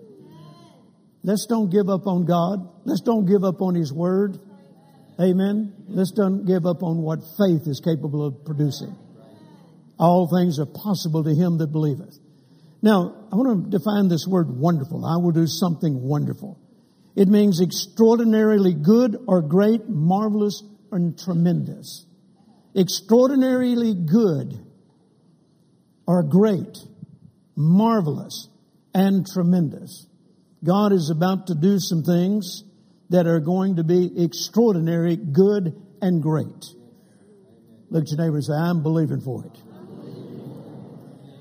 Let's 1.22 1.46
don't 1.46 1.70
give 1.70 1.88
up 1.88 2.06
on 2.06 2.24
God. 2.24 2.60
Let's 2.84 3.00
don't 3.00 3.26
give 3.26 3.42
up 3.42 3.60
on 3.60 3.74
His 3.74 3.92
Word. 3.92 4.38
Amen. 5.20 5.72
Let's 5.88 6.12
don't 6.12 6.44
give 6.46 6.66
up 6.66 6.82
on 6.82 6.98
what 6.98 7.20
faith 7.38 7.66
is 7.66 7.80
capable 7.82 8.26
of 8.26 8.44
producing. 8.44 8.94
All 9.98 10.28
things 10.28 10.58
are 10.58 10.66
possible 10.66 11.24
to 11.24 11.34
him 11.34 11.56
that 11.58 11.72
believeth. 11.72 12.18
Now, 12.82 13.28
I 13.32 13.36
want 13.36 13.64
to 13.64 13.78
define 13.78 14.08
this 14.08 14.26
word 14.28 14.48
wonderful. 14.50 15.06
I 15.06 15.16
will 15.16 15.32
do 15.32 15.46
something 15.46 16.02
wonderful. 16.02 16.60
It 17.16 17.28
means 17.28 17.62
extraordinarily 17.62 18.74
good 18.74 19.16
or 19.26 19.40
great, 19.40 19.88
marvelous, 19.88 20.62
and 20.92 21.18
tremendous. 21.18 22.04
Extraordinarily 22.76 23.94
good 23.94 24.54
or 26.06 26.22
great, 26.22 26.76
marvelous, 27.56 28.48
and 28.94 29.26
tremendous. 29.26 30.06
God 30.62 30.92
is 30.92 31.10
about 31.10 31.46
to 31.46 31.54
do 31.54 31.78
some 31.78 32.02
things 32.02 32.64
that 33.08 33.26
are 33.26 33.40
going 33.40 33.76
to 33.76 33.84
be 33.84 34.22
extraordinary, 34.22 35.16
good, 35.16 35.74
and 36.02 36.22
great. 36.22 36.66
Look 37.88 38.02
at 38.02 38.10
your 38.10 38.18
neighbor 38.18 38.36
and 38.36 38.44
say, 38.44 38.52
I'm 38.52 38.82
believing 38.82 39.20
for 39.22 39.46
it. 39.46 39.58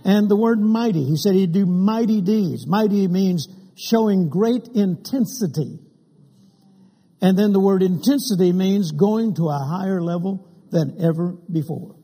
And 0.05 0.29
the 0.29 0.37
word 0.37 0.61
mighty, 0.61 1.03
he 1.03 1.17
said 1.17 1.33
he'd 1.33 1.51
do 1.51 1.65
mighty 1.65 2.21
deeds. 2.21 2.67
Mighty 2.67 3.07
means 3.07 3.47
showing 3.75 4.29
great 4.29 4.67
intensity. 4.73 5.79
And 7.21 7.37
then 7.37 7.51
the 7.53 7.59
word 7.59 7.83
intensity 7.83 8.53
means 8.53 8.91
going 8.91 9.35
to 9.35 9.47
a 9.47 9.59
higher 9.59 10.01
level 10.01 10.47
than 10.71 10.97
ever 11.01 11.35
before. 11.51 11.95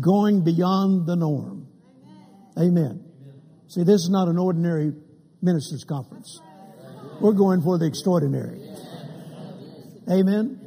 Going 0.00 0.44
beyond 0.44 1.06
the 1.06 1.16
norm. 1.16 1.68
Amen. 2.58 3.04
See, 3.68 3.82
this 3.82 4.02
is 4.02 4.10
not 4.10 4.28
an 4.28 4.38
ordinary 4.38 4.92
ministers 5.42 5.84
conference. 5.84 6.40
We're 7.20 7.32
going 7.32 7.62
for 7.62 7.78
the 7.78 7.86
extraordinary. 7.86 8.60
Amen. 10.10 10.60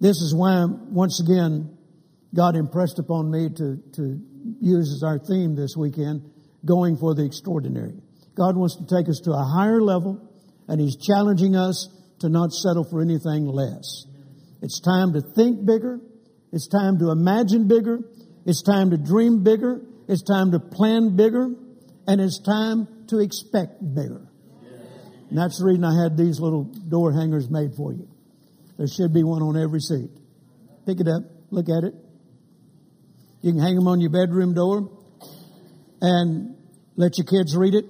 This 0.00 0.16
is 0.18 0.34
why, 0.34 0.64
once 0.64 1.20
again, 1.20 1.76
God 2.34 2.56
impressed 2.56 2.98
upon 2.98 3.30
me 3.30 3.48
to, 3.48 3.82
to 3.94 4.20
use 4.60 4.92
as 4.94 5.02
our 5.02 5.18
theme 5.18 5.56
this 5.56 5.76
weekend 5.76 6.22
going 6.64 6.96
for 6.96 7.14
the 7.14 7.24
extraordinary. 7.24 7.94
God 8.34 8.56
wants 8.56 8.76
to 8.76 8.86
take 8.86 9.08
us 9.08 9.20
to 9.24 9.32
a 9.32 9.44
higher 9.44 9.80
level, 9.80 10.20
and 10.68 10.80
He's 10.80 10.96
challenging 10.96 11.56
us 11.56 11.88
to 12.20 12.28
not 12.28 12.52
settle 12.52 12.84
for 12.84 13.00
anything 13.00 13.46
less. 13.46 14.06
It's 14.62 14.80
time 14.80 15.12
to 15.12 15.20
think 15.20 15.64
bigger. 15.64 16.00
It's 16.52 16.68
time 16.68 16.98
to 16.98 17.10
imagine 17.10 17.68
bigger. 17.68 18.00
It's 18.44 18.62
time 18.62 18.90
to 18.90 18.96
dream 18.96 19.44
bigger. 19.44 19.80
It's 20.08 20.22
time 20.22 20.52
to 20.52 20.58
plan 20.58 21.16
bigger. 21.16 21.50
And 22.06 22.20
it's 22.20 22.40
time 22.40 22.88
to 23.08 23.20
expect 23.20 23.80
bigger. 23.94 24.26
And 25.28 25.36
that's 25.36 25.58
the 25.58 25.66
reason 25.66 25.84
I 25.84 26.02
had 26.02 26.16
these 26.16 26.40
little 26.40 26.64
door 26.64 27.12
hangers 27.12 27.50
made 27.50 27.74
for 27.76 27.92
you. 27.92 28.08
There 28.78 28.86
should 28.86 29.12
be 29.12 29.22
one 29.22 29.42
on 29.42 29.56
every 29.60 29.80
seat. 29.80 30.10
Pick 30.86 31.00
it 31.00 31.08
up, 31.08 31.22
look 31.50 31.68
at 31.68 31.84
it. 31.84 31.94
You 33.42 33.52
can 33.52 33.60
hang 33.60 33.74
them 33.74 33.86
on 33.86 34.00
your 34.00 34.10
bedroom 34.10 34.54
door 34.54 34.90
and 36.00 36.56
let 36.96 37.18
your 37.18 37.26
kids 37.26 37.56
read 37.56 37.74
it. 37.74 37.84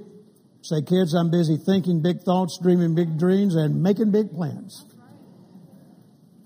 Say, 0.62 0.82
kids, 0.82 1.14
I'm 1.14 1.30
busy 1.30 1.56
thinking 1.56 2.02
big 2.02 2.22
thoughts, 2.22 2.58
dreaming 2.62 2.94
big 2.94 3.18
dreams, 3.18 3.54
and 3.54 3.82
making 3.82 4.10
big 4.10 4.30
plans. 4.32 4.84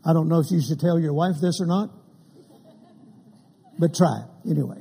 I 0.05 0.13
don't 0.13 0.29
know 0.29 0.41
if 0.41 0.51
you 0.51 0.61
should 0.61 0.81
tell 0.81 0.99
your 0.99 1.15
wife 1.15 1.37
this 1.41 1.61
or 1.61 1.67
not, 1.67 1.91
but 3.79 3.95
try 3.95 4.25
anyway. 4.49 4.79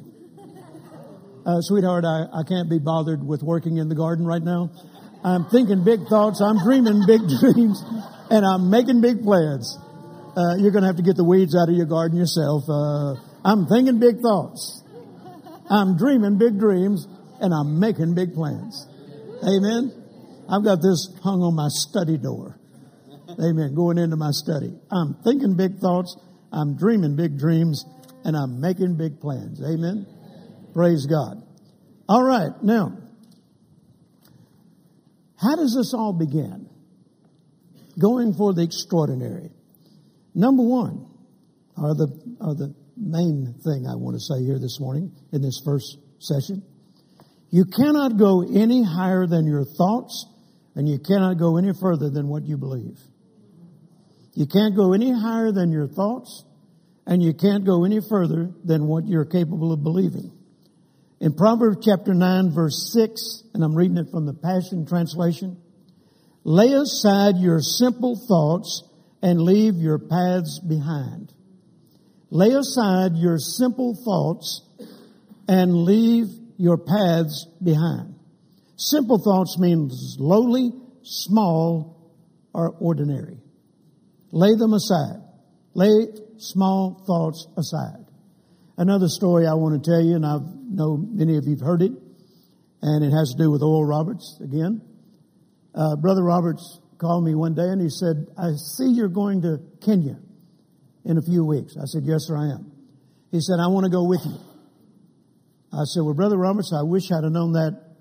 Uh, 1.45 1.61
sweetheart, 1.61 2.05
I, 2.05 2.25
I 2.33 2.43
can't 2.47 2.69
be 2.69 2.77
bothered 2.77 3.25
with 3.25 3.41
working 3.41 3.77
in 3.77 3.89
the 3.89 3.95
garden 3.95 4.25
right 4.25 4.41
now. 4.41 4.69
I'm 5.23 5.45
thinking 5.49 5.83
big 5.83 6.07
thoughts, 6.07 6.41
I'm 6.41 6.57
dreaming 6.63 7.03
big 7.07 7.21
dreams, 7.39 7.81
and 8.29 8.45
I'm 8.45 8.69
making 8.69 9.01
big 9.01 9.23
plans. 9.23 9.77
Uh, 10.35 10.55
you're 10.57 10.71
going 10.71 10.83
to 10.83 10.87
have 10.87 10.97
to 10.97 11.03
get 11.03 11.15
the 11.15 11.25
weeds 11.25 11.55
out 11.55 11.69
of 11.69 11.75
your 11.75 11.85
garden 11.85 12.17
yourself. 12.17 12.63
Uh, 12.69 13.15
I'm 13.43 13.67
thinking 13.67 13.99
big 13.99 14.21
thoughts. 14.21 14.80
I'm 15.71 15.97
dreaming 15.97 16.37
big 16.37 16.59
dreams, 16.59 17.07
and 17.39 17.53
I'm 17.53 17.79
making 17.79 18.13
big 18.13 18.33
plans. 18.33 18.85
Amen. 19.41 19.91
I've 20.49 20.63
got 20.63 20.81
this 20.81 21.09
hung 21.23 21.41
on 21.41 21.55
my 21.55 21.69
study 21.69 22.17
door. 22.17 22.59
Amen. 23.39 23.73
Going 23.73 23.97
into 23.97 24.17
my 24.17 24.31
study. 24.31 24.73
I'm 24.91 25.15
thinking 25.23 25.55
big 25.55 25.79
thoughts. 25.79 26.17
I'm 26.51 26.77
dreaming 26.77 27.15
big 27.15 27.37
dreams 27.39 27.85
and 28.23 28.35
I'm 28.35 28.59
making 28.59 28.97
big 28.97 29.19
plans. 29.19 29.61
Amen. 29.61 30.05
Praise 30.73 31.05
God. 31.05 31.41
All 32.07 32.23
right. 32.23 32.51
Now, 32.61 32.97
how 35.37 35.55
does 35.55 35.73
this 35.75 35.93
all 35.93 36.13
begin? 36.13 36.69
Going 37.97 38.33
for 38.33 38.53
the 38.53 38.63
extraordinary. 38.63 39.49
Number 40.35 40.63
one, 40.63 41.07
are 41.77 41.95
the, 41.95 42.07
are 42.41 42.55
the 42.55 42.75
main 43.01 43.55
thing 43.63 43.87
I 43.87 43.95
want 43.95 44.15
to 44.15 44.21
say 44.21 44.45
here 44.45 44.59
this 44.59 44.79
morning 44.79 45.11
in 45.33 45.41
this 45.41 45.61
first 45.65 45.97
session. 46.19 46.63
You 47.49 47.65
cannot 47.65 48.17
go 48.17 48.43
any 48.43 48.83
higher 48.83 49.25
than 49.25 49.45
your 49.45 49.65
thoughts 49.65 50.27
and 50.75 50.87
you 50.87 50.99
cannot 50.99 51.37
go 51.37 51.57
any 51.57 51.73
further 51.73 52.09
than 52.09 52.27
what 52.27 52.43
you 52.45 52.57
believe. 52.57 52.97
You 54.33 54.45
can't 54.45 54.75
go 54.75 54.93
any 54.93 55.11
higher 55.11 55.51
than 55.51 55.71
your 55.71 55.87
thoughts 55.87 56.45
and 57.05 57.21
you 57.21 57.33
can't 57.33 57.65
go 57.65 57.83
any 57.83 57.99
further 58.07 58.51
than 58.63 58.87
what 58.87 59.05
you're 59.07 59.25
capable 59.25 59.73
of 59.73 59.83
believing. 59.83 60.31
In 61.19 61.33
Proverbs 61.33 61.85
chapter 61.85 62.13
9 62.13 62.51
verse 62.53 62.91
6, 62.93 63.43
and 63.53 63.63
I'm 63.63 63.75
reading 63.75 63.97
it 63.97 64.11
from 64.11 64.25
the 64.25 64.33
Passion 64.33 64.85
Translation, 64.85 65.57
lay 66.43 66.71
aside 66.71 67.35
your 67.37 67.59
simple 67.59 68.15
thoughts 68.27 68.87
and 69.21 69.41
leave 69.41 69.75
your 69.75 69.99
paths 69.99 70.59
behind. 70.59 71.33
Lay 72.31 72.51
aside 72.53 73.17
your 73.17 73.37
simple 73.37 73.93
thoughts 73.93 74.61
and 75.49 75.83
leave 75.83 76.27
your 76.57 76.77
paths 76.77 77.45
behind. 77.61 78.15
Simple 78.77 79.19
thoughts 79.19 79.59
means 79.59 80.15
lowly, 80.17 80.71
small, 81.03 82.09
or 82.53 82.69
ordinary. 82.79 83.37
Lay 84.31 84.55
them 84.55 84.73
aside. 84.73 85.21
Lay 85.73 86.07
small 86.37 87.03
thoughts 87.05 87.47
aside. 87.57 88.05
Another 88.77 89.09
story 89.09 89.45
I 89.45 89.55
want 89.55 89.83
to 89.83 89.91
tell 89.91 90.01
you, 90.01 90.15
and 90.15 90.25
I 90.25 90.37
know 90.69 90.95
many 90.97 91.37
of 91.37 91.43
you 91.43 91.57
have 91.57 91.65
heard 91.65 91.81
it, 91.81 91.91
and 92.81 93.03
it 93.03 93.11
has 93.11 93.33
to 93.35 93.43
do 93.43 93.51
with 93.51 93.61
Oral 93.61 93.85
Roberts 93.85 94.39
again. 94.41 94.81
Uh, 95.75 95.97
Brother 95.97 96.23
Roberts 96.23 96.79
called 96.97 97.25
me 97.25 97.35
one 97.35 97.55
day 97.55 97.67
and 97.67 97.81
he 97.81 97.89
said, 97.89 98.27
I 98.37 98.51
see 98.55 98.87
you're 98.87 99.09
going 99.09 99.41
to 99.41 99.59
Kenya 99.83 100.17
in 101.05 101.17
a 101.17 101.21
few 101.21 101.45
weeks. 101.45 101.75
I 101.77 101.85
said, 101.85 102.03
Yes, 102.05 102.27
sir, 102.27 102.37
I 102.37 102.53
am. 102.53 102.71
He 103.31 103.39
said, 103.39 103.59
I 103.59 103.67
want 103.67 103.85
to 103.85 103.91
go 103.91 104.07
with 104.07 104.21
you. 104.25 104.37
I 105.73 105.83
said, 105.85 106.01
Well, 106.03 106.13
Brother 106.13 106.37
Roberts, 106.37 106.73
I 106.77 106.83
wish 106.83 107.11
I'd 107.11 107.23
have 107.23 107.31
known 107.31 107.53
that 107.53 107.95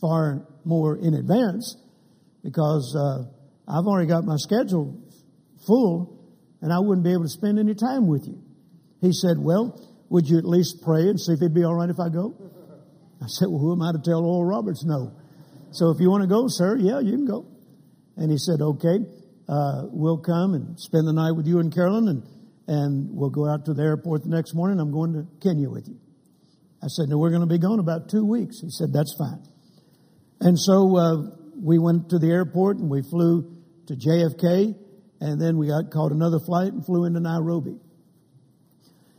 far 0.00 0.46
more 0.64 0.96
in 0.96 1.14
advance 1.14 1.76
because 2.42 2.94
uh, 2.96 3.24
I've 3.66 3.86
already 3.86 4.08
got 4.08 4.24
my 4.24 4.36
schedule 4.36 5.00
full 5.66 6.14
and 6.60 6.72
I 6.72 6.78
wouldn't 6.78 7.04
be 7.04 7.12
able 7.12 7.24
to 7.24 7.28
spend 7.28 7.58
any 7.58 7.74
time 7.74 8.06
with 8.06 8.26
you. 8.26 8.42
He 9.00 9.12
said, 9.12 9.36
Well, 9.38 9.80
would 10.08 10.28
you 10.28 10.38
at 10.38 10.44
least 10.44 10.82
pray 10.82 11.08
and 11.08 11.20
see 11.20 11.32
if 11.32 11.42
it'd 11.42 11.54
be 11.54 11.64
all 11.64 11.74
right 11.74 11.90
if 11.90 12.00
I 12.00 12.08
go? 12.08 12.34
I 13.20 13.26
said, 13.26 13.48
Well, 13.48 13.58
who 13.58 13.72
am 13.72 13.82
I 13.82 13.92
to 13.92 13.98
tell 13.98 14.24
Oral 14.24 14.44
Roberts 14.44 14.84
no? 14.84 15.12
So 15.72 15.90
if 15.90 16.00
you 16.00 16.10
want 16.10 16.22
to 16.22 16.28
go, 16.28 16.44
sir, 16.46 16.76
yeah, 16.76 17.00
you 17.00 17.12
can 17.12 17.26
go. 17.26 17.46
And 18.16 18.30
he 18.30 18.38
said, 18.38 18.60
Okay, 18.60 18.98
uh, 19.48 19.82
we'll 19.90 20.18
come 20.18 20.54
and 20.54 20.78
spend 20.80 21.06
the 21.06 21.12
night 21.12 21.32
with 21.32 21.46
you 21.46 21.58
and 21.58 21.72
Carolyn 21.72 22.08
and, 22.08 22.22
and 22.66 23.08
we'll 23.10 23.30
go 23.30 23.48
out 23.48 23.66
to 23.66 23.74
the 23.74 23.82
airport 23.82 24.22
the 24.22 24.30
next 24.30 24.54
morning. 24.54 24.80
I'm 24.80 24.92
going 24.92 25.12
to 25.12 25.26
Kenya 25.40 25.68
with 25.68 25.88
you. 25.88 25.98
I 26.82 26.86
said, 26.88 27.08
No, 27.08 27.18
we're 27.18 27.30
going 27.30 27.42
to 27.42 27.46
be 27.46 27.58
gone 27.58 27.78
about 27.78 28.08
two 28.08 28.24
weeks. 28.24 28.60
He 28.60 28.70
said, 28.70 28.92
That's 28.92 29.14
fine. 29.18 29.42
And 30.40 30.58
so 30.58 30.96
uh, 30.96 31.16
we 31.60 31.78
went 31.78 32.10
to 32.10 32.18
the 32.18 32.28
airport 32.28 32.78
and 32.78 32.90
we 32.90 33.02
flew 33.02 33.56
to 33.86 33.94
JFK 33.94 34.74
and 35.20 35.40
then 35.40 35.56
we 35.56 35.68
got 35.68 35.90
caught 35.90 36.12
another 36.12 36.38
flight 36.38 36.72
and 36.72 36.84
flew 36.84 37.04
into 37.04 37.20
Nairobi. 37.20 37.76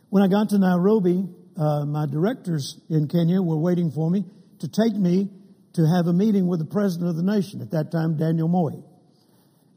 When 0.10 0.24
I 0.24 0.28
got 0.28 0.50
to 0.50 0.60
Nairobi, 0.60 1.26
uh, 1.58 1.86
my 1.86 2.06
directors 2.06 2.80
in 2.90 3.08
Kenya 3.08 3.42
were 3.42 3.58
waiting 3.58 3.92
for 3.92 4.10
me 4.10 4.26
to 4.60 4.68
take 4.68 4.94
me 4.94 5.30
to 5.74 5.82
have 5.82 6.08
a 6.08 6.14
meeting 6.14 6.48
with 6.48 6.60
the 6.60 6.66
president 6.66 7.10
of 7.10 7.16
the 7.16 7.24
nation, 7.24 7.62
at 7.62 7.72
that 7.72 7.92
time, 7.92 8.18
Daniel 8.18 8.48
Moi. 8.48 8.72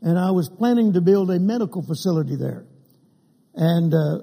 And 0.00 0.18
I 0.18 0.30
was 0.30 0.48
planning 0.48 0.92
to 0.92 1.00
build 1.00 1.30
a 1.30 1.38
medical 1.38 1.82
facility 1.82 2.36
there. 2.36 2.64
And 3.54 3.92
uh, 3.92 4.18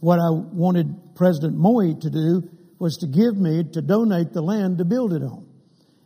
what 0.00 0.18
I 0.18 0.30
wanted 0.30 1.14
President 1.14 1.56
Moi 1.56 1.94
to 2.00 2.10
do 2.10 2.48
was 2.78 2.96
to 2.98 3.06
give 3.06 3.36
me, 3.36 3.62
to 3.72 3.82
donate 3.82 4.32
the 4.32 4.42
land 4.42 4.78
to 4.78 4.84
build 4.84 5.12
it 5.12 5.22
on 5.22 5.46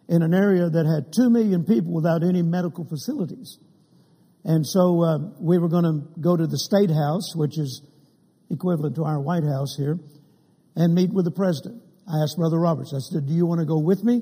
in 0.09 0.23
an 0.23 0.35
area 0.35 0.69
that 0.69 0.85
had 0.85 1.13
two 1.13 1.31
million 1.31 1.65
people 1.65 1.93
without 1.93 2.23
any 2.23 2.43
medical 2.43 2.85
facilities. 2.85 3.59
And 4.45 4.67
so 4.67 5.03
uh, 5.03 5.19
we 5.41 5.59
were 5.59 5.69
going 5.69 5.85
to 5.85 6.21
go 6.21 6.37
to 6.37 6.47
the 6.47 6.59
State 6.59 6.91
House, 6.91 7.35
which 7.35 7.59
is 7.59 7.81
equivalent 8.51 8.97
to 8.97 9.05
our 9.05 9.21
White 9.21 9.45
House 9.45 9.77
here, 9.79 9.99
and 10.77 10.95
meet 10.95 11.11
with 11.11 11.25
the 11.25 11.31
president. 11.31 11.81
I 12.07 12.23
asked 12.23 12.37
Brother 12.37 12.59
Roberts, 12.59 12.93
I 12.95 12.99
said, 12.99 13.27
Do 13.27 13.33
you 13.33 13.47
want 13.47 13.61
to 13.61 13.67
go 13.67 13.79
with 13.79 14.05
me? 14.05 14.21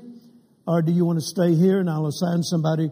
Or 0.65 0.81
do 0.81 0.93
you 0.93 1.03
want 1.03 1.19
to 1.19 1.25
stay 1.25 1.55
here 1.55 1.79
and 1.79 1.89
I'll 1.89 2.07
assign 2.07 2.41
somebody 2.43 2.89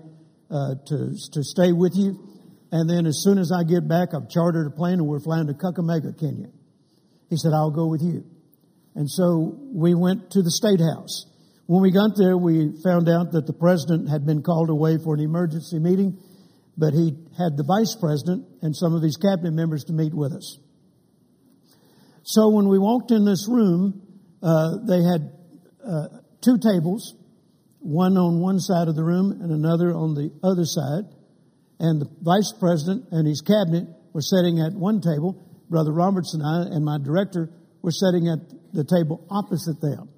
uh, 0.52 0.76
to, 0.86 1.16
to 1.34 1.44
stay 1.44 1.72
with 1.72 1.94
you? 1.96 2.20
And 2.72 2.90
then 2.90 3.06
as 3.06 3.24
soon 3.24 3.38
as 3.38 3.52
I 3.52 3.64
get 3.64 3.88
back, 3.88 4.10
I've 4.14 4.30
chartered 4.30 4.68
a 4.68 4.76
plane 4.76 5.00
and 5.00 5.08
we're 5.08 5.20
flying 5.20 5.48
to 5.48 5.54
Kakamega, 5.54 6.20
Kenya. 6.20 6.48
He 7.30 7.38
said, 7.38 7.52
I'll 7.54 7.72
go 7.72 7.88
with 7.88 8.02
you. 8.02 8.26
And 8.96 9.10
so 9.10 9.58
we 9.74 9.96
went 9.96 10.32
to 10.32 10.42
the 10.42 10.52
State 10.52 10.80
House. 10.80 11.26
When 11.66 11.82
we 11.82 11.92
got 11.92 12.12
there, 12.18 12.38
we 12.38 12.76
found 12.84 13.08
out 13.08 13.32
that 13.32 13.48
the 13.48 13.54
president 13.54 14.10
had 14.10 14.26
been 14.26 14.44
called 14.44 14.70
away 14.70 14.98
for 15.02 15.16
an 15.16 15.22
emergency 15.22 15.80
meeting 15.80 16.20
but 16.78 16.94
he 16.94 17.14
had 17.38 17.58
the 17.58 17.64
vice 17.64 17.96
president 18.00 18.48
and 18.62 18.76
some 18.76 18.96
of 18.96 19.04
his 19.04 19.18
cabinet 19.18 19.54
members 19.54 19.86
to 19.86 19.94
meet 19.94 20.14
with 20.14 20.34
us. 20.34 20.58
So 22.24 22.50
when 22.50 22.68
we 22.68 22.80
walked 22.80 23.12
in 23.12 23.26
this 23.26 23.48
room, 23.50 24.02
uh, 24.42 24.78
they 24.88 25.04
had 25.04 25.32
uh, 25.86 26.08
two 26.42 26.58
tables, 26.58 27.16
one 27.82 28.18
on 28.18 28.40
one 28.40 28.60
side 28.60 28.88
of 28.88 28.96
the 28.96 29.04
room 29.04 29.32
and 29.42 29.52
another 29.52 29.94
on 29.94 30.14
the 30.14 30.32
other 30.44 30.66
side. 30.66 31.06
And 31.80 32.02
the 32.02 32.10
vice 32.22 32.54
president 32.60 33.06
and 33.12 33.28
his 33.28 33.42
cabinet 33.42 33.88
were 34.14 34.22
sitting 34.22 34.60
at 34.62 34.74
one 34.74 35.02
table. 35.02 35.36
Brother 35.70 35.92
Roberts 35.92 36.34
and 36.34 36.44
I 36.44 36.74
and 36.76 36.86
my 36.86 36.98
director 36.98 37.50
were 37.82 37.92
sitting 37.92 38.28
at 38.28 38.40
the 38.74 38.84
table 38.84 39.26
opposite 39.30 39.82
them. 39.82 40.10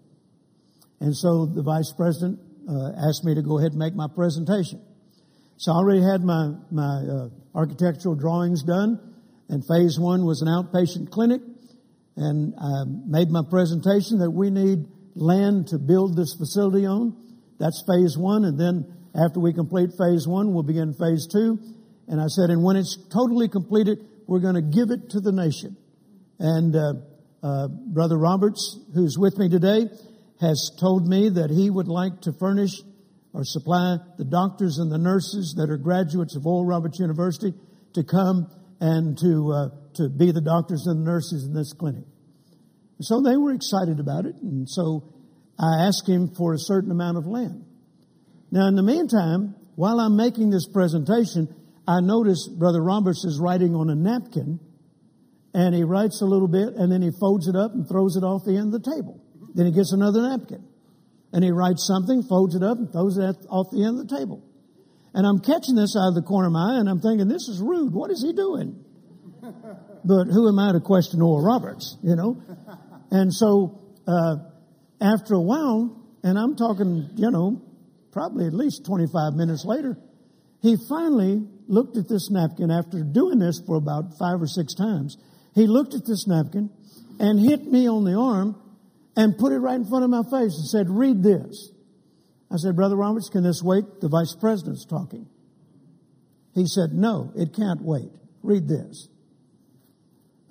And 1.00 1.16
so 1.16 1.46
the 1.46 1.64
vice 1.64 1.94
president 1.96 2.40
uh, 2.68 2.92
asked 3.08 3.24
me 3.24 3.36
to 3.36 3.42
go 3.42 3.60
ahead 3.60 3.72
and 3.72 3.80
make 3.80 3.96
my 3.96 4.08
presentation. 4.14 4.82
So 5.58 5.72
I 5.72 5.76
already 5.76 6.02
had 6.02 6.24
my, 6.24 6.52
my 6.72 6.84
uh, 6.84 7.30
architectural 7.56 8.16
drawings 8.16 8.64
done, 8.64 9.00
and 9.50 9.64
phase 9.66 10.00
one 10.00 10.26
was 10.26 10.42
an 10.42 10.48
outpatient 10.48 11.12
clinic, 11.12 11.42
and 12.18 12.54
I 12.60 12.84
made 12.86 13.30
my 13.30 13.42
presentation 13.50 14.20
that 14.20 14.32
we 14.32 14.50
need 14.50 14.86
land 15.16 15.68
to 15.68 15.78
build 15.78 16.18
this 16.18 16.36
facility 16.38 16.86
on. 16.86 17.16
That's 17.64 17.82
phase 17.88 18.18
one, 18.18 18.44
and 18.44 18.60
then 18.60 18.92
after 19.16 19.40
we 19.40 19.54
complete 19.54 19.92
phase 19.98 20.28
one, 20.28 20.54
we'll 20.54 20.68
begin 20.68 20.94
phase 20.94 21.28
two. 21.32 21.58
And 22.10 22.20
I 22.20 22.28
said, 22.28 22.50
and 22.50 22.62
when 22.62 22.76
it's 22.76 22.98
totally 23.08 23.48
completed, 23.48 24.00
we're 24.28 24.42
going 24.42 24.56
to 24.56 24.62
give 24.62 24.92
it 24.92 25.12
to 25.12 25.22
the 25.22 25.32
nation. 25.32 25.78
And 26.40 26.76
uh, 26.76 26.94
uh, 27.42 27.70
Brother 27.70 28.18
Roberts, 28.18 28.78
who's 28.94 29.16
with 29.18 29.38
me 29.38 29.48
today, 29.48 29.88
has 30.42 30.72
told 30.78 31.08
me 31.08 31.30
that 31.30 31.52
he 31.52 31.70
would 31.70 31.88
like 31.88 32.20
to 32.24 32.34
furnish 32.38 32.82
or 33.32 33.46
supply 33.46 33.96
the 34.18 34.26
doctors 34.26 34.78
and 34.80 34.92
the 34.92 34.98
nurses 34.98 35.56
that 35.56 35.70
are 35.70 35.78
graduates 35.78 36.36
of 36.36 36.46
Oral 36.46 36.66
Roberts 36.66 37.00
University 37.00 37.54
to 37.94 38.04
come 38.04 38.52
and 38.82 39.18
to, 39.20 39.54
uh, 39.56 39.70
to 39.94 40.10
be 40.10 40.34
the 40.34 40.42
doctors 40.42 40.84
and 40.86 41.00
the 41.00 41.10
nurses 41.10 41.46
in 41.46 41.54
this 41.54 41.72
clinic. 41.72 42.04
So 43.00 43.22
they 43.22 43.38
were 43.38 43.54
excited 43.54 44.02
about 44.02 44.26
it, 44.26 44.36
and 44.42 44.70
so 44.70 45.13
I 45.60 45.86
ask 45.86 46.08
him 46.08 46.34
for 46.36 46.54
a 46.54 46.60
certain 46.60 46.92
amount 46.92 47.18
of 47.18 47.26
land. 47.28 47.66
Now, 48.52 48.68
in 48.68 48.76
the 48.76 48.84
meantime, 48.84 49.56
while 49.76 50.00
I'm 50.00 50.16
making 50.16 50.50
this 50.50 50.68
presentation, 50.68 51.48
I 51.88 52.00
notice 52.02 52.48
Brother 52.48 52.82
Roberts 52.82 53.26
is 53.26 53.40
writing 53.40 53.76
on 53.76 53.90
a 53.90 53.96
napkin, 53.96 54.60
and 55.54 55.76
he 55.76 55.84
writes 55.84 56.22
a 56.22 56.26
little 56.26 56.48
bit, 56.48 56.74
and 56.76 56.92
then 56.92 57.02
he 57.02 57.12
folds 57.20 57.48
it 57.48 57.56
up 57.56 57.74
and 57.74 57.88
throws 57.88 58.16
it 58.16 58.24
off 58.24 58.44
the 58.46 58.58
end 58.58 58.74
of 58.74 58.82
the 58.82 58.92
table. 58.92 59.22
Then 59.54 59.66
he 59.66 59.72
gets 59.72 59.94
another 59.94 60.22
napkin, 60.22 60.64
and 61.32 61.44
he 61.44 61.52
writes 61.52 61.86
something, 61.86 62.24
folds 62.24 62.56
it 62.56 62.64
up, 62.64 62.78
and 62.78 62.92
throws 62.92 63.18
it 63.18 63.36
off 63.50 63.68
the 63.72 63.84
end 63.86 64.00
of 64.00 64.08
the 64.08 64.16
table. 64.18 64.44
And 65.14 65.28
I'm 65.28 65.40
catching 65.40 65.76
this 65.76 65.96
out 65.96 66.10
of 66.10 66.16
the 66.16 66.24
corner 66.24 66.48
of 66.48 66.54
my 66.54 66.74
eye, 66.74 66.80
and 66.80 66.90
I'm 66.90 67.00
thinking, 67.00 67.28
this 67.28 67.48
is 67.48 67.62
rude. 67.62 67.94
What 67.94 68.10
is 68.10 68.24
he 68.24 68.34
doing? 68.34 68.84
But 70.06 70.26
who 70.26 70.48
am 70.50 70.58
I 70.58 70.72
to 70.74 70.80
question 70.80 71.22
Oral 71.22 71.44
Roberts, 71.44 71.98
you 72.02 72.16
know? 72.16 72.42
And 73.12 73.32
so, 73.34 73.82
uh, 74.08 74.36
after 75.04 75.36
a 75.36 75.42
while, 75.42 76.02
and 76.24 76.40
I'm 76.40 76.56
talking, 76.56 77.10
you 77.16 77.30
know, 77.30 77.62
probably 78.12 78.48
at 78.48 78.54
least 78.54 78.86
25 78.86 79.34
minutes 79.34 79.66
later, 79.66 79.98
he 80.62 80.78
finally 80.88 81.46
looked 81.68 81.98
at 81.98 82.08
this 82.08 82.32
napkin 82.32 82.72
after 82.72 83.04
doing 83.04 83.40
this 83.40 83.62
for 83.68 83.76
about 83.76 84.18
five 84.18 84.42
or 84.42 84.48
six 84.48 84.74
times. 84.74 85.18
He 85.54 85.68
looked 85.68 85.94
at 85.94 86.06
this 86.06 86.26
napkin 86.26 86.70
and 87.20 87.38
hit 87.38 87.66
me 87.66 87.90
on 87.90 88.06
the 88.06 88.14
arm 88.14 88.56
and 89.18 89.38
put 89.38 89.52
it 89.52 89.60
right 89.60 89.76
in 89.76 89.86
front 89.86 90.06
of 90.06 90.10
my 90.10 90.24
face 90.24 90.56
and 90.56 90.68
said, 90.68 90.90
read 90.90 91.22
this. 91.22 91.72
I 92.50 92.56
said, 92.56 92.76
Brother 92.76 92.96
Roberts, 92.96 93.30
can 93.30 93.44
this 93.44 93.62
wait? 93.62 93.84
The 94.00 94.08
vice 94.08 94.36
president's 94.40 94.86
talking. 94.86 95.28
He 96.56 96.66
said, 96.66 96.94
no, 96.94 97.32
it 97.36 97.54
can't 97.54 97.82
wait. 97.82 98.12
Read 98.42 98.68
this. 98.68 99.10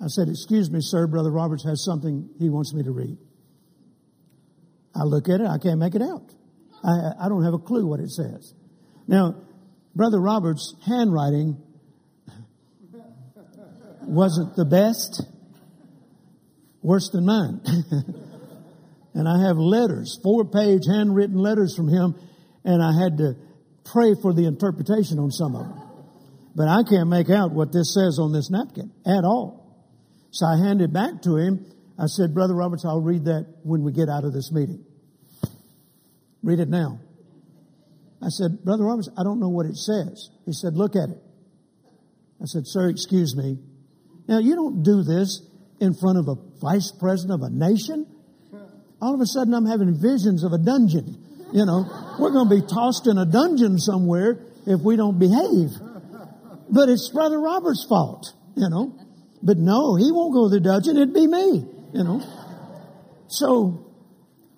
I 0.01 0.07
said, 0.07 0.27
excuse 0.27 0.69
me, 0.69 0.79
sir, 0.81 1.07
Brother 1.07 1.31
Roberts 1.31 1.63
has 1.63 1.83
something 1.83 2.29
he 2.37 2.49
wants 2.49 2.73
me 2.73 2.83
to 2.83 2.91
read. 2.91 3.17
I 4.95 5.03
look 5.03 5.29
at 5.29 5.41
it, 5.41 5.47
I 5.47 5.57
can't 5.57 5.79
make 5.79 5.95
it 5.95 6.01
out. 6.01 6.29
I, 6.83 7.25
I 7.25 7.29
don't 7.29 7.43
have 7.43 7.53
a 7.53 7.59
clue 7.59 7.87
what 7.87 7.99
it 7.99 8.09
says. 8.09 8.53
Now, 9.07 9.35
Brother 9.95 10.19
Roberts' 10.19 10.75
handwriting 10.85 11.61
wasn't 14.01 14.55
the 14.55 14.65
best, 14.65 15.23
worse 16.81 17.09
than 17.11 17.25
mine. 17.25 17.61
and 19.13 19.27
I 19.27 19.47
have 19.47 19.57
letters, 19.57 20.19
four 20.23 20.45
page 20.45 20.83
handwritten 20.87 21.37
letters 21.37 21.75
from 21.75 21.87
him, 21.87 22.15
and 22.63 22.81
I 22.83 22.91
had 23.01 23.17
to 23.17 23.35
pray 23.85 24.15
for 24.21 24.33
the 24.33 24.45
interpretation 24.45 25.19
on 25.19 25.31
some 25.31 25.55
of 25.55 25.67
them. 25.67 25.79
But 26.55 26.67
I 26.67 26.83
can't 26.83 27.09
make 27.09 27.29
out 27.29 27.51
what 27.51 27.71
this 27.71 27.93
says 27.93 28.19
on 28.19 28.31
this 28.31 28.49
napkin 28.49 28.91
at 29.05 29.23
all. 29.23 29.63
So 30.31 30.45
I 30.45 30.57
handed 30.57 30.89
it 30.89 30.93
back 30.93 31.21
to 31.23 31.37
him. 31.37 31.65
I 31.97 32.07
said, 32.07 32.33
Brother 32.33 32.55
Roberts, 32.55 32.85
I'll 32.85 33.01
read 33.01 33.25
that 33.25 33.45
when 33.63 33.83
we 33.83 33.91
get 33.91 34.09
out 34.09 34.23
of 34.23 34.33
this 34.33 34.51
meeting. 34.51 34.83
Read 36.41 36.59
it 36.59 36.69
now. 36.69 36.99
I 38.21 38.29
said, 38.29 38.63
Brother 38.63 38.85
Roberts, 38.85 39.09
I 39.17 39.23
don't 39.23 39.39
know 39.39 39.49
what 39.49 39.65
it 39.65 39.75
says. 39.75 40.29
He 40.45 40.53
said, 40.53 40.75
look 40.75 40.95
at 40.95 41.09
it. 41.09 41.21
I 42.41 42.45
said, 42.45 42.63
sir, 42.65 42.89
excuse 42.89 43.35
me. 43.35 43.57
Now 44.27 44.39
you 44.39 44.55
don't 44.55 44.83
do 44.83 45.03
this 45.03 45.41
in 45.79 45.93
front 45.93 46.17
of 46.17 46.27
a 46.27 46.35
vice 46.59 46.91
president 46.91 47.43
of 47.43 47.51
a 47.51 47.53
nation. 47.53 48.07
All 49.01 49.13
of 49.13 49.21
a 49.21 49.25
sudden 49.25 49.53
I'm 49.53 49.65
having 49.65 49.99
visions 49.99 50.43
of 50.43 50.53
a 50.53 50.57
dungeon. 50.57 51.19
You 51.51 51.65
know, 51.65 51.85
we're 52.19 52.31
going 52.31 52.49
to 52.49 52.55
be 52.55 52.65
tossed 52.65 53.05
in 53.07 53.17
a 53.17 53.25
dungeon 53.25 53.77
somewhere 53.77 54.39
if 54.65 54.81
we 54.81 54.95
don't 54.95 55.19
behave. 55.19 55.69
But 56.69 56.89
it's 56.89 57.09
Brother 57.09 57.39
Robert's 57.39 57.85
fault, 57.87 58.33
you 58.55 58.69
know. 58.69 58.97
But 59.43 59.57
no, 59.57 59.95
he 59.95 60.11
won't 60.11 60.33
go 60.33 60.49
to 60.49 60.55
the 60.55 60.61
dungeon. 60.61 60.95
It'd 60.95 61.13
be 61.13 61.27
me, 61.27 61.65
you 61.93 62.03
know. 62.03 62.21
So 63.27 63.93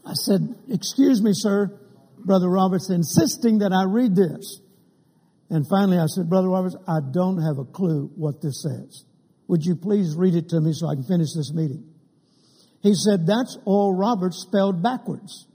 I 0.05 0.13
said, 0.13 0.41
excuse 0.69 1.21
me, 1.21 1.31
sir, 1.33 1.79
Brother 2.17 2.49
Roberts, 2.49 2.89
insisting 2.89 3.59
that 3.59 3.71
I 3.71 3.83
read 3.83 4.15
this. 4.15 4.61
And 5.49 5.65
finally 5.69 5.97
I 5.97 6.07
said, 6.07 6.29
Brother 6.29 6.49
Roberts, 6.49 6.75
I 6.88 6.99
don't 7.13 7.41
have 7.41 7.59
a 7.59 7.65
clue 7.65 8.09
what 8.15 8.41
this 8.41 8.63
says. 8.63 9.05
Would 9.47 9.63
you 9.63 9.75
please 9.75 10.15
read 10.17 10.33
it 10.33 10.49
to 10.49 10.59
me 10.59 10.73
so 10.73 10.88
I 10.88 10.95
can 10.95 11.03
finish 11.03 11.29
this 11.36 11.51
meeting? 11.53 11.86
He 12.81 12.93
said, 12.93 13.27
that's 13.27 13.57
all 13.65 13.95
Roberts 13.95 14.45
spelled 14.47 14.81
backwards. 14.81 15.47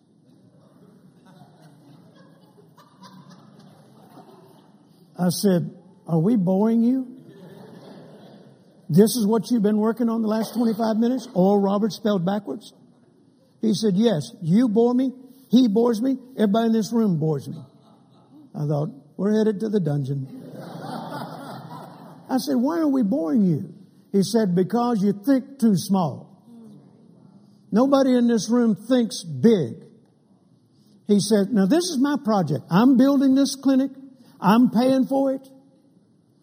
I 5.18 5.28
said, 5.28 5.70
are 6.06 6.20
we 6.20 6.36
boring 6.36 6.82
you? 6.82 7.19
This 8.90 9.14
is 9.14 9.24
what 9.24 9.48
you've 9.50 9.62
been 9.62 9.78
working 9.78 10.08
on 10.08 10.20
the 10.20 10.26
last 10.26 10.52
25 10.54 10.96
minutes? 10.96 11.28
Oral 11.32 11.60
Robert 11.60 11.92
spelled 11.92 12.26
backwards? 12.26 12.74
He 13.60 13.72
said, 13.72 13.92
yes, 13.94 14.32
you 14.42 14.68
bore 14.68 14.92
me, 14.92 15.12
he 15.48 15.68
bores 15.68 16.02
me, 16.02 16.16
everybody 16.36 16.66
in 16.66 16.72
this 16.72 16.92
room 16.92 17.20
bores 17.20 17.48
me. 17.48 17.56
I 18.52 18.66
thought, 18.66 18.88
we're 19.16 19.38
headed 19.38 19.60
to 19.60 19.68
the 19.68 19.78
dungeon. 19.78 20.26
I 22.28 22.38
said, 22.38 22.56
why 22.56 22.80
are 22.80 22.88
we 22.88 23.04
boring 23.04 23.42
you? 23.42 23.72
He 24.10 24.24
said, 24.24 24.56
because 24.56 25.04
you 25.04 25.12
think 25.24 25.60
too 25.60 25.76
small. 25.76 26.26
Nobody 27.70 28.16
in 28.16 28.26
this 28.26 28.50
room 28.50 28.74
thinks 28.74 29.22
big. 29.22 29.84
He 31.06 31.20
said, 31.20 31.52
now 31.52 31.66
this 31.66 31.84
is 31.84 31.98
my 32.00 32.16
project. 32.24 32.64
I'm 32.70 32.96
building 32.96 33.36
this 33.36 33.54
clinic. 33.54 33.92
I'm 34.40 34.70
paying 34.70 35.06
for 35.06 35.32
it. 35.32 35.46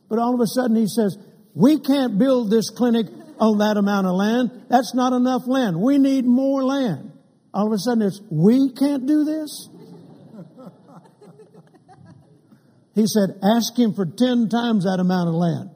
But 0.07 0.19
all 0.19 0.33
of 0.33 0.39
a 0.39 0.47
sudden 0.47 0.77
he 0.77 0.87
says, 0.87 1.17
we 1.57 1.79
can't 1.79 2.19
build 2.19 2.51
this 2.51 2.69
clinic 2.69 3.07
on 3.39 3.57
that 3.57 3.77
amount 3.77 4.05
of 4.05 4.13
land. 4.13 4.67
That's 4.69 4.93
not 4.93 5.11
enough 5.11 5.47
land. 5.47 5.81
We 5.81 5.97
need 5.97 6.23
more 6.23 6.63
land. 6.63 7.11
All 7.51 7.65
of 7.65 7.73
a 7.73 7.79
sudden 7.79 8.03
it's, 8.03 8.21
we 8.29 8.71
can't 8.73 9.07
do 9.07 9.25
this? 9.25 9.69
He 12.93 13.07
said, 13.07 13.41
ask 13.41 13.77
him 13.77 13.93
for 13.95 14.05
10 14.05 14.49
times 14.49 14.85
that 14.85 14.97
amount 14.99 15.29
of 15.29 15.35
land. 15.35 15.71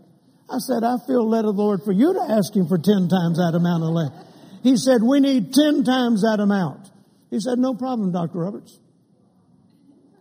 I 0.50 0.58
said, 0.60 0.84
I 0.84 0.98
feel 1.08 1.28
led 1.28 1.46
of 1.46 1.56
the 1.56 1.62
Lord 1.62 1.82
for 1.84 1.92
you 1.92 2.14
to 2.14 2.22
ask 2.30 2.56
him 2.56 2.68
for 2.68 2.78
10 2.78 3.10
times 3.10 3.38
that 3.42 3.54
amount 3.56 3.82
of 3.82 3.90
land. 3.90 4.14
He 4.62 4.78
said, 4.78 5.02
we 5.02 5.20
need 5.20 5.52
10 5.52 5.84
times 5.84 6.22
that 6.22 6.38
amount. 6.40 6.92
He 7.32 7.40
said, 7.40 7.58
no 7.58 7.74
problem, 7.74 8.12
Dr. 8.12 8.38
Roberts. 8.38 8.78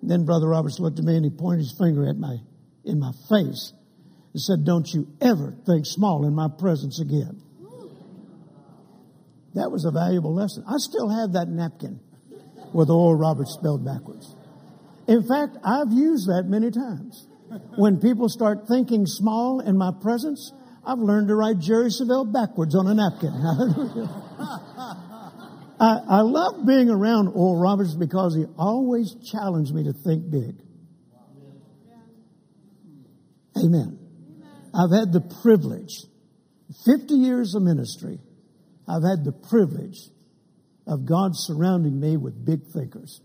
Then 0.03 0.25
Brother 0.25 0.49
Roberts 0.49 0.81
looked 0.81 0.99
at 0.99 1.05
me 1.05 1.17
and 1.17 1.25
he 1.25 1.31
pointed 1.31 1.69
his 1.69 1.77
finger 1.77 2.09
at 2.09 2.17
my, 2.17 2.37
in 2.85 2.99
my 2.99 3.13
face 3.29 3.75
and 4.33 4.41
said, 4.41 4.65
Don't 4.65 4.87
you 4.93 5.09
ever 5.21 5.55
think 5.67 5.87
small 5.87 6.27
in 6.27 6.35
my 6.35 6.49
presence 6.59 7.01
again. 7.01 7.43
That 9.55 9.71
was 9.71 9.85
a 9.85 9.91
valuable 9.91 10.35
lesson. 10.35 10.65
I 10.69 10.77
still 10.79 11.09
have 11.09 11.33
that 11.33 11.49
napkin 11.49 12.01
with 12.73 12.89
Oral 12.89 13.17
Roberts 13.17 13.53
spelled 13.59 13.85
backwards. 13.85 14.35
In 15.09 15.27
fact, 15.27 15.57
I've 15.65 15.91
used 15.91 16.29
that 16.29 16.45
many 16.47 16.71
times. 16.71 17.27
When 17.77 17.99
people 17.99 18.29
start 18.29 18.69
thinking 18.69 19.07
small 19.07 19.59
in 19.59 19.77
my 19.77 19.91
presence, 20.01 20.53
I've 20.87 21.01
learned 21.01 21.29
to 21.29 21.35
write 21.35 21.59
Jerry 21.59 21.91
Savelle 21.91 22.33
backwards 22.33 22.77
on 22.77 22.87
a 22.87 22.95
napkin. 22.95 23.33
I, 25.81 25.99
I 26.09 26.21
love 26.21 26.65
being 26.65 26.91
around 26.91 27.29
Oral 27.29 27.61
Roberts 27.61 27.97
because 27.97 28.37
he 28.37 28.45
always 28.57 29.17
challenged 29.33 29.75
me 29.75 29.83
to 29.85 29.93
think 29.93 30.31
big. 30.31 30.55
Amen. 33.57 34.00
I've 34.75 34.91
had 34.91 35.13
the 35.13 35.21
privilege, 35.43 36.05
50 36.85 37.15
years 37.15 37.55
of 37.55 37.63
ministry, 37.63 38.19
I've 38.89 39.03
had 39.03 39.25
the 39.25 39.33
privilege 39.33 39.99
of 40.87 41.07
God 41.07 41.33
surrounding 41.35 41.99
me 42.01 42.17
with 42.17 42.45
big 42.45 42.61
thinkers. 42.73 43.21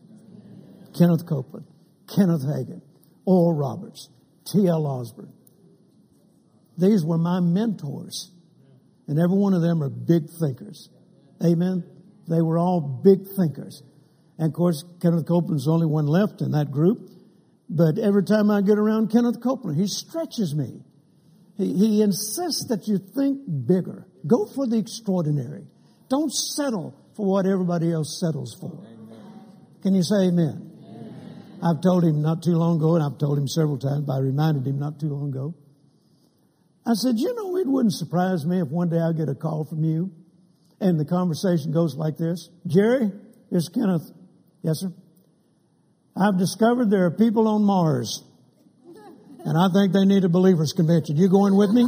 Kenneth 0.98 1.28
Copeland, 1.28 1.66
Kenneth 2.08 2.44
Hagin, 2.44 2.82
Oral 3.26 3.54
Roberts, 3.54 4.10
T.L. 4.52 4.86
Osborn. 4.86 5.34
These 6.78 7.04
were 7.04 7.18
my 7.18 7.40
mentors. 7.40 8.32
And 9.08 9.20
every 9.20 9.38
one 9.38 9.54
of 9.54 9.62
them 9.62 9.84
are 9.84 9.90
big 9.90 10.24
thinkers. 10.40 10.90
Amen. 11.44 11.84
They 12.28 12.42
were 12.42 12.58
all 12.58 13.02
big 13.04 13.20
thinkers. 13.38 13.84
And 14.38 14.48
of 14.48 14.54
course, 14.54 14.84
Kenneth 15.02 15.28
Copeland's 15.28 15.66
the 15.66 15.72
only 15.72 15.86
one 15.86 16.08
left 16.08 16.42
in 16.42 16.52
that 16.52 16.72
group. 16.72 17.10
But 17.70 17.98
every 17.98 18.24
time 18.24 18.50
I 18.52 18.62
get 18.62 18.78
around 18.78 19.12
Kenneth 19.12 19.42
Copeland, 19.42 19.80
he 19.80 19.88
stretches 19.88 20.56
me. 20.56 20.82
He, 21.58 21.74
he 21.74 22.02
insists 22.02 22.68
that 22.70 22.88
you 22.88 23.00
think 23.16 23.42
bigger. 23.68 24.08
Go 24.28 24.46
for 24.56 24.68
the 24.68 24.78
extraordinary. 24.78 25.66
Don't 26.10 26.32
settle 26.32 26.94
for 27.16 27.26
what 27.26 27.46
everybody 27.46 27.92
else 27.92 28.20
settles 28.20 28.56
for. 28.60 28.72
Can 29.82 29.96
you 29.96 30.04
say 30.04 30.28
amen? 30.28 30.72
amen? 30.84 31.60
I've 31.64 31.82
told 31.82 32.04
him 32.04 32.22
not 32.22 32.44
too 32.44 32.56
long 32.56 32.78
ago, 32.78 32.96
and 32.96 33.04
I've 33.04 33.20
told 33.20 33.38
him 33.38 33.48
several 33.48 33.78
times, 33.78 34.06
but 34.06 34.14
I 34.14 34.20
reminded 34.20 34.66
him 34.68 34.80
not 34.80 35.00
too 35.00 35.10
long 35.10 35.30
ago. 35.30 35.56
I 36.86 36.94
said, 36.94 37.16
you 37.18 37.34
know, 37.36 37.58
it 37.58 37.68
wouldn't 37.68 37.94
surprise 37.94 38.46
me 38.46 38.62
if 38.62 38.68
one 38.68 38.90
day 38.90 39.00
I 39.00 39.12
get 39.14 39.30
a 39.30 39.36
call 39.36 39.66
from 39.66 39.84
you 39.84 40.12
and 40.80 41.00
the 41.00 41.06
conversation 41.06 41.72
goes 41.72 41.96
like 41.96 42.18
this. 42.18 42.50
Jerry, 42.68 43.12
it's 43.52 43.70
Kenneth. 43.70 44.12
Yes, 44.62 44.80
sir. 44.80 44.94
I've 46.16 46.38
discovered 46.38 46.90
there 46.90 47.06
are 47.06 47.12
people 47.12 47.48
on 47.48 47.64
Mars 47.64 48.24
and 49.46 49.56
I 49.58 49.70
think 49.72 49.94
they 49.94 50.06
need 50.06 50.26
a 50.26 50.30
believers 50.30 50.74
convention. 50.74 51.18
You 51.18 51.30
going 51.30 51.56
with 51.56 51.70
me? 51.70 51.86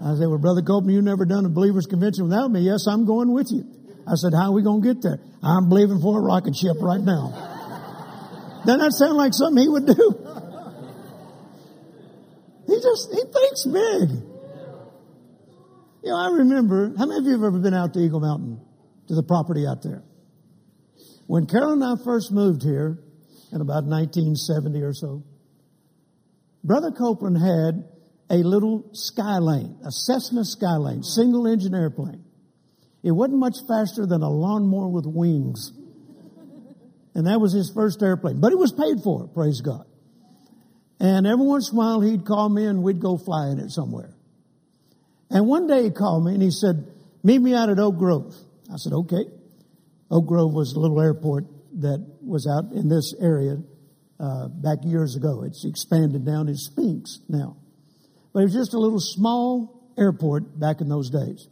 I 0.00 0.14
said, 0.16 0.26
well, 0.28 0.38
Brother 0.38 0.62
Copeland, 0.62 0.94
you've 0.94 1.04
never 1.04 1.26
done 1.26 1.44
a 1.44 1.50
believer's 1.50 1.86
convention 1.86 2.24
without 2.24 2.50
me. 2.50 2.60
Yes, 2.60 2.86
I'm 2.88 3.04
going 3.04 3.32
with 3.32 3.48
you. 3.50 3.64
I 4.06 4.14
said, 4.14 4.32
how 4.32 4.48
are 4.48 4.52
we 4.52 4.62
going 4.62 4.80
to 4.80 4.94
get 4.94 5.02
there? 5.02 5.18
I'm 5.42 5.68
believing 5.68 6.00
for 6.00 6.18
a 6.18 6.22
rocket 6.22 6.56
ship 6.56 6.80
right 6.80 7.00
now. 7.00 7.36
Doesn't 8.64 8.80
that 8.80 8.92
sound 8.92 9.16
like 9.18 9.34
something 9.34 9.60
he 9.62 9.68
would 9.68 9.86
do? 9.86 10.24
He 12.66 12.74
just, 12.80 13.12
he 13.12 13.22
thinks 13.28 13.66
big. 13.66 14.08
You 16.04 16.10
know, 16.10 16.16
I 16.16 16.30
remember, 16.40 16.94
how 16.96 17.06
many 17.06 17.20
of 17.20 17.26
you 17.26 17.32
have 17.32 17.42
ever 17.42 17.58
been 17.58 17.74
out 17.74 17.92
to 17.94 18.00
Eagle 18.00 18.20
Mountain, 18.20 18.60
to 19.08 19.14
the 19.14 19.22
property 19.22 19.66
out 19.66 19.82
there? 19.82 20.04
When 21.26 21.46
Carol 21.46 21.72
and 21.72 21.84
I 21.84 21.96
first 22.02 22.32
moved 22.32 22.62
here, 22.62 22.98
in 23.52 23.60
about 23.60 23.84
1970 23.84 24.82
or 24.82 24.94
so, 24.94 25.24
Brother 26.64 26.90
Copeland 26.90 27.38
had 27.38 27.84
a 28.30 28.42
little 28.42 28.90
Skylane, 28.92 29.84
a 29.86 29.90
Cessna 29.90 30.42
Skylane, 30.42 31.04
single 31.04 31.46
engine 31.46 31.74
airplane. 31.74 32.24
It 33.02 33.12
wasn't 33.12 33.38
much 33.38 33.56
faster 33.66 34.06
than 34.06 34.22
a 34.22 34.28
lawnmower 34.28 34.88
with 34.88 35.06
wings. 35.06 35.72
And 37.14 37.26
that 37.26 37.40
was 37.40 37.52
his 37.52 37.70
first 37.74 38.02
airplane. 38.02 38.40
But 38.40 38.52
it 38.52 38.58
was 38.58 38.72
paid 38.72 39.02
for, 39.02 39.28
praise 39.28 39.60
God. 39.60 39.86
And 41.00 41.26
every 41.26 41.46
once 41.46 41.70
in 41.70 41.76
a 41.76 41.78
while 41.78 42.00
he'd 42.00 42.24
call 42.24 42.48
me 42.48 42.66
and 42.66 42.82
we'd 42.82 43.00
go 43.00 43.16
fly 43.16 43.50
in 43.50 43.60
it 43.60 43.70
somewhere. 43.70 44.14
And 45.30 45.46
one 45.46 45.66
day 45.66 45.84
he 45.84 45.90
called 45.90 46.24
me 46.24 46.34
and 46.34 46.42
he 46.42 46.50
said, 46.50 46.86
meet 47.22 47.40
me 47.40 47.54
out 47.54 47.70
at 47.70 47.78
Oak 47.78 47.98
Grove. 47.98 48.34
I 48.72 48.76
said, 48.76 48.92
okay. 48.92 49.24
Oak 50.10 50.26
Grove 50.26 50.52
was 50.52 50.72
a 50.72 50.80
little 50.80 51.00
airport 51.00 51.44
that 51.80 52.04
was 52.22 52.46
out 52.46 52.72
in 52.72 52.88
this 52.88 53.14
area 53.20 53.58
uh, 54.20 54.48
back 54.48 54.78
years 54.82 55.16
ago. 55.16 55.44
It's 55.44 55.64
expanded 55.64 56.24
down 56.24 56.46
to 56.46 56.54
Spinks 56.56 57.20
now. 57.28 57.56
But 58.32 58.40
it 58.40 58.44
was 58.44 58.54
just 58.54 58.74
a 58.74 58.78
little 58.78 59.00
small 59.00 59.92
airport 59.96 60.58
back 60.58 60.80
in 60.80 60.88
those 60.88 61.10
days. 61.10 61.48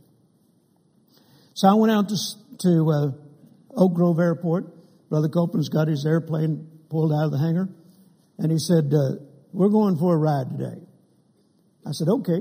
So 1.55 1.69
I 1.69 1.75
went 1.75 1.93
out 1.93 2.09
to, 2.09 2.17
to 2.61 2.91
uh, 2.91 3.11
Oak 3.77 3.95
Grove 3.95 4.19
Airport. 4.19 4.67
Brother 5.09 5.29
Copeland's 5.29 5.69
got 5.69 5.89
his 5.89 6.05
airplane 6.07 6.69
pulled 6.91 7.13
out 7.13 7.27
of 7.27 7.33
the 7.33 7.39
hangar. 7.39 7.69
And 8.39 8.53
he 8.53 8.59
said, 8.59 8.93
uh, 8.93 9.17
we're 9.53 9.71
going 9.71 9.97
for 9.97 10.15
a 10.15 10.19
ride 10.19 10.51
today. 10.51 10.81
I 11.87 11.93
said, 11.93 12.09
okay. 12.09 12.41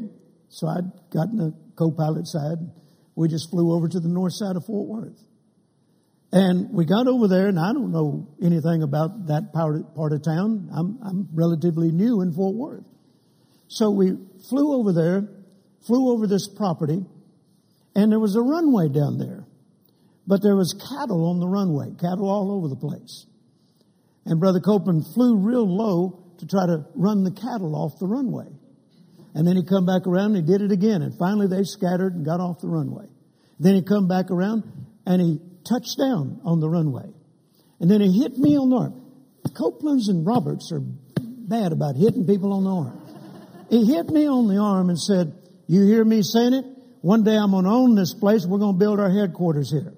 So 0.49 0.67
I 0.67 0.82
got 1.13 1.30
in 1.30 1.38
the 1.38 1.53
co-pilot 1.78 2.28
side. 2.28 2.57
And 2.57 2.71
we 3.15 3.30
just 3.30 3.49
flew 3.49 3.73
over 3.73 3.88
to 3.88 3.99
the 3.99 4.09
north 4.09 4.34
side 4.34 4.55
of 4.55 4.65
Fort 4.65 4.88
Worth. 4.88 5.19
And 6.36 6.73
we 6.73 6.83
got 6.83 7.07
over 7.07 7.29
there, 7.29 7.47
and 7.47 7.57
I 7.57 7.71
don't 7.71 7.93
know 7.93 8.27
anything 8.43 8.83
about 8.83 9.27
that 9.27 9.53
part, 9.53 9.75
of 10.11 10.21
town. 10.21 10.67
I'm, 10.75 10.99
I'm 11.01 11.29
relatively 11.33 11.91
new 11.93 12.19
in 12.19 12.33
Fort 12.33 12.55
Worth. 12.55 12.83
So 13.69 13.89
we 13.89 14.17
flew 14.49 14.77
over 14.77 14.91
there, 14.91 15.29
flew 15.88 16.11
over 16.11 16.27
this 16.27 16.49
property, 16.49 16.99
and 17.95 18.11
there 18.11 18.19
was 18.19 18.36
a 18.36 18.41
runway 18.41 18.89
down 18.89 19.17
there. 19.17 19.45
But 20.27 20.43
there 20.43 20.57
was 20.57 20.73
cattle 20.73 21.29
on 21.29 21.39
the 21.39 21.47
runway, 21.47 21.95
cattle 22.01 22.27
all 22.27 22.51
over 22.51 22.67
the 22.67 22.75
place. 22.75 23.25
And 24.25 24.38
Brother 24.38 24.59
Copeland 24.59 25.05
flew 25.13 25.38
real 25.38 25.63
low 25.65 26.21
to 26.39 26.45
try 26.45 26.65
to 26.65 26.83
run 26.95 27.23
the 27.23 27.31
cattle 27.31 27.77
off 27.77 27.97
the 27.97 28.07
runway. 28.07 28.51
And 29.36 29.47
then 29.47 29.55
he 29.55 29.63
come 29.63 29.86
back 29.86 30.05
around 30.05 30.36
and 30.36 30.45
he 30.45 30.51
did 30.51 30.61
it 30.61 30.73
again. 30.73 31.01
And 31.01 31.17
finally 31.17 31.47
they 31.47 31.63
scattered 31.63 32.13
and 32.13 32.25
got 32.25 32.41
off 32.41 32.59
the 32.59 32.67
runway. 32.67 33.05
Then 33.57 33.75
he 33.75 33.83
come 33.83 34.09
back 34.09 34.31
around 34.31 34.63
and 35.05 35.21
he 35.21 35.39
touched 35.66 35.97
down 35.97 36.39
on 36.45 36.59
the 36.59 36.70
runway. 36.70 37.11
And 37.80 37.89
then 37.89 38.01
he 38.01 38.22
hit 38.22 38.38
me 38.38 38.57
on 38.57 38.70
the 38.70 38.78
arm. 38.78 39.01
Copelands 39.53 40.09
and 40.09 40.26
Roberts 40.26 40.72
are 40.72 40.82
bad 40.82 41.72
about 41.72 41.95
hitting 41.95 42.26
people 42.26 42.53
on 42.53 42.63
the 42.63 42.70
arm. 42.70 43.01
He 43.70 43.86
hit 43.86 44.09
me 44.09 44.28
on 44.28 44.47
the 44.47 44.57
arm 44.57 44.89
and 44.89 44.99
said, 44.99 45.34
you 45.68 45.86
hear 45.86 46.03
me 46.03 46.22
saying 46.22 46.53
it? 46.53 46.66
One 47.01 47.24
day 47.24 47.36
I'm 47.36 47.51
going 47.51 47.66
to 47.66 47.72
own 47.72 47.95
this 47.95 48.13
place. 48.13 48.45
We're 48.45 48.59
going 48.59 48.76
to 48.76 48.80
build 48.80 48.99
our 48.99 49.09
headquarters 49.09 49.72
here. 49.72 49.93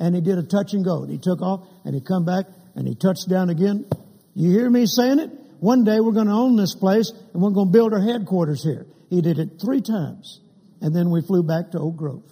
And 0.00 0.14
he 0.14 0.20
did 0.20 0.38
a 0.38 0.42
touch 0.42 0.72
and 0.72 0.84
go. 0.84 1.02
And 1.02 1.10
he 1.10 1.18
took 1.18 1.42
off 1.42 1.66
and 1.84 1.94
he 1.94 2.00
come 2.00 2.24
back 2.24 2.46
and 2.74 2.86
he 2.86 2.94
touched 2.94 3.28
down 3.28 3.50
again. 3.50 3.86
You 4.34 4.50
hear 4.50 4.70
me 4.70 4.86
saying 4.86 5.18
it? 5.18 5.30
One 5.60 5.84
day 5.84 6.00
we're 6.00 6.12
going 6.12 6.28
to 6.28 6.32
own 6.32 6.56
this 6.56 6.74
place 6.74 7.10
and 7.10 7.42
we're 7.42 7.50
going 7.50 7.68
to 7.68 7.72
build 7.72 7.92
our 7.92 8.00
headquarters 8.00 8.62
here. 8.62 8.86
He 9.10 9.20
did 9.20 9.38
it 9.38 9.60
three 9.60 9.80
times. 9.80 10.40
And 10.80 10.94
then 10.94 11.10
we 11.10 11.22
flew 11.22 11.42
back 11.42 11.72
to 11.72 11.80
Oak 11.80 11.96
Grove. 11.96 12.22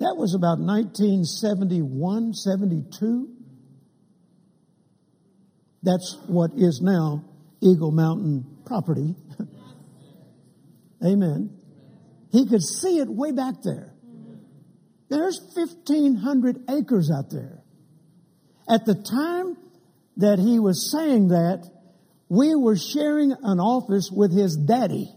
That 0.00 0.16
was 0.16 0.34
about 0.34 0.58
1971, 0.60 2.34
72. 2.34 3.28
That's 5.82 6.16
what 6.26 6.52
is 6.56 6.80
now 6.82 7.24
Eagle 7.60 7.90
Mountain 7.90 8.44
property. 8.64 9.16
Amen. 11.04 11.50
He 12.30 12.46
could 12.46 12.62
see 12.62 12.98
it 12.98 13.08
way 13.08 13.32
back 13.32 13.54
there. 13.64 13.92
There's 15.08 15.40
1,500 15.54 16.64
acres 16.70 17.10
out 17.10 17.30
there. 17.30 17.62
At 18.68 18.84
the 18.84 18.94
time 18.94 19.56
that 20.18 20.38
he 20.38 20.58
was 20.58 20.92
saying 20.92 21.28
that, 21.28 21.68
we 22.28 22.54
were 22.54 22.76
sharing 22.76 23.32
an 23.32 23.58
office 23.58 24.10
with 24.12 24.36
his 24.36 24.56
daddy. 24.56 25.10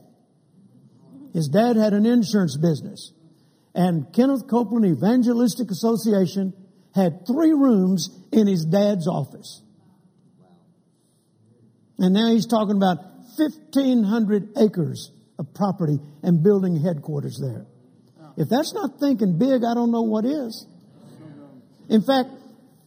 His 1.34 1.49
dad 1.49 1.75
had 1.75 1.93
an 1.93 2.05
insurance 2.05 2.57
business. 2.57 3.11
And 3.74 4.11
Kenneth 4.13 4.47
Copeland 4.49 4.86
Evangelistic 4.86 5.72
Association 5.72 6.53
had 6.93 7.26
three 7.26 7.53
rooms 7.53 8.09
in 8.32 8.47
his 8.47 8.65
dad's 8.65 9.07
office. 9.07 9.61
And 11.97 12.13
now 12.13 12.32
he's 12.32 12.47
talking 12.47 12.76
about 12.76 12.97
1,500 13.38 14.57
acres 14.57 15.11
of 15.39 15.53
property 15.53 15.99
and 16.24 16.43
building 16.43 16.82
headquarters 16.82 17.39
there. 17.41 17.65
If 18.38 18.49
that's 18.49 18.74
not 18.74 18.99
thinking 18.99 19.38
big, 19.38 19.63
I 19.63 19.74
don't 19.74 19.91
know 19.91 20.01
what 20.01 20.26
is. 20.26 20.65
In 21.89 22.01
fact, 22.01 22.30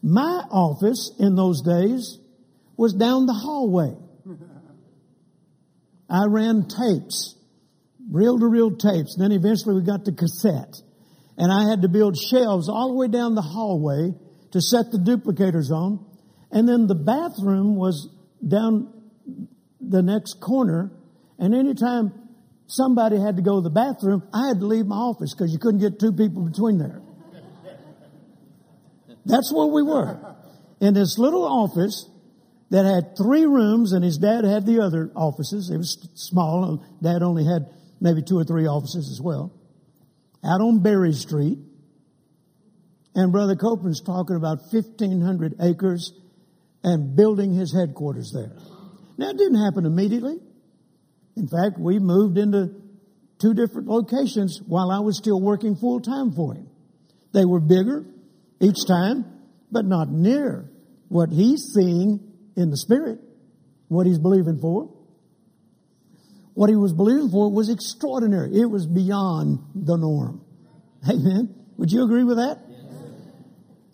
my 0.02 0.44
office 0.50 1.12
in 1.18 1.34
those 1.34 1.62
days 1.62 2.18
was 2.76 2.92
down 2.92 3.26
the 3.26 3.32
hallway. 3.32 3.94
I 6.08 6.26
ran 6.28 6.68
tapes, 6.68 7.36
reel 8.14 8.38
to 8.38 8.46
reel 8.46 8.70
tapes. 8.70 9.16
Then 9.18 9.32
eventually 9.32 9.74
we 9.74 9.82
got 9.82 10.04
to 10.04 10.12
cassette. 10.12 10.80
And 11.36 11.52
I 11.52 11.68
had 11.68 11.82
to 11.82 11.88
build 11.88 12.16
shelves 12.16 12.68
all 12.68 12.88
the 12.88 12.94
way 12.94 13.08
down 13.08 13.34
the 13.34 13.42
hallway 13.42 14.14
to 14.52 14.60
set 14.60 14.92
the 14.92 14.98
duplicators 14.98 15.70
on. 15.72 16.06
And 16.52 16.68
then 16.68 16.86
the 16.86 16.94
bathroom 16.94 17.74
was 17.74 18.08
down 18.46 19.10
the 19.80 20.00
next 20.00 20.40
corner. 20.40 20.92
And 21.40 21.52
anytime 21.54 22.12
somebody 22.68 23.18
had 23.18 23.36
to 23.36 23.42
go 23.42 23.56
to 23.56 23.62
the 23.62 23.74
bathroom, 23.74 24.22
I 24.32 24.46
had 24.46 24.60
to 24.60 24.66
leave 24.66 24.86
my 24.86 24.94
office 24.94 25.34
because 25.34 25.52
you 25.52 25.58
couldn't 25.58 25.80
get 25.80 25.98
two 25.98 26.12
people 26.12 26.42
between 26.42 26.78
there. 26.78 27.02
That's 29.26 29.52
where 29.52 29.66
we 29.66 29.82
were. 29.82 30.36
In 30.80 30.94
this 30.94 31.18
little 31.18 31.44
office 31.44 32.08
that 32.70 32.84
had 32.84 33.16
three 33.16 33.46
rooms 33.46 33.92
and 33.92 34.04
his 34.04 34.18
dad 34.18 34.44
had 34.44 34.66
the 34.66 34.80
other 34.80 35.10
offices. 35.16 35.70
It 35.70 35.78
was 35.78 36.08
small. 36.14 36.84
Dad 37.02 37.22
only 37.22 37.44
had 37.44 37.66
maybe 38.00 38.22
two 38.22 38.38
or 38.38 38.44
three 38.44 38.66
offices 38.66 39.10
as 39.10 39.20
well. 39.22 39.52
Out 40.44 40.60
on 40.60 40.82
Berry 40.82 41.12
Street. 41.12 41.58
And 43.14 43.30
Brother 43.30 43.54
Copeland's 43.54 44.02
talking 44.02 44.36
about 44.36 44.58
1,500 44.72 45.54
acres 45.60 46.12
and 46.82 47.16
building 47.16 47.54
his 47.54 47.72
headquarters 47.72 48.32
there. 48.34 48.52
Now 49.16 49.30
it 49.30 49.38
didn't 49.38 49.62
happen 49.64 49.86
immediately. 49.86 50.36
In 51.36 51.48
fact, 51.48 51.78
we 51.78 51.98
moved 51.98 52.38
into 52.38 52.74
two 53.40 53.54
different 53.54 53.88
locations 53.88 54.60
while 54.66 54.90
I 54.90 55.00
was 55.00 55.16
still 55.16 55.40
working 55.40 55.76
full 55.76 56.00
time 56.00 56.32
for 56.32 56.54
him. 56.54 56.68
They 57.32 57.44
were 57.44 57.60
bigger, 57.60 58.04
each 58.60 58.86
time, 58.86 59.24
but 59.70 59.84
not 59.84 60.08
near 60.10 60.70
what 61.08 61.30
he's 61.30 61.72
seeing 61.74 62.32
in 62.56 62.70
the 62.70 62.76
spirit, 62.76 63.18
what 63.88 64.06
he's 64.06 64.18
believing 64.18 64.58
for. 64.60 64.92
What 66.54 66.70
he 66.70 66.76
was 66.76 66.92
believing 66.92 67.30
for 67.30 67.50
was 67.50 67.68
extraordinary. 67.68 68.50
It 68.54 68.70
was 68.70 68.86
beyond 68.86 69.58
the 69.74 69.96
norm. 69.96 70.44
Amen. 71.08 71.54
Would 71.76 71.90
you 71.90 72.04
agree 72.04 72.24
with 72.24 72.36
that? 72.36 72.60
Yes. 72.68 72.80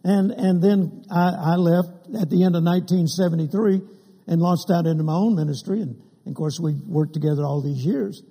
And 0.04 0.30
and 0.30 0.62
then 0.62 1.04
I, 1.10 1.54
I 1.54 1.56
left 1.56 1.88
at 2.20 2.28
the 2.28 2.44
end 2.44 2.56
of 2.56 2.62
1973 2.62 3.80
and 4.26 4.40
launched 4.40 4.70
out 4.70 4.86
into 4.86 5.02
my 5.02 5.14
own 5.14 5.34
ministry. 5.34 5.80
And, 5.80 5.96
and 6.24 6.32
of 6.32 6.34
course, 6.34 6.60
we 6.60 6.74
worked 6.86 7.14
together 7.14 7.44
all 7.44 7.62
these 7.62 7.84
years. 7.84 8.22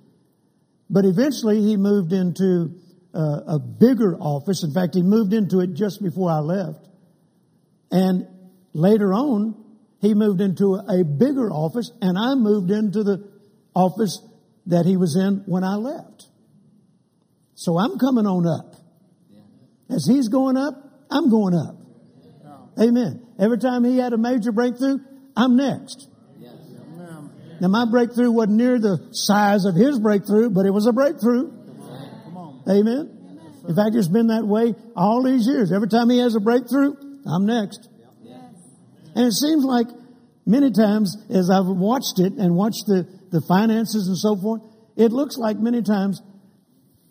But 0.88 1.04
eventually, 1.04 1.60
he 1.60 1.76
moved 1.76 2.12
into 2.12 2.78
uh, 3.14 3.40
a 3.46 3.58
bigger 3.58 4.16
office. 4.16 4.62
In 4.62 4.72
fact, 4.72 4.94
he 4.94 5.02
moved 5.02 5.32
into 5.32 5.60
it 5.60 5.74
just 5.74 6.02
before 6.02 6.30
I 6.30 6.38
left. 6.38 6.86
And 7.90 8.26
later 8.72 9.12
on, 9.12 9.54
he 10.00 10.14
moved 10.14 10.40
into 10.40 10.74
a 10.74 11.04
bigger 11.04 11.50
office 11.50 11.90
and 12.00 12.16
I 12.18 12.34
moved 12.34 12.70
into 12.70 13.02
the 13.02 13.29
office 13.74 14.20
that 14.66 14.86
he 14.86 14.96
was 14.96 15.16
in 15.16 15.42
when 15.46 15.64
I 15.64 15.74
left. 15.76 16.26
So 17.54 17.78
I'm 17.78 17.98
coming 17.98 18.26
on 18.26 18.46
up. 18.46 18.76
As 19.90 20.06
he's 20.06 20.28
going 20.28 20.56
up, 20.56 20.74
I'm 21.10 21.30
going 21.30 21.54
up. 21.54 21.76
Amen. 22.80 23.26
Every 23.38 23.58
time 23.58 23.84
he 23.84 23.98
had 23.98 24.12
a 24.12 24.18
major 24.18 24.52
breakthrough, 24.52 24.98
I'm 25.36 25.56
next. 25.56 26.08
Now 27.60 27.68
my 27.68 27.84
breakthrough 27.90 28.30
wasn't 28.30 28.56
near 28.56 28.78
the 28.78 29.08
size 29.12 29.66
of 29.66 29.74
his 29.74 29.98
breakthrough, 29.98 30.48
but 30.48 30.64
it 30.64 30.70
was 30.70 30.86
a 30.86 30.92
breakthrough. 30.92 31.52
Amen. 32.68 33.16
In 33.68 33.74
fact, 33.76 33.94
it's 33.94 34.08
been 34.08 34.28
that 34.28 34.46
way 34.46 34.74
all 34.96 35.22
these 35.22 35.46
years. 35.46 35.70
Every 35.70 35.88
time 35.88 36.08
he 36.08 36.18
has 36.18 36.34
a 36.34 36.40
breakthrough, 36.40 36.94
I'm 37.26 37.44
next. 37.44 37.88
And 39.14 39.26
it 39.26 39.32
seems 39.32 39.64
like 39.64 39.88
many 40.46 40.70
times 40.70 41.16
as 41.28 41.50
I've 41.50 41.66
watched 41.66 42.18
it 42.18 42.32
and 42.34 42.56
watched 42.56 42.86
the, 42.86 43.06
the 43.30 43.40
finances 43.40 44.08
and 44.08 44.16
so 44.16 44.36
forth, 44.36 44.62
it 44.96 45.12
looks 45.12 45.36
like 45.36 45.58
many 45.58 45.82
times 45.82 46.20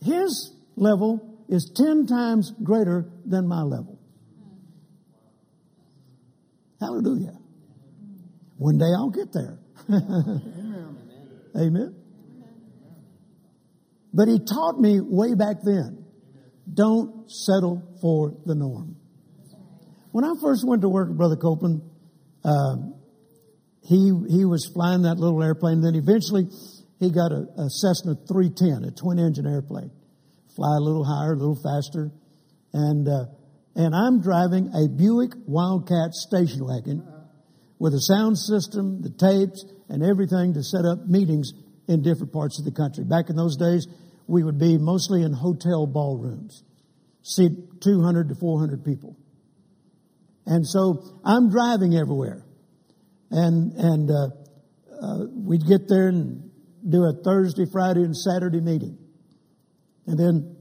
his 0.03 0.53
level 0.75 1.37
is 1.47 1.71
10 1.75 2.05
times 2.05 2.53
greater 2.63 3.09
than 3.25 3.47
my 3.47 3.61
level. 3.61 3.99
Hallelujah. 6.79 7.37
One 8.57 8.77
day 8.77 8.91
I'll 8.95 9.09
get 9.09 9.33
there. 9.33 9.57
Amen. 9.89 10.97
Amen. 11.55 11.95
But 14.13 14.27
he 14.27 14.39
taught 14.39 14.79
me 14.79 14.99
way 15.01 15.35
back 15.35 15.57
then, 15.63 16.05
don't 16.71 17.29
settle 17.29 17.83
for 18.01 18.33
the 18.45 18.55
norm. 18.55 18.95
When 20.11 20.23
I 20.23 20.33
first 20.41 20.67
went 20.67 20.81
to 20.81 20.89
work 20.89 21.09
with 21.09 21.17
Brother 21.17 21.35
Copeland, 21.35 21.81
uh, 22.43 22.75
he 23.81 24.11
he 24.29 24.45
was 24.45 24.69
flying 24.73 25.03
that 25.03 25.17
little 25.17 25.41
airplane. 25.41 25.81
Then 25.81 25.95
eventually, 25.95 26.47
he 26.99 27.11
got 27.11 27.31
a, 27.31 27.47
a 27.57 27.69
Cessna 27.69 28.15
310, 28.27 28.83
a 28.83 28.91
twin 28.91 29.19
engine 29.19 29.47
airplane, 29.47 29.91
fly 30.55 30.75
a 30.77 30.81
little 30.81 31.03
higher, 31.03 31.33
a 31.33 31.37
little 31.37 31.59
faster, 31.61 32.11
and 32.73 33.07
uh, 33.07 33.25
and 33.75 33.95
I'm 33.95 34.21
driving 34.21 34.71
a 34.75 34.89
Buick 34.89 35.31
Wildcat 35.47 36.13
station 36.13 36.65
wagon 36.65 37.03
with 37.79 37.93
a 37.93 38.01
sound 38.01 38.37
system, 38.37 39.01
the 39.01 39.09
tapes, 39.09 39.65
and 39.87 40.03
everything 40.03 40.53
to 40.53 40.63
set 40.63 40.83
up 40.85 41.07
meetings 41.07 41.53
in 41.87 42.03
different 42.03 42.33
parts 42.33 42.59
of 42.59 42.65
the 42.65 42.71
country. 42.71 43.05
Back 43.05 43.29
in 43.29 43.35
those 43.35 43.57
days, 43.57 43.87
we 44.27 44.43
would 44.43 44.59
be 44.59 44.77
mostly 44.77 45.23
in 45.23 45.33
hotel 45.33 45.87
ballrooms, 45.87 46.63
seat 47.23 47.51
200 47.81 48.29
to 48.29 48.35
400 48.35 48.83
people. 48.83 49.17
And 50.45 50.65
so 50.67 51.21
I'm 51.23 51.49
driving 51.49 51.95
everywhere. 51.95 52.43
And, 53.31 53.73
and, 53.73 54.11
uh, 54.11 54.29
uh, 55.01 55.25
we'd 55.33 55.65
get 55.65 55.87
there 55.87 56.07
and 56.07 56.49
do 56.87 57.03
a 57.03 57.13
Thursday, 57.23 57.65
Friday, 57.71 58.01
and 58.01 58.15
Saturday 58.15 58.59
meeting. 58.59 58.97
And 60.07 60.17
then 60.17 60.57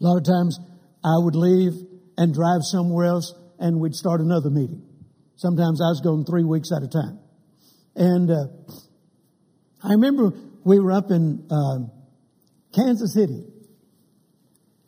a 0.00 0.04
lot 0.04 0.16
of 0.16 0.24
times 0.24 0.58
I 1.04 1.18
would 1.18 1.36
leave 1.36 1.72
and 2.16 2.32
drive 2.34 2.60
somewhere 2.62 3.06
else 3.06 3.34
and 3.58 3.80
we'd 3.80 3.94
start 3.94 4.20
another 4.20 4.50
meeting. 4.50 4.82
Sometimes 5.36 5.80
I 5.80 5.88
was 5.88 6.00
going 6.02 6.24
three 6.24 6.44
weeks 6.44 6.70
at 6.74 6.82
a 6.82 6.88
time. 6.88 7.18
And, 7.94 8.30
uh, 8.30 8.46
I 9.84 9.92
remember 9.92 10.32
we 10.64 10.78
were 10.78 10.92
up 10.92 11.10
in, 11.10 11.46
uh, 11.50 11.78
Kansas 12.74 13.14
City. 13.14 13.44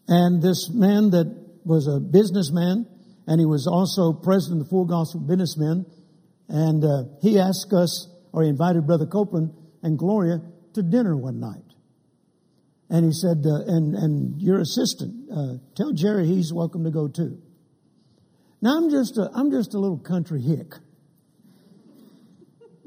And 0.09 0.43
this 0.43 0.71
man 0.73 1.11
that 1.11 1.27
was 1.65 1.87
a 1.87 2.01
businessman 2.01 2.87
and 3.27 3.41
he 3.41 3.47
was 3.47 3.67
also 3.67 4.13
president 4.13 4.61
of 4.61 4.67
the 4.67 4.71
Full 4.71 4.85
Gospel 4.85 5.21
Businessmen. 5.21 5.87
And 6.49 6.85
uh, 6.85 7.05
he 7.23 7.39
asked 7.39 7.73
us, 7.73 8.09
or 8.33 8.43
he 8.43 8.49
invited 8.49 8.87
Brother 8.87 9.07
Copeland 9.07 9.55
and 9.83 9.99
Gloria 9.99 10.41
to 10.75 10.83
dinner 10.83 11.17
one 11.17 11.41
night. 11.41 11.65
And 12.91 13.05
he 13.05 13.13
said, 13.13 13.45
uh, 13.47 13.65
and, 13.67 13.95
and 13.95 14.43
your 14.43 14.61
assistant, 14.61 15.31
uh, 15.33 15.55
tell 15.75 15.93
Jerry 15.93 16.27
he's 16.27 16.53
welcome 16.53 16.85
to 16.85 16.91
go 16.91 17.09
too. 17.09 17.41
Now 18.61 18.77
I'm 18.77 18.91
just 18.91 19.19
a, 19.19 19.31
I'm 19.35 19.51
just 19.51 19.75
a 19.75 19.79
little 19.79 19.99
country 19.99 20.43
hick. 20.43 20.75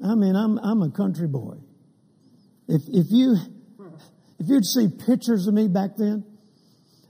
I 0.03 0.15
mean, 0.15 0.35
I'm, 0.35 0.57
I'm 0.59 0.81
a 0.81 0.91
country 0.91 1.27
boy. 1.27 1.55
If, 2.67 2.81
if 2.87 3.07
you, 3.09 3.35
if 4.39 4.47
you'd 4.47 4.65
see 4.65 4.87
pictures 5.05 5.47
of 5.47 5.53
me 5.53 5.67
back 5.67 5.91
then, 5.97 6.23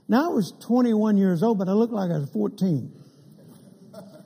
now 0.08 0.30
I 0.30 0.32
was 0.32 0.54
21 0.66 1.18
years 1.18 1.42
old, 1.42 1.58
but 1.58 1.68
I 1.68 1.72
looked 1.72 1.92
like 1.92 2.10
I 2.10 2.18
was 2.18 2.30
14. 2.30 2.97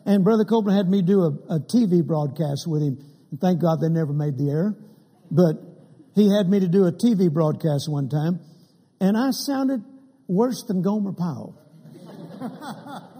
And 0.05 0.24
Brother 0.24 0.44
Copeland 0.44 0.76
had 0.76 0.88
me 0.88 1.03
do 1.03 1.20
a, 1.22 1.30
a 1.55 1.61
TV 1.61 2.05
broadcast 2.05 2.66
with 2.66 2.82
him. 2.82 2.98
And 3.30 3.40
thank 3.40 3.61
God 3.61 3.80
they 3.80 3.88
never 3.88 4.12
made 4.12 4.36
the 4.36 4.50
air. 4.50 4.74
But 5.30 5.57
he 6.14 6.30
had 6.30 6.48
me 6.48 6.61
to 6.61 6.68
do 6.68 6.86
a 6.86 6.92
TV 6.92 7.32
broadcast 7.32 7.88
one 7.88 8.09
time. 8.09 8.40
And 9.00 9.16
I 9.16 9.30
sounded 9.30 9.82
worse 10.28 10.64
than 10.66 10.82
Gomer 10.82 11.12
Pyle. 11.12 11.59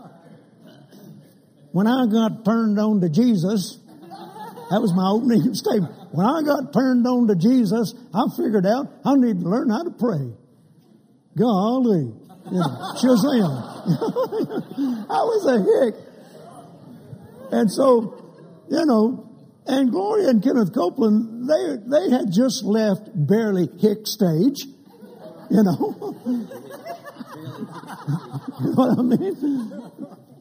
when 1.73 1.87
I 1.87 2.07
got 2.07 2.45
turned 2.45 2.79
on 2.79 3.01
to 3.01 3.09
Jesus, 3.09 3.79
that 4.71 4.81
was 4.81 4.93
my 4.95 5.11
opening 5.11 5.55
statement. 5.59 5.93
When 6.13 6.27
I 6.27 6.43
got 6.43 6.73
turned 6.73 7.07
on 7.07 7.29
to 7.29 7.37
Jesus, 7.37 7.95
I 8.15 8.25
figured 8.37 8.67
out 8.67 8.89
I 9.05 9.15
need 9.17 9.41
to 9.41 9.49
learn 9.49 9.71
how 9.71 9.83
to 9.85 9.91
pray. 9.91 10.33
Golly. 11.37 12.13
You 12.51 12.63
Shazam. 13.01 13.53
I 15.09 15.23
was 15.25 15.47
a 15.47 15.59
hick. 15.63 16.12
And 17.53 17.71
so, 17.71 18.67
you 18.71 18.85
know, 18.87 19.29
and 19.67 19.93
Gloria 19.93 20.31
and 20.31 20.43
Kenneth 20.43 20.75
Copeland, 20.75 21.49
they, 21.49 21.77
they 21.87 22.11
had 22.11 22.33
just 22.33 22.65
left 22.65 23.11
barely 23.15 23.69
hick 23.79 24.07
stage, 24.07 24.65
you 25.51 25.63
know. 25.63 26.17
you 28.61 28.73
know 28.73 28.75
what 28.75 28.99
I 28.99 29.03
mean? 29.03 29.71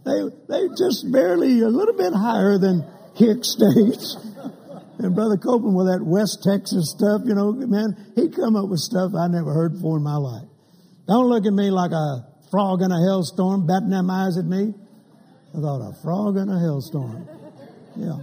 They, 0.03 0.23
they 0.47 0.67
just 0.75 1.11
barely 1.11 1.61
a 1.61 1.67
little 1.67 1.95
bit 1.95 2.13
higher 2.13 2.57
than 2.57 2.83
hick 3.13 3.43
stage. 3.43 4.15
And 4.97 5.13
Brother 5.13 5.37
Copeland 5.37 5.75
with 5.75 5.87
that 5.87 6.01
West 6.01 6.43
Texas 6.43 6.95
stuff, 6.95 7.21
you 7.25 7.35
know, 7.35 7.51
man, 7.51 8.13
he 8.15 8.29
come 8.29 8.55
up 8.55 8.69
with 8.69 8.79
stuff 8.79 9.11
I 9.17 9.27
never 9.27 9.53
heard 9.53 9.73
before 9.73 9.97
in 9.97 10.03
my 10.03 10.15
life. 10.15 10.47
Don't 11.07 11.27
look 11.27 11.45
at 11.45 11.53
me 11.53 11.71
like 11.71 11.91
a 11.91 12.25
frog 12.51 12.81
in 12.81 12.91
a 12.91 12.99
hailstorm, 13.03 13.67
batting 13.67 13.89
them 13.89 14.09
eyes 14.09 14.37
at 14.37 14.45
me. 14.45 14.73
I 15.53 15.59
thought, 15.59 15.81
a 15.81 15.93
frog 16.01 16.37
in 16.37 16.47
a 16.49 16.59
hailstorm. 16.59 17.27
Yeah. 17.95 18.19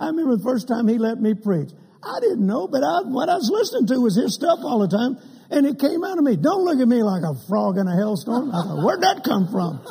I 0.00 0.08
remember 0.08 0.36
the 0.36 0.42
first 0.42 0.66
time 0.68 0.88
he 0.88 0.98
let 0.98 1.20
me 1.20 1.34
preach. 1.34 1.70
I 2.02 2.20
didn't 2.20 2.46
know, 2.46 2.66
but 2.68 2.82
I, 2.82 3.02
what 3.02 3.28
I 3.28 3.36
was 3.36 3.50
listening 3.52 3.86
to 3.88 4.00
was 4.00 4.16
his 4.16 4.34
stuff 4.34 4.60
all 4.62 4.78
the 4.78 4.88
time, 4.88 5.18
and 5.50 5.66
it 5.66 5.78
came 5.78 6.02
out 6.04 6.16
of 6.18 6.24
me. 6.24 6.36
Don't 6.36 6.64
look 6.64 6.80
at 6.80 6.88
me 6.88 7.02
like 7.02 7.22
a 7.22 7.34
frog 7.48 7.76
in 7.78 7.88
a 7.88 7.96
hailstorm. 7.96 8.54
I 8.54 8.62
thought, 8.62 8.84
where'd 8.84 9.02
that 9.02 9.24
come 9.24 9.48
from? 9.48 9.80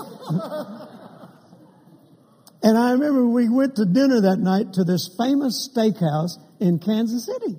and 2.64 2.78
I 2.78 2.92
remember 2.92 3.28
we 3.28 3.50
went 3.50 3.76
to 3.76 3.86
dinner 3.86 4.22
that 4.22 4.40
night 4.40 4.74
to 4.74 4.84
this 4.84 5.14
famous 5.18 5.70
steakhouse 5.70 6.38
in 6.60 6.80
Kansas 6.80 7.26
City. 7.26 7.58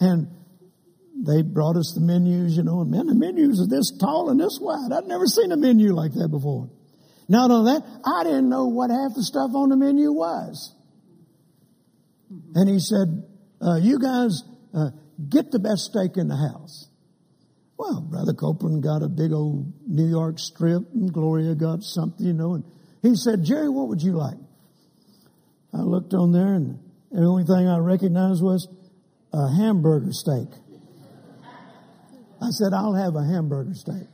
And 0.00 0.28
they 1.24 1.42
brought 1.42 1.76
us 1.76 1.92
the 1.94 2.00
menus, 2.00 2.56
you 2.56 2.64
know, 2.64 2.80
and 2.80 2.90
man, 2.90 3.06
the 3.06 3.14
menus 3.14 3.60
are 3.60 3.68
this 3.68 3.92
tall 4.00 4.30
and 4.30 4.40
this 4.40 4.58
wide. 4.60 4.90
I'd 4.92 5.06
never 5.06 5.26
seen 5.26 5.52
a 5.52 5.56
menu 5.56 5.94
like 5.94 6.12
that 6.14 6.28
before. 6.28 6.68
Not 7.28 7.50
only 7.50 7.72
that, 7.72 7.82
I 8.04 8.24
didn't 8.24 8.48
know 8.48 8.66
what 8.66 8.90
half 8.90 9.14
the 9.14 9.22
stuff 9.22 9.50
on 9.54 9.70
the 9.70 9.76
menu 9.76 10.12
was. 10.12 10.74
And 12.54 12.68
he 12.68 12.78
said, 12.78 13.24
uh, 13.60 13.76
you 13.76 13.98
guys, 13.98 14.42
uh, 14.74 14.90
get 15.28 15.50
the 15.50 15.58
best 15.58 15.90
steak 15.90 16.16
in 16.16 16.28
the 16.28 16.36
house. 16.36 16.88
Well, 17.78 18.00
Brother 18.00 18.32
Copeland 18.32 18.82
got 18.82 19.02
a 19.02 19.08
big 19.08 19.32
old 19.32 19.72
New 19.86 20.08
York 20.08 20.38
strip 20.38 20.82
and 20.94 21.12
Gloria 21.12 21.54
got 21.54 21.82
something, 21.82 22.24
you 22.24 22.32
know, 22.32 22.54
and 22.54 22.64
he 23.02 23.16
said, 23.16 23.44
Jerry, 23.44 23.68
what 23.68 23.88
would 23.88 24.02
you 24.02 24.12
like? 24.12 24.38
I 25.74 25.82
looked 25.82 26.14
on 26.14 26.32
there 26.32 26.54
and 26.54 26.78
the 27.10 27.24
only 27.26 27.44
thing 27.44 27.68
I 27.68 27.78
recognized 27.78 28.42
was 28.42 28.68
a 29.32 29.56
hamburger 29.56 30.12
steak. 30.12 30.48
I 32.40 32.50
said, 32.50 32.72
I'll 32.74 32.94
have 32.94 33.14
a 33.16 33.24
hamburger 33.24 33.74
steak. 33.74 34.08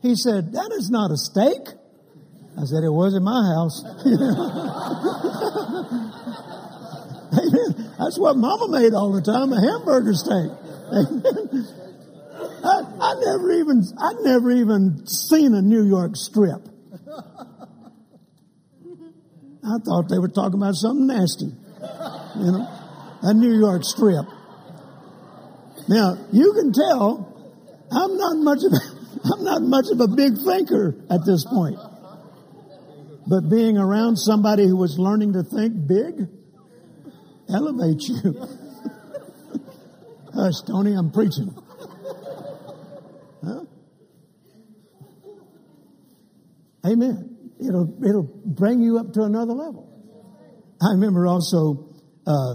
He 0.00 0.14
said, 0.16 0.52
that 0.52 0.72
is 0.72 0.90
not 0.90 1.10
a 1.10 1.16
steak. 1.16 1.76
I 2.58 2.64
said, 2.64 2.84
it 2.84 2.92
was 2.92 3.14
in 3.14 3.24
my 3.24 3.42
house. 3.54 3.82
Amen. 7.32 7.92
That's 7.98 8.18
what 8.18 8.36
mama 8.36 8.68
made 8.68 8.92
all 8.92 9.12
the 9.12 9.22
time, 9.22 9.52
a 9.52 9.60
hamburger 9.60 10.12
steak. 10.12 10.50
I, 12.64 12.82
I 13.00 13.14
never 13.24 13.52
even, 13.52 13.82
I'd 13.98 14.20
never 14.20 14.50
even 14.50 15.06
seen 15.06 15.54
a 15.54 15.62
New 15.62 15.84
York 15.84 16.16
strip. 16.16 16.68
I 19.64 19.78
thought 19.84 20.08
they 20.08 20.18
were 20.18 20.28
talking 20.28 20.60
about 20.60 20.74
something 20.74 21.06
nasty. 21.06 21.46
You 21.46 22.52
know, 22.52 22.68
a 23.22 23.32
New 23.32 23.58
York 23.58 23.82
strip. 23.84 24.26
Now, 25.88 26.18
you 26.32 26.52
can 26.52 26.72
tell 26.72 27.32
I'm 27.90 28.16
not 28.16 28.36
much 28.38 28.64
of 28.64 28.72
a, 28.72 28.80
I'm 29.34 29.44
not 29.44 29.62
much 29.62 29.86
of 29.90 30.00
a 30.00 30.08
big 30.08 30.36
thinker 30.38 30.94
at 31.10 31.24
this 31.24 31.44
point. 31.44 31.78
But 33.26 33.48
being 33.48 33.78
around 33.78 34.16
somebody 34.16 34.66
who 34.66 34.76
was 34.76 34.98
learning 34.98 35.34
to 35.34 35.42
think 35.44 35.86
big 35.86 36.28
elevates 37.48 38.08
you. 38.08 38.34
Hush, 40.34 40.54
Tony, 40.66 40.92
I'm 40.94 41.10
preaching. 41.12 41.54
Huh? 43.44 43.64
Amen. 46.86 47.32
It'll, 47.60 47.96
it'll 48.04 48.28
bring 48.44 48.80
you 48.80 48.98
up 48.98 49.12
to 49.12 49.22
another 49.22 49.52
level. 49.52 49.88
I 50.80 50.92
remember 50.94 51.26
also, 51.26 51.94
uh, 52.26 52.54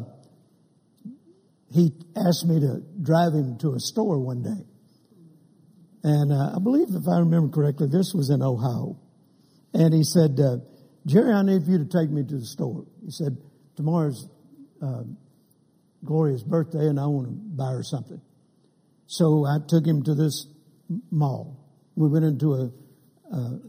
he 1.71 1.91
asked 2.15 2.45
me 2.45 2.59
to 2.59 2.81
drive 3.01 3.33
him 3.33 3.57
to 3.59 3.73
a 3.73 3.79
store 3.79 4.19
one 4.19 4.41
day. 4.41 4.65
And 6.03 6.31
uh, 6.31 6.55
I 6.55 6.59
believe, 6.61 6.87
if 6.89 7.07
I 7.07 7.19
remember 7.19 7.49
correctly, 7.49 7.87
this 7.91 8.13
was 8.13 8.29
in 8.29 8.41
Ohio. 8.41 8.97
And 9.77 9.93
he 9.93 10.03
said, 10.03 10.39
uh, 10.39 10.57
Jerry, 11.05 11.31
I 11.31 11.43
need 11.43 11.67
you 11.67 11.77
to 11.77 11.85
take 11.85 12.09
me 12.09 12.23
to 12.23 12.37
the 12.39 12.45
store. 12.45 12.83
He 13.05 13.11
said, 13.11 13.37
tomorrow's 13.75 14.27
uh, 14.81 15.03
Gloria's 16.03 16.43
birthday 16.43 16.87
and 16.87 16.99
I 16.99 17.05
want 17.05 17.27
to 17.27 17.33
buy 17.33 17.73
her 17.73 17.83
something. 17.83 18.19
So 19.05 19.45
I 19.45 19.59
took 19.67 19.85
him 19.85 20.01
to 20.03 20.15
this 20.15 20.47
mall. 21.11 21.63
We 21.95 22.09
went 22.09 22.25
into 22.25 22.53
a, 22.53 22.71
a, 23.31 23.59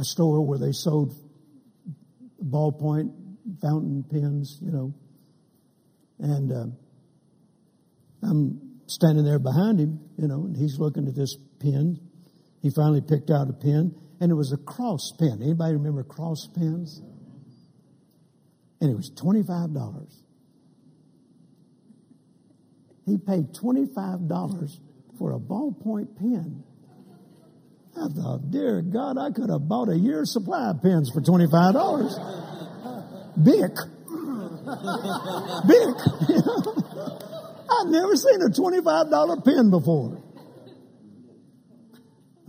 a 0.00 0.04
store 0.04 0.46
where 0.46 0.58
they 0.58 0.72
sold 0.72 1.14
ballpoint 2.44 3.10
fountain 3.62 4.04
pens, 4.10 4.58
you 4.60 4.70
know. 4.70 4.92
And 6.18 6.52
uh, 6.52 6.66
I'm 8.28 8.80
standing 8.86 9.24
there 9.24 9.38
behind 9.38 9.80
him, 9.80 9.98
you 10.18 10.28
know, 10.28 10.44
and 10.44 10.54
he's 10.54 10.78
looking 10.78 11.08
at 11.08 11.14
this 11.14 11.38
pen. 11.58 11.98
He 12.60 12.68
finally 12.68 13.00
picked 13.00 13.30
out 13.30 13.48
a 13.48 13.54
pen, 13.54 13.94
and 14.22 14.30
it 14.30 14.36
was 14.36 14.52
a 14.52 14.56
cross 14.56 15.12
pen. 15.18 15.42
Anybody 15.42 15.72
remember 15.72 16.04
cross 16.04 16.48
pens? 16.54 17.02
And 18.80 18.88
it 18.88 18.94
was 18.94 19.10
$25. 19.10 20.06
He 23.04 23.18
paid 23.18 23.52
$25 23.52 24.78
for 25.18 25.32
a 25.32 25.40
ballpoint 25.40 26.16
pen. 26.16 26.62
I 27.96 28.06
thought, 28.14 28.52
dear 28.52 28.80
God, 28.80 29.18
I 29.18 29.32
could 29.32 29.50
have 29.50 29.66
bought 29.66 29.88
a 29.88 29.98
year's 29.98 30.32
supply 30.32 30.70
of 30.70 30.80
pens 30.80 31.10
for 31.12 31.20
$25. 31.20 33.42
Bic. 33.42 33.74
Bic. 35.66 35.96
I'd 37.72 37.88
never 37.88 38.14
seen 38.14 38.40
a 38.40 38.50
$25 38.50 39.44
pen 39.44 39.70
before. 39.70 40.22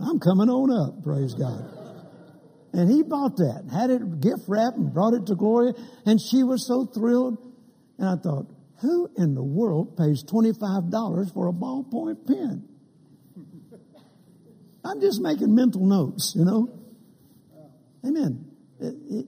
I'm 0.00 0.18
coming 0.20 0.50
on 0.50 0.70
up, 0.70 1.02
praise 1.02 1.34
God. 1.34 1.73
And 2.74 2.90
he 2.90 3.04
bought 3.04 3.36
that, 3.36 3.70
had 3.72 3.90
it 3.90 4.20
gift 4.20 4.48
wrapped 4.48 4.76
and 4.76 4.92
brought 4.92 5.14
it 5.14 5.26
to 5.26 5.36
Gloria, 5.36 5.74
and 6.04 6.20
she 6.20 6.42
was 6.42 6.66
so 6.66 6.84
thrilled. 6.84 7.38
And 7.98 8.08
I 8.08 8.16
thought, 8.20 8.46
who 8.80 9.08
in 9.16 9.34
the 9.34 9.44
world 9.44 9.96
pays 9.96 10.24
$25 10.24 11.32
for 11.32 11.46
a 11.46 11.52
ballpoint 11.52 12.26
pen? 12.26 12.68
I'm 14.84 15.00
just 15.00 15.22
making 15.22 15.54
mental 15.54 15.86
notes, 15.86 16.34
you 16.36 16.44
know. 16.44 16.68
Amen. 18.04 18.44
It, 18.80 18.94
it, 19.08 19.26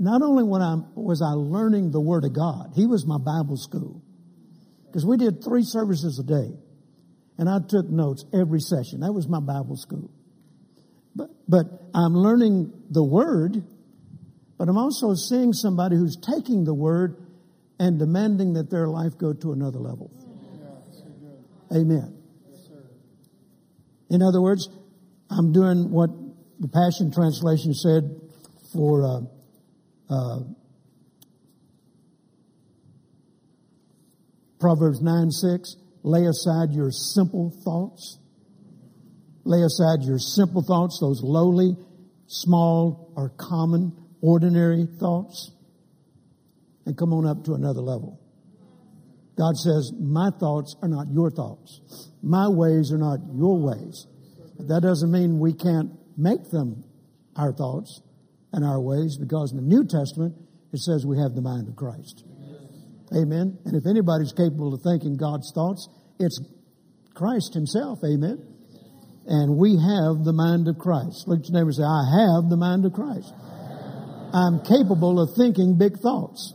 not 0.00 0.20
only 0.22 0.42
I, 0.42 0.76
was 0.96 1.22
I 1.22 1.32
learning 1.38 1.92
the 1.92 2.00
Word 2.00 2.24
of 2.24 2.34
God, 2.34 2.72
he 2.74 2.86
was 2.86 3.06
my 3.06 3.18
Bible 3.18 3.56
school. 3.56 4.02
Because 4.86 5.06
we 5.06 5.16
did 5.16 5.44
three 5.44 5.62
services 5.62 6.18
a 6.18 6.26
day. 6.26 6.50
And 7.38 7.48
I 7.48 7.58
took 7.66 7.88
notes 7.88 8.24
every 8.34 8.60
session. 8.60 9.00
That 9.00 9.12
was 9.12 9.28
my 9.28 9.40
Bible 9.40 9.76
school. 9.76 10.10
But, 11.14 11.30
but 11.48 11.66
I'm 11.94 12.14
learning 12.14 12.72
the 12.90 13.02
Word, 13.02 13.64
but 14.58 14.68
I'm 14.68 14.78
also 14.78 15.14
seeing 15.14 15.52
somebody 15.52 15.96
who's 15.96 16.16
taking 16.16 16.64
the 16.64 16.74
Word 16.74 17.26
and 17.78 17.98
demanding 17.98 18.54
that 18.54 18.70
their 18.70 18.88
life 18.88 19.16
go 19.18 19.32
to 19.32 19.52
another 19.52 19.78
level. 19.78 20.10
Amen. 21.72 22.16
In 24.10 24.22
other 24.22 24.42
words, 24.42 24.68
I'm 25.30 25.52
doing 25.52 25.90
what 25.90 26.10
the 26.58 26.68
Passion 26.68 27.12
Translation 27.12 27.72
said 27.72 28.20
for 28.72 29.04
uh, 29.04 30.12
uh, 30.12 30.40
Proverbs 34.58 35.00
9 35.00 35.30
6. 35.30 35.76
Lay 36.02 36.26
aside 36.26 36.72
your 36.72 36.90
simple 36.90 37.50
thoughts. 37.64 38.19
Lay 39.44 39.62
aside 39.62 40.02
your 40.02 40.18
simple 40.18 40.62
thoughts, 40.62 40.98
those 41.00 41.22
lowly, 41.22 41.76
small, 42.26 43.12
or 43.16 43.30
common, 43.36 43.92
ordinary 44.20 44.86
thoughts, 44.98 45.52
and 46.86 46.96
come 46.96 47.12
on 47.12 47.26
up 47.26 47.44
to 47.44 47.54
another 47.54 47.80
level. 47.80 48.20
God 49.36 49.56
says, 49.56 49.92
My 49.98 50.30
thoughts 50.38 50.76
are 50.82 50.88
not 50.88 51.06
your 51.10 51.30
thoughts. 51.30 51.80
My 52.22 52.48
ways 52.48 52.92
are 52.92 52.98
not 52.98 53.20
your 53.34 53.58
ways. 53.58 54.06
But 54.58 54.68
that 54.68 54.82
doesn't 54.82 55.10
mean 55.10 55.38
we 55.38 55.54
can't 55.54 55.92
make 56.18 56.50
them 56.50 56.84
our 57.36 57.52
thoughts 57.52 58.02
and 58.52 58.64
our 58.64 58.80
ways 58.80 59.16
because 59.18 59.52
in 59.52 59.56
the 59.56 59.64
New 59.64 59.84
Testament 59.86 60.34
it 60.72 60.80
says 60.80 61.06
we 61.06 61.18
have 61.18 61.34
the 61.34 61.40
mind 61.40 61.68
of 61.68 61.76
Christ. 61.76 62.24
Amen. 63.16 63.58
And 63.64 63.74
if 63.74 63.86
anybody's 63.88 64.32
capable 64.32 64.74
of 64.74 64.82
thinking 64.82 65.16
God's 65.16 65.50
thoughts, 65.54 65.88
it's 66.18 66.38
Christ 67.14 67.54
Himself. 67.54 67.98
Amen. 68.04 68.38
And 69.30 69.56
we 69.56 69.78
have 69.78 70.24
the 70.26 70.34
mind 70.34 70.66
of 70.66 70.76
Christ. 70.76 71.28
Look 71.28 71.38
at 71.38 71.48
your 71.48 71.54
neighbor 71.54 71.70
and 71.70 71.78
say, 71.78 71.86
I 71.86 72.02
have 72.18 72.50
the 72.50 72.58
mind 72.58 72.84
of 72.84 72.92
Christ. 72.92 73.32
I'm 74.34 74.58
capable 74.66 75.22
of 75.22 75.30
thinking 75.38 75.78
big 75.78 75.98
thoughts. 76.02 76.52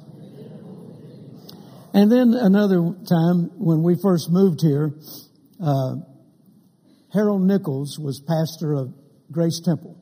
And 1.93 2.11
then 2.11 2.35
another 2.35 2.83
time 3.07 3.55
when 3.55 3.81
we 3.81 3.95
first 4.03 4.27
moved 4.29 4.59
here, 4.61 4.91
uh, 5.63 6.03
Harold 7.13 7.47
Nichols 7.47 7.97
was 7.97 8.19
pastor 8.27 8.73
of 8.73 8.93
Grace 9.31 9.61
Temple. 9.63 9.95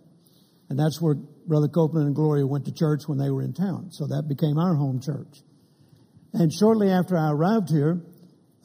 And 0.70 0.80
that's 0.80 1.00
where 1.00 1.14
Brother 1.46 1.68
Copeland 1.68 2.08
and 2.08 2.16
Gloria 2.16 2.48
went 2.48 2.66
to 2.66 2.74
church 2.74 3.02
when 3.06 3.20
they 3.20 3.30
were 3.30 3.44
in 3.44 3.54
town. 3.54 3.92
So 3.92 4.08
that 4.08 4.26
became 4.28 4.58
our 4.58 4.74
home 4.74 5.00
church. 5.00 5.46
And 6.34 6.52
shortly 6.52 6.90
after 6.90 7.16
I 7.16 7.30
arrived 7.30 7.70
here, 7.70 8.02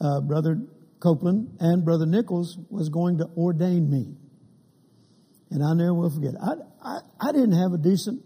uh, 0.01 0.21
Brother 0.21 0.57
Copeland 0.99 1.57
and 1.59 1.85
Brother 1.85 2.05
Nichols 2.05 2.57
was 2.69 2.89
going 2.89 3.17
to 3.19 3.25
ordain 3.37 3.89
me. 3.89 4.15
And 5.51 5.63
I 5.63 5.73
never 5.73 5.93
will 5.93 6.09
forget. 6.09 6.33
I, 6.41 6.53
I, 6.83 6.99
I 7.19 7.31
didn't 7.31 7.53
have 7.53 7.73
a 7.73 7.77
decent 7.77 8.21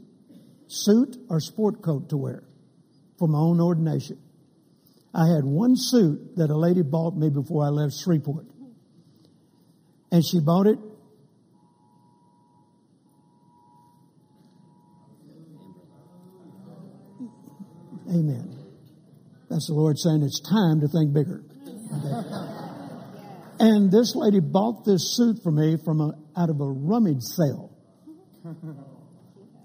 suit 0.67 1.15
or 1.29 1.39
sport 1.39 1.81
coat 1.81 2.09
to 2.09 2.17
wear 2.17 2.43
for 3.19 3.27
my 3.27 3.37
own 3.37 3.61
ordination. 3.61 4.19
I 5.13 5.27
had 5.27 5.45
one 5.45 5.75
suit 5.75 6.35
that 6.37 6.49
a 6.49 6.57
lady 6.57 6.81
bought 6.81 7.15
me 7.15 7.29
before 7.29 7.63
I 7.63 7.69
left 7.69 7.93
Shreveport. 8.03 8.47
And 10.11 10.23
she 10.25 10.39
bought 10.39 10.67
it 10.67 10.79
Amen. 18.09 18.55
That's 19.49 19.67
the 19.67 19.73
Lord 19.73 19.97
saying 19.97 20.21
it's 20.21 20.39
time 20.39 20.81
to 20.81 20.87
think 20.87 21.13
bigger. 21.13 21.43
Okay. 21.95 22.62
And 23.59 23.91
this 23.91 24.13
lady 24.15 24.39
bought 24.39 24.85
this 24.85 25.15
suit 25.15 25.39
for 25.43 25.51
me 25.51 25.77
from 25.83 26.01
a, 26.01 26.13
out 26.37 26.49
of 26.49 26.59
a 26.59 26.65
rummage 26.65 27.21
sale. 27.21 27.71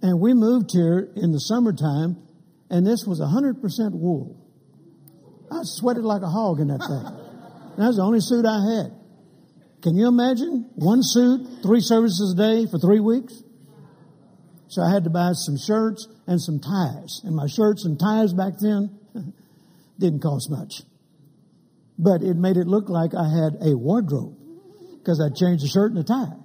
And 0.03 0.21
we 0.21 0.35
moved 0.35 0.71
here 0.73 1.09
in 1.17 1.33
the 1.33 1.41
summertime, 1.41 2.17
and 2.71 2.87
this 2.87 3.05
was 3.07 3.21
100% 3.21 3.61
wool. 3.93 4.37
I 5.51 5.61
sweated 5.63 6.05
like 6.05 6.23
a 6.23 6.29
hog 6.29 6.61
in 6.61 6.69
that 6.69 6.79
thing. 6.79 7.03
That 7.79 7.87
was 7.87 7.97
the 7.97 8.03
only 8.03 8.21
suit 8.21 8.45
I 8.45 8.61
had. 8.77 8.99
Can 9.83 9.97
you 9.97 10.09
imagine? 10.09 10.71
One 10.75 11.01
suit, 11.03 11.63
three 11.63 11.81
services 11.81 12.35
a 12.35 12.37
day 12.37 12.67
for 12.71 12.79
three 12.79 13.01
weeks? 13.01 13.43
So 14.69 14.83
I 14.83 14.93
had 14.93 15.05
to 15.05 15.11
buy 15.11 15.33
some 15.33 15.57
shirts 15.57 16.07
and 16.27 16.41
some 16.41 16.61
ties. 16.61 17.23
And 17.25 17.35
my 17.35 17.47
shirts 17.47 17.87
and 17.87 17.99
ties 17.99 18.35
back 18.35 18.55
then 18.61 18.99
didn't 19.99 20.21
cost 20.21 20.51
much. 20.51 20.83
But 21.99 22.23
it 22.23 22.37
made 22.37 22.57
it 22.57 22.67
look 22.67 22.89
like 22.89 23.11
I 23.15 23.29
had 23.29 23.59
a 23.61 23.77
wardrobe 23.77 24.37
because 24.99 25.21
I 25.21 25.29
changed 25.35 25.65
a 25.65 25.69
shirt 25.69 25.91
and 25.91 25.99
a 26.01 26.05
tie. 26.05 26.37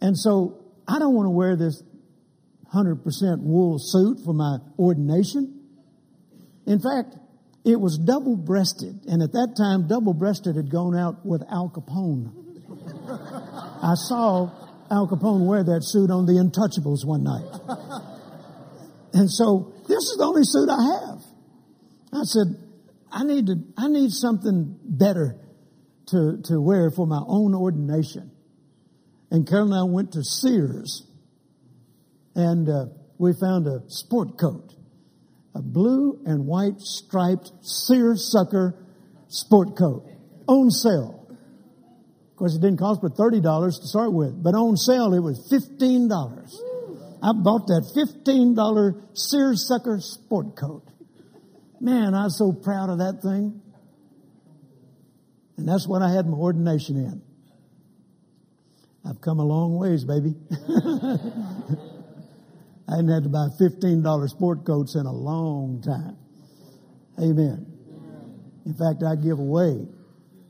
And 0.00 0.16
so 0.16 0.62
I 0.86 0.98
don't 0.98 1.14
want 1.14 1.26
to 1.26 1.30
wear 1.30 1.56
this 1.56 1.82
100% 2.72 3.42
wool 3.42 3.78
suit 3.78 4.20
for 4.24 4.32
my 4.32 4.58
ordination. 4.78 5.60
In 6.66 6.78
fact, 6.78 7.16
it 7.64 7.80
was 7.80 7.98
double 7.98 8.36
breasted. 8.36 9.06
And 9.06 9.22
at 9.22 9.32
that 9.32 9.54
time, 9.56 9.88
double 9.88 10.14
breasted 10.14 10.56
had 10.56 10.70
gone 10.70 10.96
out 10.96 11.26
with 11.26 11.42
Al 11.50 11.68
Capone. 11.68 12.32
I 13.82 13.94
saw 13.94 14.50
Al 14.90 15.08
Capone 15.08 15.46
wear 15.46 15.64
that 15.64 15.80
suit 15.82 16.10
on 16.10 16.26
The 16.26 16.34
Untouchables 16.34 17.04
one 17.04 17.24
night. 17.24 17.50
And 19.12 19.30
so 19.30 19.74
this 19.88 19.98
is 19.98 20.16
the 20.18 20.24
only 20.24 20.44
suit 20.44 20.68
I 20.70 20.80
have. 20.80 21.22
I 22.12 22.22
said, 22.22 22.69
I 23.10 23.24
need 23.24 23.46
to, 23.46 23.56
I 23.76 23.88
need 23.88 24.10
something 24.10 24.78
better 24.84 25.36
to, 26.08 26.40
to 26.44 26.60
wear 26.60 26.90
for 26.90 27.06
my 27.06 27.22
own 27.26 27.54
ordination. 27.54 28.30
And 29.30 29.48
Carol 29.48 29.72
and 29.72 29.74
I 29.74 29.84
went 29.84 30.12
to 30.12 30.24
Sears 30.24 31.06
and 32.34 32.68
uh, 32.68 32.86
we 33.18 33.32
found 33.40 33.66
a 33.66 33.82
sport 33.88 34.38
coat, 34.38 34.74
a 35.54 35.62
blue 35.62 36.20
and 36.24 36.46
white 36.46 36.80
striped 36.80 37.50
seersucker 37.60 38.74
sport 39.28 39.76
coat 39.76 40.06
on 40.46 40.70
sale 40.70 41.28
Of 42.30 42.36
course, 42.36 42.56
it 42.56 42.60
didn't 42.60 42.78
cost 42.78 43.00
but 43.02 43.14
$30 43.14 43.42
to 43.42 43.86
start 43.86 44.12
with, 44.12 44.42
but 44.42 44.54
on 44.54 44.76
sale 44.76 45.14
it 45.14 45.20
was 45.20 45.38
$15. 45.52 46.08
I 47.22 47.32
bought 47.32 47.66
that 47.66 47.84
$15 47.94 49.02
seersucker 49.14 50.00
sport 50.00 50.56
coat. 50.56 50.82
Man, 51.80 52.14
I 52.14 52.24
was 52.24 52.36
so 52.36 52.52
proud 52.52 52.90
of 52.90 52.98
that 52.98 53.22
thing. 53.22 53.62
And 55.56 55.68
that's 55.68 55.88
what 55.88 56.02
I 56.02 56.10
had 56.10 56.26
my 56.26 56.36
ordination 56.36 56.96
in. 56.96 57.22
I've 59.04 59.20
come 59.20 59.38
a 59.38 59.44
long 59.44 59.78
ways, 59.78 60.04
baby. 60.04 60.34
I 62.88 62.96
hadn't 62.96 63.08
had 63.08 63.22
to 63.24 63.28
buy 63.28 63.48
$15 63.58 64.28
sport 64.28 64.64
coats 64.66 64.94
in 64.94 65.06
a 65.06 65.12
long 65.12 65.82
time. 65.82 66.16
Amen. 67.18 67.66
In 68.66 68.74
fact, 68.74 69.02
I 69.02 69.16
give 69.16 69.38
away 69.38 69.86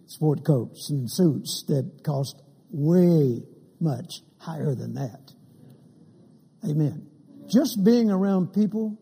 sport 0.07 0.45
coats 0.45 0.91
and 0.91 1.11
suits 1.11 1.65
that 1.69 2.03
cost 2.05 2.43
way 2.71 3.43
much 3.81 4.23
higher 4.39 4.75
than 4.75 4.95
that. 4.95 5.33
Amen. 6.69 7.07
Just 7.49 7.85
being 7.85 8.11
around 8.11 8.53
people 8.53 9.00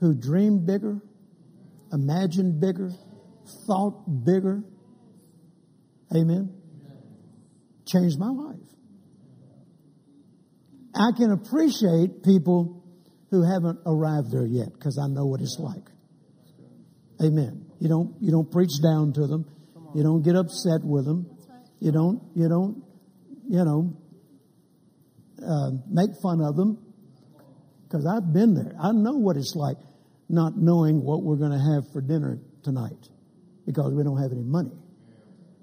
who 0.00 0.14
dreamed 0.14 0.66
bigger, 0.66 1.00
imagined 1.92 2.60
bigger, 2.60 2.90
thought 3.66 4.24
bigger. 4.24 4.62
Amen. 6.14 6.54
Changed 7.86 8.18
my 8.18 8.28
life. 8.28 8.56
I 10.94 11.10
can 11.16 11.32
appreciate 11.32 12.22
people 12.24 12.82
who 13.30 13.42
haven't 13.42 13.80
arrived 13.86 14.30
there 14.32 14.46
yet 14.46 14.72
because 14.72 14.98
I 14.98 15.06
know 15.08 15.26
what 15.26 15.40
it's 15.40 15.58
like. 15.58 15.84
Amen. 17.22 17.66
You 17.80 17.88
don't, 17.88 18.14
you 18.20 18.30
don't 18.30 18.50
preach 18.50 18.80
down 18.82 19.12
to 19.14 19.26
them. 19.26 19.44
You 19.94 20.02
don't 20.02 20.22
get 20.22 20.34
upset 20.34 20.80
with 20.82 21.04
them. 21.04 21.26
You 21.80 21.92
don't, 21.92 22.22
you 22.34 22.48
don't, 22.48 22.82
you 23.48 23.64
know, 23.64 23.96
uh, 25.46 25.70
make 25.88 26.10
fun 26.22 26.40
of 26.42 26.56
them 26.56 26.78
because 27.84 28.06
I've 28.06 28.32
been 28.32 28.54
there. 28.54 28.74
I 28.80 28.92
know 28.92 29.14
what 29.14 29.36
it's 29.36 29.54
like 29.54 29.76
not 30.28 30.56
knowing 30.56 31.02
what 31.02 31.22
we're 31.22 31.36
going 31.36 31.52
to 31.52 31.74
have 31.74 31.90
for 31.92 32.00
dinner 32.00 32.38
tonight 32.62 33.08
because 33.66 33.92
we 33.94 34.02
don't 34.02 34.20
have 34.20 34.32
any 34.32 34.42
money. 34.42 34.72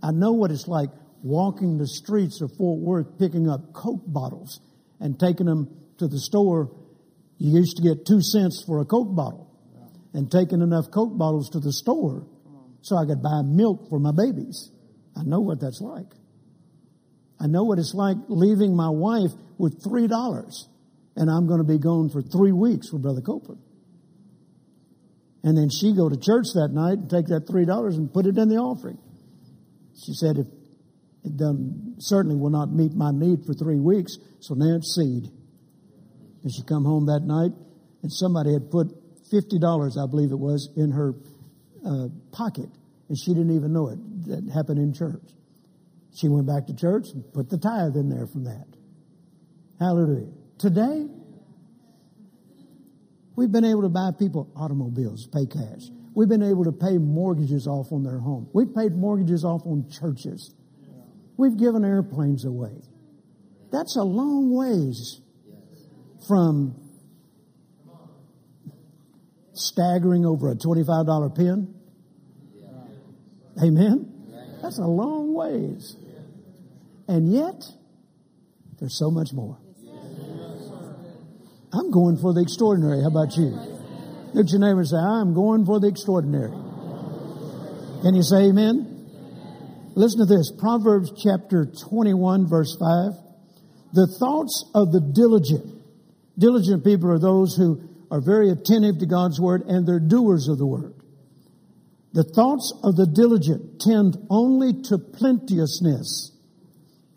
I 0.01 0.11
know 0.11 0.33
what 0.33 0.51
it's 0.51 0.67
like 0.67 0.89
walking 1.23 1.77
the 1.77 1.87
streets 1.87 2.41
of 2.41 2.51
Fort 2.57 2.79
Worth 2.79 3.19
picking 3.19 3.49
up 3.49 3.73
Coke 3.73 4.03
bottles 4.05 4.59
and 4.99 5.19
taking 5.19 5.45
them 5.45 5.69
to 5.97 6.07
the 6.07 6.19
store. 6.19 6.71
You 7.37 7.57
used 7.59 7.77
to 7.77 7.83
get 7.83 8.05
two 8.05 8.21
cents 8.21 8.63
for 8.65 8.79
a 8.79 8.85
Coke 8.85 9.15
bottle 9.15 9.51
and 10.13 10.31
taking 10.31 10.61
enough 10.61 10.85
Coke 10.91 11.17
bottles 11.17 11.49
to 11.51 11.59
the 11.59 11.73
store 11.73 12.27
so 12.81 12.95
I 12.95 13.05
could 13.05 13.21
buy 13.21 13.41
milk 13.43 13.89
for 13.89 13.99
my 13.99 14.11
babies. 14.11 14.71
I 15.17 15.23
know 15.23 15.39
what 15.39 15.59
that's 15.59 15.81
like. 15.81 16.11
I 17.39 17.47
know 17.47 17.63
what 17.63 17.79
it's 17.79 17.93
like 17.93 18.17
leaving 18.27 18.75
my 18.75 18.89
wife 18.89 19.31
with 19.57 19.83
three 19.83 20.07
dollars 20.07 20.69
and 21.15 21.29
I'm 21.29 21.47
going 21.47 21.59
to 21.59 21.67
be 21.67 21.79
gone 21.79 22.09
for 22.09 22.21
three 22.21 22.51
weeks 22.51 22.91
with 22.91 23.01
Brother 23.01 23.21
Copeland. 23.21 23.61
And 25.45 25.55
then 25.55 25.69
she 25.69 25.93
go 25.93 26.09
to 26.09 26.17
church 26.17 26.47
that 26.55 26.73
night 26.73 26.97
and 26.97 27.07
take 27.07 27.27
that 27.27 27.45
three 27.47 27.65
dollars 27.65 27.97
and 27.97 28.11
put 28.11 28.25
it 28.25 28.35
in 28.35 28.49
the 28.49 28.57
offering. 28.57 28.97
She 29.93 30.13
said, 30.13 30.37
if 30.37 30.47
it 31.23 31.37
done, 31.37 31.95
certainly 31.99 32.35
will 32.35 32.49
not 32.49 32.73
meet 32.73 32.93
my 32.93 33.11
need 33.13 33.45
for 33.45 33.53
three 33.53 33.79
weeks, 33.79 34.17
so 34.41 34.55
now 34.55 34.75
it's 34.75 34.95
seed. 34.95 35.29
And 36.41 36.51
she 36.51 36.63
come 36.67 36.83
home 36.83 37.05
that 37.05 37.21
night 37.21 37.51
and 38.01 38.11
somebody 38.11 38.53
had 38.53 38.71
put 38.71 38.89
fifty 39.29 39.59
dollars, 39.59 39.97
I 40.01 40.09
believe 40.09 40.31
it 40.31 40.39
was, 40.39 40.69
in 40.75 40.91
her 40.91 41.13
uh, 41.85 42.09
pocket, 42.31 42.69
and 43.07 43.17
she 43.17 43.33
didn't 43.33 43.55
even 43.55 43.71
know 43.71 43.89
it. 43.89 43.99
That 44.25 44.51
happened 44.51 44.79
in 44.79 44.93
church. 44.93 45.29
She 46.17 46.27
went 46.27 46.47
back 46.47 46.65
to 46.67 46.75
church 46.75 47.05
and 47.13 47.21
put 47.33 47.49
the 47.49 47.57
tithe 47.57 47.95
in 47.95 48.09
there 48.09 48.25
from 48.25 48.45
that. 48.45 48.65
Hallelujah. 49.79 50.31
Today, 50.57 51.05
we've 53.35 53.51
been 53.51 53.65
able 53.65 53.81
to 53.83 53.89
buy 53.89 54.11
people 54.17 54.51
automobiles, 54.55 55.27
pay 55.27 55.45
cash. 55.45 55.89
We've 56.13 56.29
been 56.29 56.43
able 56.43 56.63
to 56.63 56.71
pay 56.71 56.97
mortgages 56.97 57.67
off 57.67 57.91
on 57.91 58.03
their 58.03 58.19
home. 58.19 58.49
We've 58.53 58.73
paid 58.73 58.95
mortgages 58.95 59.43
off 59.43 59.63
on 59.65 59.89
churches. 59.89 60.53
We've 61.37 61.57
given 61.57 61.83
airplanes 61.83 62.45
away. 62.45 62.81
That's 63.71 63.97
a 63.97 64.03
long 64.03 64.55
ways 64.55 65.19
from 66.27 66.75
staggering 69.53 70.25
over 70.25 70.51
a 70.51 70.55
$25 70.55 71.35
pen. 71.35 71.73
Amen? 73.61 74.59
That's 74.61 74.79
a 74.79 74.87
long 74.87 75.33
ways. 75.33 75.95
And 77.07 77.31
yet, 77.31 77.63
there's 78.79 78.97
so 78.97 79.11
much 79.11 79.31
more. 79.33 79.57
I'm 81.75 81.91
going 81.91 82.17
for 82.17 82.33
the 82.33 82.41
extraordinary. 82.41 83.01
How 83.01 83.09
about 83.09 83.35
you? 83.35 83.51
Look 84.33 84.47
at 84.47 84.51
your 84.51 84.61
neighbor 84.61 84.79
and 84.79 84.87
say, 84.87 84.97
I'm 84.97 85.33
going 85.33 85.65
for 85.65 85.79
the 85.79 85.87
extraordinary. 85.87 86.51
Can 88.01 88.15
you 88.15 88.23
say 88.23 88.47
amen? 88.47 88.95
Listen 89.95 90.19
to 90.19 90.25
this. 90.25 90.51
Proverbs 90.51 91.11
chapter 91.21 91.65
21 91.65 92.47
verse 92.47 92.75
5. 92.79 93.11
The 93.93 94.07
thoughts 94.19 94.69
of 94.75 94.91
the 94.91 94.99
diligent. 94.99 95.71
Diligent 96.37 96.83
people 96.83 97.11
are 97.11 97.19
those 97.19 97.55
who 97.55 97.81
are 98.11 98.21
very 98.21 98.51
attentive 98.51 98.99
to 98.99 99.05
God's 99.05 99.39
word 99.39 99.63
and 99.67 99.87
they're 99.87 99.99
doers 99.99 100.47
of 100.47 100.57
the 100.57 100.65
word. 100.67 100.93
The 102.13 102.23
thoughts 102.23 102.73
of 102.83 102.95
the 102.95 103.07
diligent 103.07 103.81
tend 103.81 104.15
only 104.29 104.81
to 104.83 104.97
plenteousness. 104.97 106.31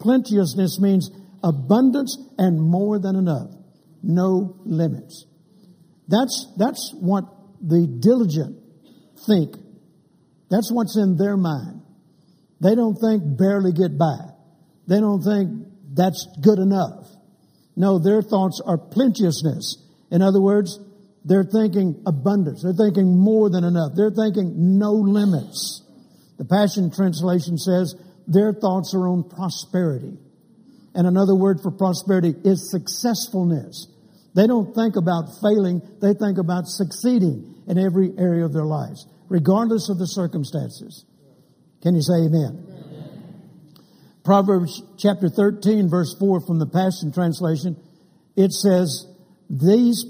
Plenteousness 0.01 0.79
means 0.81 1.11
abundance 1.43 2.17
and 2.39 2.61
more 2.61 2.99
than 2.99 3.17
enough. 3.17 3.58
No 4.03 4.57
limits. 4.65 5.27
That's, 6.09 6.53
that's 6.57 6.95
what 6.99 7.25
the 7.61 7.87
diligent 7.87 8.59
think. 9.27 9.57
That's 10.51 10.71
what's 10.73 10.97
in 10.97 11.17
their 11.17 11.37
mind. 11.37 11.83
They 12.61 12.75
don't 12.75 12.97
think 12.97 13.23
barely 13.37 13.73
get 13.73 13.99
by. 13.99 14.17
They 14.87 15.01
don't 15.01 15.23
think 15.23 15.69
that's 15.93 16.27
good 16.41 16.59
enough. 16.59 17.07
No, 17.77 17.99
their 17.99 18.23
thoughts 18.23 18.61
are 18.65 18.79
plenteousness. 18.79 19.77
In 20.11 20.23
other 20.23 20.41
words, 20.41 20.81
they're 21.25 21.45
thinking 21.45 22.03
abundance. 22.07 22.63
They're 22.63 22.73
thinking 22.73 23.19
more 23.19 23.51
than 23.51 23.65
enough. 23.65 23.93
They're 23.95 24.11
thinking 24.11 24.79
no 24.79 24.93
limits. 24.93 25.83
The 26.39 26.45
Passion 26.45 26.91
Translation 26.91 27.59
says 27.59 27.95
their 28.27 28.53
thoughts 28.53 28.95
are 28.95 29.09
on 29.09 29.29
prosperity. 29.29 30.17
And 30.95 31.07
another 31.07 31.35
word 31.35 31.61
for 31.63 31.71
prosperity 31.71 32.35
is 32.45 32.71
successfulness. 32.71 33.89
They 34.35 34.47
don't 34.47 34.75
think 34.75 34.97
about 34.97 35.25
failing. 35.43 35.83
They 36.01 36.15
think 36.15 36.39
about 36.39 36.67
succeeding 36.67 37.63
in 37.67 37.79
every 37.79 38.13
area 38.19 38.45
of 38.45 38.53
their 38.53 38.65
lives, 38.65 39.07
regardless 39.29 39.89
of 39.91 39.99
the 39.99 40.07
circumstances. 40.07 41.05
Can 41.83 41.95
you 41.95 42.03
say 42.03 42.27
amen? 42.27 42.67
amen? 42.69 43.41
Proverbs 44.25 44.83
chapter 44.99 45.29
13 45.29 45.89
verse 45.89 46.15
4 46.19 46.41
from 46.47 46.59
the 46.59 46.67
Passion 46.67 47.13
Translation, 47.13 47.77
it 48.37 48.53
says, 48.53 49.07
these 49.51 50.05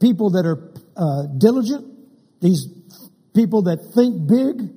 people 0.00 0.30
that 0.30 0.44
are 0.44 0.72
uh, 0.96 1.26
diligent, 1.38 1.86
these 2.40 2.66
people 3.34 3.62
that 3.62 3.78
think 3.94 4.26
big, 4.28 4.68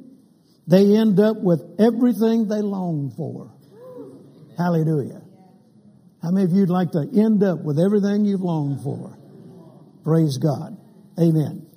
they 0.67 0.95
end 0.95 1.19
up 1.19 1.37
with 1.37 1.61
everything 1.79 2.47
they 2.47 2.61
long 2.61 3.11
for. 3.17 3.51
Hallelujah. 4.57 5.24
How 6.25 6.31
many 6.31 6.45
of 6.45 6.53
you'd 6.53 6.71
like 6.71 6.89
to 6.93 7.05
end 7.15 7.43
up 7.43 7.63
with 7.63 7.77
everything 7.77 8.25
you've 8.25 8.41
longed 8.41 8.81
for? 8.81 9.15
Praise 10.03 10.39
God. 10.39 10.75
Amen. 11.19 11.67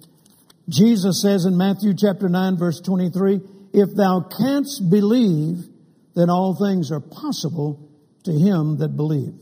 Jesus 0.71 1.21
says 1.21 1.45
in 1.45 1.59
Matthew 1.59 1.93
chapter 1.95 2.31
9 2.31 2.57
verse 2.57 2.81
23, 2.81 3.41
if 3.75 3.91
thou 3.95 4.25
canst 4.41 4.89
believe, 4.89 5.69
then 6.17 6.31
all 6.31 6.57
things 6.57 6.91
are 6.91 7.01
possible 7.01 7.93
to 8.25 8.33
him 8.33 8.79
that 8.79 8.97
believe. 8.97 9.35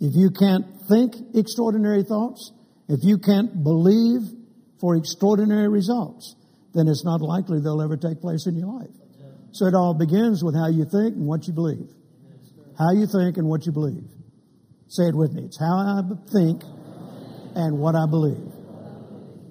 If 0.00 0.14
you 0.14 0.30
can't 0.30 0.64
think 0.88 1.16
extraordinary 1.34 2.04
thoughts, 2.04 2.52
if 2.88 3.00
you 3.02 3.18
can't 3.18 3.64
believe 3.64 4.20
for 4.80 4.94
extraordinary 4.94 5.68
results, 5.68 6.36
then 6.72 6.86
it's 6.86 7.04
not 7.04 7.20
likely 7.20 7.58
they'll 7.58 7.82
ever 7.82 7.96
take 7.96 8.20
place 8.20 8.46
in 8.46 8.54
your 8.54 8.78
life. 8.78 8.94
So 9.50 9.66
it 9.66 9.74
all 9.74 9.92
begins 9.92 10.44
with 10.44 10.54
how 10.54 10.68
you 10.68 10.84
think 10.84 11.16
and 11.16 11.26
what 11.26 11.48
you 11.48 11.52
believe. 11.52 11.97
How 12.78 12.92
you 12.92 13.06
think 13.06 13.36
and 13.36 13.48
what 13.48 13.66
you 13.66 13.72
believe. 13.72 14.04
Say 14.86 15.04
it 15.04 15.16
with 15.16 15.32
me. 15.32 15.44
It's 15.44 15.58
how 15.58 15.76
I 15.76 16.00
think 16.32 16.62
and 17.56 17.78
what 17.78 17.96
I 17.96 18.06
believe. 18.08 18.52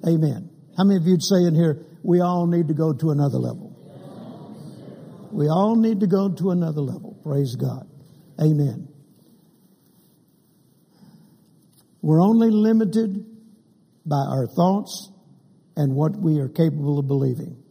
Amen. 0.07 0.49
How 0.77 0.85
many 0.85 1.01
of 1.01 1.05
you'd 1.05 1.21
say 1.21 1.43
in 1.43 1.53
here, 1.53 1.85
we 2.03 2.21
all 2.21 2.47
need 2.47 2.69
to 2.69 2.73
go 2.73 2.93
to 2.93 3.09
another 3.09 3.37
level? 3.37 3.75
We 5.33 5.47
all 5.47 5.75
need 5.75 5.99
to 5.99 6.07
go 6.07 6.29
to 6.29 6.51
another 6.51 6.81
level. 6.81 7.19
Praise 7.21 7.55
God. 7.55 7.85
Amen. 8.39 8.87
We're 12.01 12.21
only 12.21 12.49
limited 12.49 13.25
by 14.05 14.23
our 14.29 14.47
thoughts 14.47 15.11
and 15.75 15.93
what 15.93 16.15
we 16.15 16.39
are 16.39 16.47
capable 16.47 16.99
of 16.99 17.07
believing. 17.07 17.61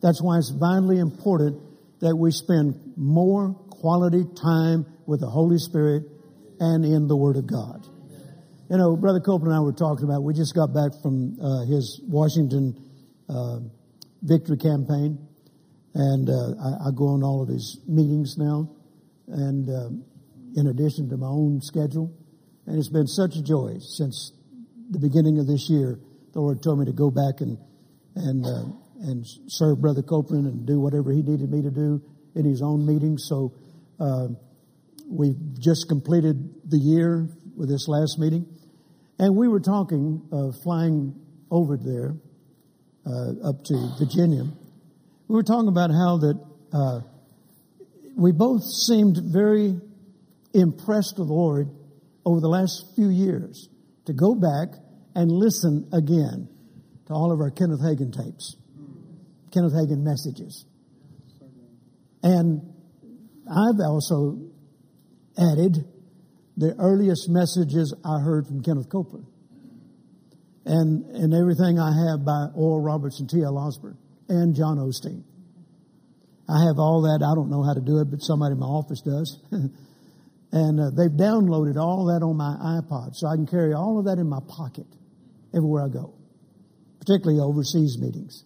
That's 0.00 0.22
why 0.22 0.38
it's 0.38 0.50
vitally 0.50 0.98
important 0.98 1.60
that 2.00 2.16
we 2.16 2.30
spend 2.30 2.94
more 2.96 3.54
quality 3.82 4.24
time 4.40 4.86
with 5.12 5.20
the 5.20 5.28
Holy 5.28 5.58
Spirit 5.58 6.04
and 6.58 6.86
in 6.86 7.06
the 7.06 7.14
Word 7.14 7.36
of 7.36 7.46
God. 7.46 7.84
You 8.70 8.78
know, 8.78 8.96
Brother 8.96 9.20
Copeland 9.20 9.52
and 9.52 9.56
I 9.56 9.60
were 9.60 9.76
talking 9.76 10.08
about, 10.08 10.22
we 10.22 10.32
just 10.32 10.54
got 10.54 10.72
back 10.72 10.92
from 11.02 11.36
uh, 11.36 11.66
his 11.68 12.00
Washington 12.08 12.80
uh, 13.28 13.60
victory 14.22 14.56
campaign, 14.56 15.20
and 15.92 16.30
uh, 16.30 16.56
I, 16.56 16.88
I, 16.88 16.90
go 16.96 17.12
on 17.12 17.22
all 17.22 17.42
of 17.42 17.48
his 17.48 17.78
meetings 17.86 18.38
now, 18.38 18.72
and 19.28 19.68
uh, 19.68 19.92
in 20.56 20.68
addition 20.68 21.10
to 21.10 21.18
my 21.18 21.28
own 21.28 21.60
schedule. 21.60 22.10
And 22.64 22.78
it's 22.78 22.88
been 22.88 23.06
such 23.06 23.36
a 23.36 23.42
joy 23.42 23.76
since 23.80 24.32
the 24.88 24.98
beginning 24.98 25.40
of 25.40 25.46
this 25.46 25.68
year. 25.68 26.00
The 26.32 26.40
Lord 26.40 26.62
told 26.62 26.78
me 26.78 26.86
to 26.86 26.92
go 26.92 27.10
back 27.10 27.42
and 27.44 27.58
and 28.16 28.46
uh, 28.46 28.64
and 29.10 29.26
serve 29.48 29.82
Brother 29.82 30.00
Copeland 30.00 30.46
and 30.46 30.66
do 30.66 30.80
whatever 30.80 31.12
he 31.12 31.20
needed 31.20 31.50
me 31.50 31.60
to 31.60 31.70
do 31.70 32.00
in 32.34 32.46
his 32.46 32.62
own 32.62 32.86
meetings. 32.86 33.26
So 33.28 33.52
uh, 34.00 34.28
we've 35.12 35.58
just 35.58 35.88
completed 35.88 36.70
the 36.70 36.78
year 36.78 37.28
with 37.56 37.68
this 37.68 37.86
last 37.86 38.18
meeting, 38.18 38.46
and 39.18 39.36
we 39.36 39.46
were 39.46 39.60
talking 39.60 40.26
of 40.32 40.54
flying 40.64 41.14
over 41.50 41.76
there 41.76 42.14
uh, 43.06 43.48
up 43.48 43.62
to 43.64 43.74
Virginia. 43.98 44.44
We 45.28 45.34
were 45.34 45.42
talking 45.42 45.68
about 45.68 45.90
how 45.90 46.18
that 46.18 46.40
uh, 46.72 47.00
we 48.16 48.32
both 48.32 48.62
seemed 48.64 49.18
very 49.32 49.78
impressed 50.54 51.18
with 51.18 51.28
the 51.28 51.34
Lord 51.34 51.68
over 52.24 52.40
the 52.40 52.48
last 52.48 52.94
few 52.96 53.10
years 53.10 53.68
to 54.06 54.12
go 54.12 54.34
back 54.34 54.68
and 55.14 55.30
listen 55.30 55.88
again 55.92 56.48
to 57.06 57.12
all 57.12 57.32
of 57.32 57.40
our 57.40 57.50
Kenneth 57.50 57.80
Hagin 57.80 58.12
tapes, 58.12 58.56
Kenneth 59.52 59.74
Hagin 59.74 60.02
messages. 60.02 60.64
And 62.22 62.62
I've 63.50 63.80
also 63.84 64.51
added 65.38 65.84
the 66.56 66.74
earliest 66.78 67.28
messages 67.28 67.94
I 68.04 68.20
heard 68.20 68.46
from 68.46 68.62
Kenneth 68.62 68.88
Copeland 68.88 69.26
and, 70.64 71.04
and 71.06 71.34
everything 71.34 71.78
I 71.78 71.92
have 72.08 72.24
by 72.24 72.46
Oral 72.54 72.80
Roberts 72.80 73.20
and 73.20 73.28
T.L. 73.28 73.56
Osborn 73.56 73.96
and 74.28 74.54
John 74.54 74.78
Osteen. 74.78 75.24
I 76.48 76.66
have 76.66 76.78
all 76.78 77.02
that. 77.02 77.24
I 77.24 77.34
don't 77.34 77.50
know 77.50 77.62
how 77.62 77.72
to 77.74 77.80
do 77.80 77.98
it, 78.00 78.10
but 78.10 78.20
somebody 78.20 78.52
in 78.52 78.60
my 78.60 78.66
office 78.66 79.00
does. 79.00 79.38
and 80.52 80.80
uh, 80.80 80.90
they've 80.90 81.10
downloaded 81.10 81.76
all 81.76 82.06
that 82.12 82.22
on 82.22 82.36
my 82.36 82.80
iPod, 82.80 83.14
so 83.14 83.26
I 83.26 83.36
can 83.36 83.46
carry 83.46 83.72
all 83.72 83.98
of 83.98 84.04
that 84.06 84.18
in 84.20 84.28
my 84.28 84.40
pocket 84.46 84.86
everywhere 85.54 85.84
I 85.86 85.88
go, 85.88 86.14
particularly 87.00 87.40
overseas 87.40 87.96
meetings. 87.98 88.44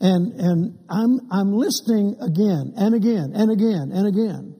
And 0.00 0.32
and 0.40 0.78
I'm 0.88 1.20
I'm 1.30 1.52
listening 1.52 2.16
again 2.20 2.74
and 2.76 2.94
again 2.94 3.32
and 3.34 3.50
again 3.50 3.90
and 3.92 4.06
again 4.06 4.57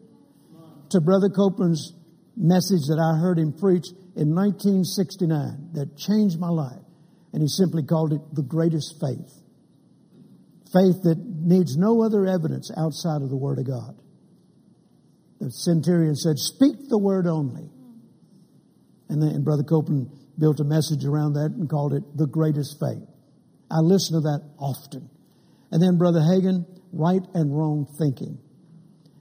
to 0.91 1.01
Brother 1.01 1.29
Copeland's 1.29 1.95
message 2.37 2.87
that 2.89 2.99
I 2.99 3.19
heard 3.21 3.39
him 3.39 3.53
preach 3.53 3.87
in 4.17 4.35
1969 4.35 5.75
that 5.75 5.97
changed 5.97 6.39
my 6.39 6.49
life. 6.49 6.83
And 7.33 7.43
he 7.43 7.49
simply 7.49 7.83
called 7.83 8.13
it 8.13 8.21
the 8.33 8.43
greatest 8.43 8.97
faith. 9.01 9.33
Faith 10.73 11.03
that 11.05 11.19
needs 11.19 11.77
no 11.77 12.03
other 12.03 12.27
evidence 12.27 12.71
outside 12.77 13.23
of 13.23 13.29
the 13.29 13.37
Word 13.37 13.59
of 13.59 13.67
God. 13.67 13.97
The 15.41 15.51
centurion 15.51 16.15
said, 16.15 16.39
Speak 16.39 16.89
the 16.89 16.99
word 16.99 17.27
only. 17.27 17.71
And 19.09 19.23
then 19.23 19.45
Brother 19.45 19.63
Copeland 19.63 20.11
built 20.39 20.61
a 20.61 20.65
message 20.65 21.05
around 21.05 21.35
that 21.35 21.53
and 21.57 21.69
called 21.69 21.95
it 21.95 22.03
the 22.17 22.27
greatest 22.27 22.79
faith. 22.81 23.07
I 23.71 23.81
listen 23.81 24.17
to 24.17 24.21
that 24.29 24.43
often. 24.59 25.09
And 25.71 25.83
then 25.83 25.97
Brother 25.97 26.21
Hagin, 26.21 26.67
right 26.93 27.23
and 27.35 27.57
wrong 27.57 27.87
thinking. 27.99 28.39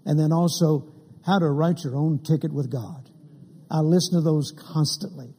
And 0.06 0.20
then 0.20 0.32
also 0.32 0.92
how 1.28 1.40
to 1.40 1.52
write 1.52 1.84
your 1.84 1.96
own 1.96 2.24
ticket 2.24 2.54
with 2.54 2.72
God. 2.72 3.10
I 3.70 3.80
listen 3.82 4.18
to 4.18 4.24
those 4.24 4.54
constantly. 4.74 5.36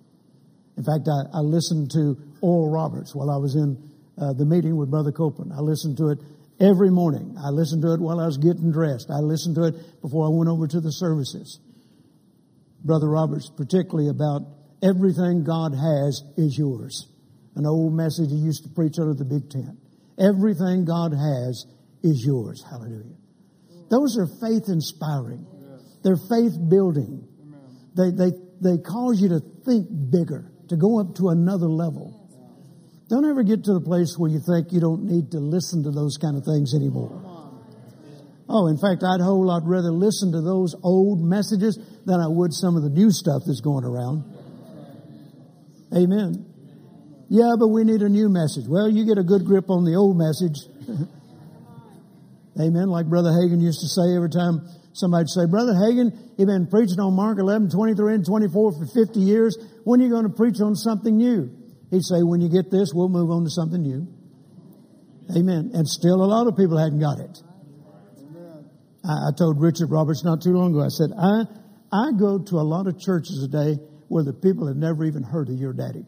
In 0.76 0.84
fact, 0.84 1.08
I, 1.08 1.38
I 1.38 1.40
listened 1.40 1.90
to 1.92 2.14
Oral 2.42 2.70
Roberts 2.70 3.14
while 3.14 3.30
I 3.30 3.38
was 3.38 3.56
in 3.56 3.90
uh, 4.20 4.34
the 4.34 4.44
meeting 4.44 4.76
with 4.76 4.90
Brother 4.90 5.12
Copeland. 5.12 5.52
I 5.52 5.60
listened 5.60 5.96
to 5.96 6.10
it 6.10 6.18
every 6.60 6.90
morning. 6.90 7.34
I 7.40 7.48
listened 7.48 7.82
to 7.82 7.94
it 7.94 8.00
while 8.00 8.20
I 8.20 8.26
was 8.26 8.36
getting 8.36 8.70
dressed. 8.70 9.10
I 9.10 9.20
listened 9.20 9.56
to 9.56 9.64
it 9.64 9.74
before 10.02 10.26
I 10.26 10.30
went 10.30 10.50
over 10.50 10.68
to 10.68 10.80
the 10.80 10.92
services. 10.92 11.58
Brother 12.84 13.08
Roberts, 13.08 13.50
particularly 13.56 14.10
about 14.10 14.42
everything 14.82 15.42
God 15.42 15.72
has 15.72 16.22
is 16.36 16.56
yours. 16.58 17.08
An 17.56 17.66
old 17.66 17.94
message 17.94 18.30
he 18.30 18.36
used 18.36 18.62
to 18.64 18.70
preach 18.70 19.00
under 19.00 19.14
the 19.14 19.24
big 19.24 19.50
tent. 19.50 19.78
Everything 20.18 20.84
God 20.84 21.10
has 21.10 21.66
is 22.04 22.22
yours. 22.24 22.62
Hallelujah. 22.68 23.16
Those 23.90 24.18
are 24.18 24.28
faith 24.40 24.68
inspiring. 24.68 25.46
They're 26.08 26.16
faith 26.16 26.56
building. 26.70 27.28
They, 27.94 28.08
they, 28.08 28.32
they 28.64 28.80
cause 28.80 29.20
you 29.20 29.28
to 29.28 29.40
think 29.66 29.88
bigger, 30.08 30.50
to 30.70 30.76
go 30.76 31.00
up 31.00 31.16
to 31.16 31.28
another 31.28 31.68
level. 31.68 32.16
Don't 33.10 33.28
ever 33.28 33.42
get 33.42 33.64
to 33.64 33.74
the 33.74 33.82
place 33.82 34.16
where 34.16 34.30
you 34.30 34.40
think 34.40 34.72
you 34.72 34.80
don't 34.80 35.04
need 35.04 35.32
to 35.32 35.38
listen 35.38 35.84
to 35.84 35.90
those 35.90 36.16
kind 36.16 36.38
of 36.38 36.44
things 36.48 36.72
anymore. 36.72 37.12
Oh, 38.48 38.68
in 38.68 38.78
fact, 38.78 39.04
I'd 39.04 39.20
whole 39.20 39.44
lot 39.44 39.64
rather 39.66 39.92
listen 39.92 40.32
to 40.32 40.40
those 40.40 40.74
old 40.82 41.20
messages 41.20 41.76
than 42.06 42.20
I 42.20 42.26
would 42.26 42.54
some 42.54 42.74
of 42.74 42.82
the 42.82 42.88
new 42.88 43.12
stuff 43.12 43.42
that's 43.44 43.60
going 43.60 43.84
around. 43.84 44.24
Amen. 45.92 46.48
Yeah, 47.28 47.52
but 47.58 47.68
we 47.68 47.84
need 47.84 48.00
a 48.00 48.08
new 48.08 48.30
message. 48.30 48.64
Well, 48.66 48.88
you 48.88 49.04
get 49.04 49.18
a 49.18 49.24
good 49.24 49.44
grip 49.44 49.68
on 49.68 49.84
the 49.84 49.96
old 49.96 50.16
message. 50.16 50.56
Amen. 52.58 52.88
Like 52.88 53.04
Brother 53.12 53.28
Hagin 53.28 53.60
used 53.60 53.80
to 53.80 53.88
say 53.88 54.16
every 54.16 54.30
time 54.30 54.64
somebody'd 54.92 55.28
say, 55.28 55.46
Brother 55.46 55.72
Hagin, 55.72 56.12
you've 56.36 56.48
been 56.48 56.66
preaching 56.66 57.00
on 57.00 57.14
Mark 57.14 57.38
11, 57.38 57.70
23 57.70 58.14
and 58.14 58.24
24 58.26 58.72
for 58.72 58.86
50 58.86 59.20
years. 59.20 59.56
When 59.84 60.00
are 60.00 60.04
you 60.04 60.10
going 60.10 60.26
to 60.26 60.34
preach 60.34 60.60
on 60.60 60.74
something 60.74 61.16
new? 61.16 61.50
He'd 61.90 62.04
say, 62.04 62.22
when 62.22 62.40
you 62.40 62.48
get 62.48 62.70
this, 62.70 62.92
we'll 62.92 63.08
move 63.08 63.30
on 63.30 63.44
to 63.44 63.50
something 63.50 63.80
new. 63.80 64.06
Amen. 65.36 65.70
And 65.74 65.86
still 65.86 66.24
a 66.24 66.28
lot 66.28 66.46
of 66.46 66.56
people 66.56 66.78
hadn't 66.78 67.00
got 67.00 67.20
it. 67.20 67.38
I, 69.04 69.28
I 69.28 69.30
told 69.36 69.60
Richard 69.60 69.90
Roberts 69.90 70.24
not 70.24 70.42
too 70.42 70.52
long 70.52 70.72
ago, 70.72 70.84
I 70.84 70.88
said, 70.88 71.10
I, 71.16 71.44
I 71.92 72.12
go 72.18 72.38
to 72.38 72.56
a 72.56 72.66
lot 72.66 72.86
of 72.86 72.98
churches 72.98 73.46
today 73.48 73.80
where 74.08 74.24
the 74.24 74.32
people 74.32 74.66
have 74.68 74.76
never 74.76 75.04
even 75.04 75.22
heard 75.22 75.48
of 75.48 75.56
your 75.56 75.72
daddy. 75.72 76.04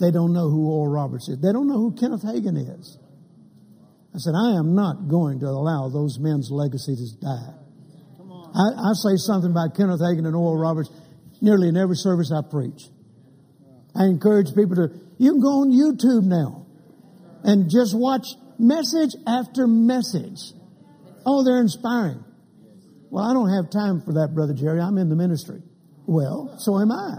They 0.00 0.10
don't 0.10 0.32
know 0.32 0.50
who 0.50 0.70
Oral 0.70 0.92
Roberts 0.92 1.28
is. 1.28 1.38
They 1.38 1.52
don't 1.52 1.68
know 1.68 1.78
who 1.78 1.94
Kenneth 1.94 2.24
Hagin 2.24 2.58
is. 2.78 2.98
I 4.14 4.18
said, 4.18 4.34
I 4.36 4.58
am 4.58 4.74
not 4.74 5.08
going 5.08 5.40
to 5.40 5.46
allow 5.46 5.88
those 5.88 6.18
men's 6.20 6.50
legacy 6.50 6.94
to 6.96 7.06
die. 7.20 7.54
I, 8.54 8.90
I 8.90 8.92
say 8.92 9.16
something 9.16 9.50
about 9.50 9.74
Kenneth 9.74 10.00
Hagin 10.00 10.26
and 10.26 10.36
Oral 10.36 10.58
Roberts 10.58 10.90
nearly 11.40 11.68
in 11.68 11.76
every 11.76 11.96
service 11.96 12.30
I 12.30 12.42
preach. 12.48 12.82
I 13.96 14.04
encourage 14.04 14.54
people 14.54 14.76
to, 14.76 14.88
you 15.18 15.32
can 15.32 15.40
go 15.40 15.64
on 15.64 15.72
YouTube 15.72 16.24
now 16.24 16.66
and 17.42 17.70
just 17.70 17.96
watch 17.96 18.26
message 18.58 19.16
after 19.26 19.66
message. 19.66 20.52
Oh, 21.24 21.42
they're 21.44 21.60
inspiring. 21.60 22.22
Well, 23.10 23.24
I 23.24 23.32
don't 23.32 23.52
have 23.54 23.70
time 23.70 24.02
for 24.04 24.14
that, 24.14 24.34
Brother 24.34 24.54
Jerry. 24.54 24.80
I'm 24.80 24.98
in 24.98 25.08
the 25.08 25.16
ministry. 25.16 25.62
Well, 26.06 26.56
so 26.58 26.78
am 26.78 26.92
I. 26.92 27.18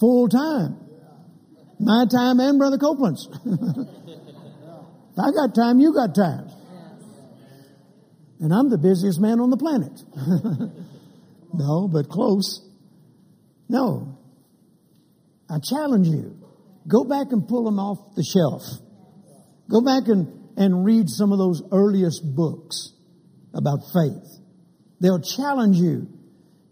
Full 0.00 0.28
time. 0.28 0.78
My 1.78 2.06
time 2.10 2.40
and 2.40 2.58
Brother 2.58 2.78
Copeland's. 2.78 3.28
I 5.18 5.30
got 5.32 5.54
time, 5.54 5.80
you 5.80 5.94
got 5.94 6.14
time. 6.14 6.50
And 8.38 8.52
I'm 8.52 8.68
the 8.68 8.78
busiest 8.78 9.18
man 9.20 9.40
on 9.40 9.48
the 9.48 9.56
planet. 9.56 9.92
no, 11.54 11.88
but 11.88 12.08
close. 12.10 12.60
No, 13.68 14.18
I 15.48 15.58
challenge 15.58 16.08
you. 16.08 16.36
Go 16.86 17.04
back 17.04 17.28
and 17.30 17.48
pull 17.48 17.64
them 17.64 17.78
off 17.78 18.14
the 18.14 18.22
shelf. 18.22 18.62
Go 19.70 19.80
back 19.80 20.08
and, 20.08 20.50
and 20.56 20.84
read 20.84 21.08
some 21.08 21.32
of 21.32 21.38
those 21.38 21.62
earliest 21.72 22.22
books 22.36 22.92
about 23.54 23.80
faith. 23.92 24.38
They'll 25.00 25.20
challenge 25.20 25.78
you 25.78 26.08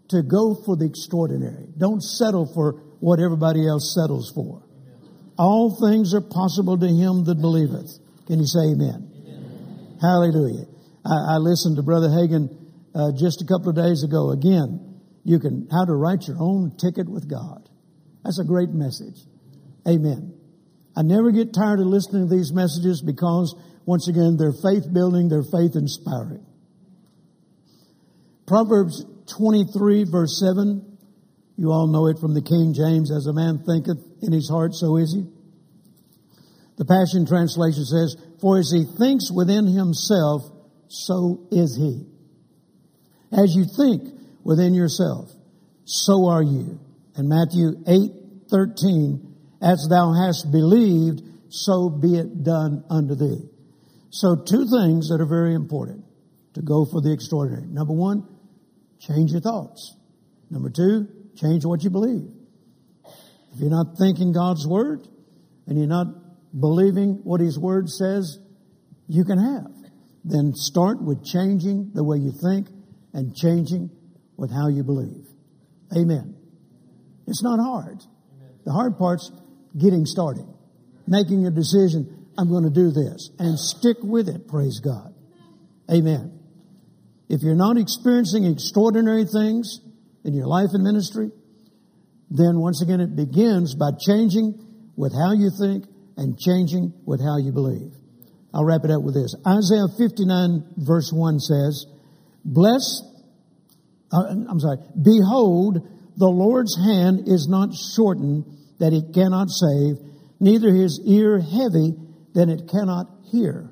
to 0.09 0.21
go 0.21 0.55
for 0.65 0.77
the 0.77 0.85
extraordinary. 0.85 1.67
Don't 1.77 2.01
settle 2.01 2.45
for 2.53 2.73
what 2.99 3.19
everybody 3.19 3.67
else 3.67 3.95
settles 3.99 4.31
for. 4.33 4.63
All 5.37 5.75
things 5.89 6.13
are 6.13 6.21
possible 6.21 6.77
to 6.77 6.87
him 6.87 7.25
that 7.25 7.41
believeth. 7.41 8.04
Can 8.27 8.39
you 8.39 8.45
say 8.45 8.73
amen? 8.73 9.11
amen. 9.13 9.97
Hallelujah. 10.01 10.65
I, 11.05 11.35
I, 11.35 11.37
listened 11.37 11.77
to 11.77 11.83
Brother 11.83 12.09
Hagin 12.09 12.49
uh, 12.95 13.11
just 13.17 13.41
a 13.41 13.45
couple 13.45 13.69
of 13.69 13.75
days 13.75 14.03
ago. 14.03 14.31
Again, 14.31 15.01
you 15.23 15.39
can, 15.39 15.67
how 15.71 15.85
to 15.85 15.93
write 15.93 16.27
your 16.27 16.37
own 16.39 16.75
ticket 16.77 17.07
with 17.07 17.29
God. 17.29 17.69
That's 18.23 18.39
a 18.39 18.43
great 18.43 18.69
message. 18.69 19.21
Amen. 19.87 20.33
I 20.97 21.03
never 21.03 21.31
get 21.31 21.53
tired 21.53 21.79
of 21.79 21.85
listening 21.85 22.29
to 22.29 22.35
these 22.35 22.51
messages 22.51 23.03
because, 23.05 23.53
once 23.85 24.07
again, 24.07 24.37
they're 24.37 24.55
faith 24.63 24.91
building, 24.91 25.29
they're 25.29 25.43
faith 25.43 25.75
inspiring. 25.75 26.45
Proverbs 28.47 29.05
23 29.37 30.05
verse 30.05 30.39
7. 30.39 30.97
You 31.57 31.71
all 31.71 31.87
know 31.87 32.07
it 32.07 32.19
from 32.19 32.33
the 32.33 32.41
King 32.41 32.73
James, 32.73 33.11
as 33.11 33.27
a 33.27 33.33
man 33.33 33.63
thinketh 33.65 33.97
in 34.21 34.33
his 34.33 34.49
heart, 34.49 34.73
so 34.73 34.97
is 34.97 35.13
he. 35.13 35.34
The 36.77 36.85
Passion 36.85 37.25
Translation 37.25 37.85
says, 37.85 38.17
for 38.41 38.59
as 38.59 38.69
he 38.69 38.85
thinks 38.97 39.31
within 39.31 39.65
himself, 39.65 40.43
so 40.87 41.47
is 41.51 41.75
he. 41.75 42.05
As 43.31 43.55
you 43.55 43.65
think 43.65 44.03
within 44.43 44.73
yourself, 44.73 45.31
so 45.85 46.27
are 46.27 46.43
you. 46.43 46.79
And 47.15 47.29
Matthew 47.29 47.81
8, 47.87 48.11
13, 48.49 49.35
as 49.61 49.87
thou 49.89 50.13
hast 50.13 50.51
believed, 50.51 51.21
so 51.49 51.89
be 51.89 52.17
it 52.17 52.43
done 52.43 52.83
unto 52.89 53.15
thee. 53.15 53.49
So 54.09 54.35
two 54.35 54.67
things 54.67 55.09
that 55.09 55.19
are 55.21 55.27
very 55.27 55.55
important 55.55 56.05
to 56.53 56.61
go 56.61 56.85
for 56.85 57.01
the 57.01 57.11
extraordinary. 57.11 57.67
Number 57.67 57.93
one, 57.93 58.27
change 58.99 59.31
your 59.31 59.41
thoughts. 59.41 59.95
Number 60.49 60.69
two, 60.69 61.07
change 61.35 61.65
what 61.65 61.83
you 61.83 61.89
believe. 61.89 62.29
If 63.53 63.59
you're 63.59 63.69
not 63.69 63.97
thinking 63.97 64.33
God's 64.33 64.67
word 64.67 65.07
and 65.67 65.77
you're 65.77 65.87
not 65.87 66.07
believing 66.57 67.21
what 67.23 67.41
his 67.41 67.59
word 67.59 67.89
says 67.89 68.39
you 69.07 69.23
can 69.23 69.37
have, 69.37 69.71
then 70.23 70.53
start 70.53 71.01
with 71.01 71.23
changing 71.23 71.91
the 71.93 72.03
way 72.03 72.17
you 72.17 72.31
think 72.31 72.67
and 73.13 73.35
changing 73.35 73.89
with 74.37 74.51
how 74.51 74.67
you 74.67 74.83
believe. 74.83 75.25
Amen. 75.95 76.35
It's 77.27 77.43
not 77.43 77.59
hard. 77.59 77.99
The 78.65 78.71
hard 78.71 78.97
part's 78.97 79.31
getting 79.77 80.05
started, 80.05 80.45
making 81.07 81.45
a 81.45 81.51
decision, 81.51 82.27
I'm 82.37 82.49
going 82.49 82.63
to 82.63 82.69
do 82.73 82.91
this, 82.91 83.29
and 83.37 83.59
stick 83.59 83.97
with 84.01 84.27
it, 84.27 84.47
praise 84.47 84.79
God. 84.79 85.13
Amen. 85.91 86.39
If 87.29 87.41
you're 87.41 87.55
not 87.55 87.77
experiencing 87.77 88.45
extraordinary 88.45 89.25
things 89.25 89.79
in 90.23 90.33
your 90.33 90.47
life 90.47 90.69
and 90.73 90.83
ministry, 90.83 91.31
then 92.29 92.59
once 92.59 92.81
again 92.81 92.99
it 92.99 93.15
begins 93.15 93.75
by 93.75 93.91
changing 93.99 94.59
with 94.95 95.13
how 95.13 95.33
you 95.33 95.51
think 95.59 95.85
and 96.17 96.39
changing 96.39 96.93
with 97.05 97.21
how 97.21 97.37
you 97.37 97.51
believe. 97.51 97.93
I'll 98.53 98.63
wrap 98.63 98.85
it 98.85 98.91
up 98.91 99.03
with 99.03 99.15
this. 99.15 99.35
Isaiah 99.45 99.87
59 99.97 100.63
verse 100.77 101.11
1 101.11 101.39
says, 101.39 101.85
Bless, 102.45 103.01
uh, 104.11 104.23
I'm 104.49 104.59
sorry, 104.59 104.77
behold, 104.95 105.87
the 106.15 106.29
Lord's 106.29 106.77
hand 106.77 107.27
is 107.27 107.47
not 107.49 107.73
shortened 107.73 108.45
that 108.79 108.93
it 108.93 109.13
cannot 109.13 109.49
save, 109.49 109.97
neither 110.39 110.69
his 110.69 111.01
ear 111.05 111.39
heavy 111.39 111.95
that 112.33 112.49
it 112.49 112.69
cannot 112.69 113.07
hear. 113.31 113.69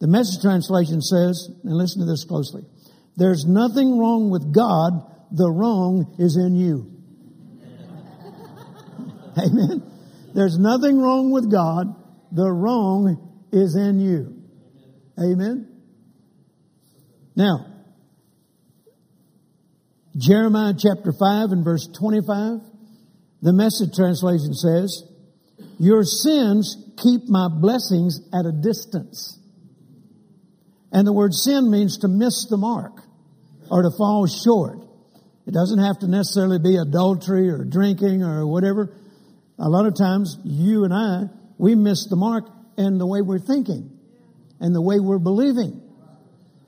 The 0.00 0.08
message 0.08 0.40
translation 0.40 1.02
says, 1.02 1.50
and 1.64 1.76
listen 1.76 2.00
to 2.00 2.06
this 2.06 2.24
closely, 2.24 2.64
there's 3.16 3.44
nothing 3.44 3.98
wrong 3.98 4.30
with 4.30 4.54
God, 4.54 4.92
the 5.32 5.50
wrong 5.50 6.14
is 6.18 6.36
in 6.36 6.54
you. 6.54 6.94
Amen. 9.44 9.87
There's 10.38 10.56
nothing 10.56 11.00
wrong 11.00 11.32
with 11.32 11.50
God, 11.50 11.96
the 12.30 12.48
wrong 12.48 13.48
is 13.50 13.74
in 13.74 13.98
you. 13.98 14.40
Amen. 15.18 15.66
Now, 17.34 17.66
Jeremiah 20.16 20.74
chapter 20.78 21.10
5 21.10 21.50
and 21.50 21.64
verse 21.64 21.88
25, 21.88 22.60
the 23.42 23.52
message 23.52 23.96
translation 23.96 24.54
says, 24.54 25.02
Your 25.80 26.04
sins 26.04 26.86
keep 27.02 27.22
my 27.26 27.48
blessings 27.48 28.20
at 28.32 28.46
a 28.46 28.52
distance. 28.52 29.40
And 30.92 31.04
the 31.04 31.12
word 31.12 31.34
sin 31.34 31.68
means 31.68 31.98
to 31.98 32.08
miss 32.08 32.46
the 32.48 32.58
mark 32.58 33.02
or 33.72 33.82
to 33.82 33.90
fall 33.98 34.28
short. 34.28 34.86
It 35.48 35.52
doesn't 35.52 35.80
have 35.80 35.98
to 35.98 36.06
necessarily 36.06 36.60
be 36.60 36.76
adultery 36.76 37.50
or 37.50 37.64
drinking 37.64 38.22
or 38.22 38.46
whatever. 38.46 38.94
A 39.58 39.68
lot 39.68 39.86
of 39.86 39.94
times, 39.96 40.38
you 40.44 40.84
and 40.84 40.94
I, 40.94 41.24
we 41.58 41.74
miss 41.74 42.06
the 42.08 42.16
mark 42.16 42.44
in 42.76 42.98
the 42.98 43.06
way 43.06 43.20
we're 43.22 43.40
thinking 43.40 43.90
and 44.60 44.74
the 44.74 44.82
way 44.82 45.00
we're 45.00 45.18
believing. 45.18 45.82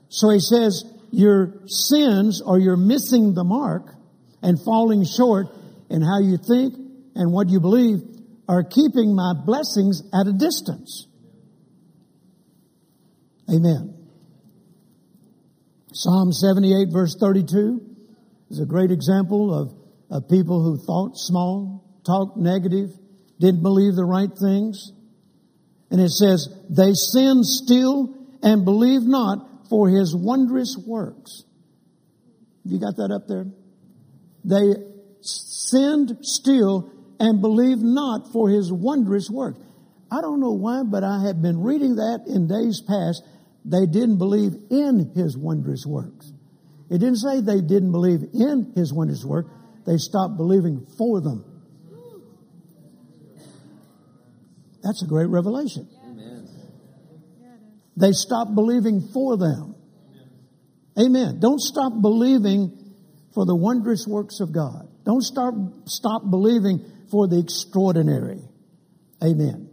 So 0.09 0.29
he 0.29 0.39
says, 0.39 0.83
your 1.11 1.61
sins 1.67 2.41
or 2.45 2.59
you're 2.59 2.77
missing 2.77 3.33
the 3.33 3.43
mark 3.43 3.93
and 4.41 4.57
falling 4.63 5.05
short 5.05 5.47
in 5.89 6.01
how 6.01 6.19
you 6.19 6.37
think 6.37 6.73
and 7.15 7.31
what 7.31 7.49
you 7.49 7.59
believe 7.59 7.99
are 8.47 8.63
keeping 8.63 9.15
my 9.15 9.33
blessings 9.45 10.01
at 10.13 10.27
a 10.27 10.33
distance. 10.33 11.07
Amen. 13.49 13.95
Psalm 15.93 16.31
78 16.31 16.87
verse 16.91 17.15
32 17.19 17.81
is 18.49 18.59
a 18.59 18.65
great 18.65 18.91
example 18.91 19.53
of, 19.53 19.73
of 20.09 20.29
people 20.29 20.63
who 20.63 20.77
thought 20.77 21.17
small, 21.17 21.80
talked 22.05 22.37
negative, 22.37 22.89
didn't 23.39 23.61
believe 23.61 23.95
the 23.95 24.05
right 24.05 24.29
things. 24.39 24.91
And 25.89 25.99
it 25.99 26.11
says, 26.11 26.47
they 26.69 26.93
sin 26.93 27.43
still 27.43 28.15
and 28.41 28.63
believe 28.63 29.01
not 29.03 29.67
for 29.69 29.89
his 29.89 30.15
wondrous 30.15 30.77
works. 30.77 31.43
You 32.63 32.79
got 32.79 32.95
that 32.97 33.11
up 33.11 33.27
there? 33.27 33.45
They 34.43 34.73
sinned 35.21 36.17
still 36.21 36.91
and 37.19 37.41
believed 37.41 37.81
not 37.81 38.31
for 38.31 38.49
his 38.49 38.71
wondrous 38.71 39.29
work. 39.29 39.55
I 40.11 40.21
don't 40.21 40.39
know 40.39 40.53
why, 40.53 40.83
but 40.83 41.03
I 41.03 41.23
have 41.27 41.41
been 41.41 41.61
reading 41.61 41.95
that 41.95 42.23
in 42.27 42.47
days 42.47 42.81
past. 42.81 43.23
They 43.63 43.85
didn't 43.85 44.17
believe 44.17 44.53
in 44.69 45.11
his 45.15 45.37
wondrous 45.37 45.85
works. 45.85 46.31
It 46.89 46.97
didn't 46.97 47.17
say 47.17 47.39
they 47.39 47.61
didn't 47.61 47.91
believe 47.91 48.23
in 48.33 48.73
his 48.75 48.91
wondrous 48.91 49.23
work. 49.23 49.45
They 49.85 49.97
stopped 49.97 50.35
believing 50.35 50.85
for 50.97 51.21
them. 51.21 51.45
That's 54.83 55.03
a 55.03 55.07
great 55.07 55.29
revelation. 55.29 55.87
Amen. 56.03 56.47
They 57.97 58.11
stop 58.11 58.53
believing 58.55 59.09
for 59.13 59.37
them. 59.37 59.75
Amen. 60.99 61.39
Don't 61.39 61.59
stop 61.59 61.93
believing 62.01 62.77
for 63.33 63.45
the 63.45 63.55
wondrous 63.55 64.05
works 64.07 64.39
of 64.39 64.51
God. 64.51 64.87
Don't 65.05 65.21
start, 65.21 65.53
stop 65.85 66.29
believing 66.29 66.85
for 67.09 67.27
the 67.27 67.39
extraordinary. 67.39 68.41
Amen. 69.23 69.69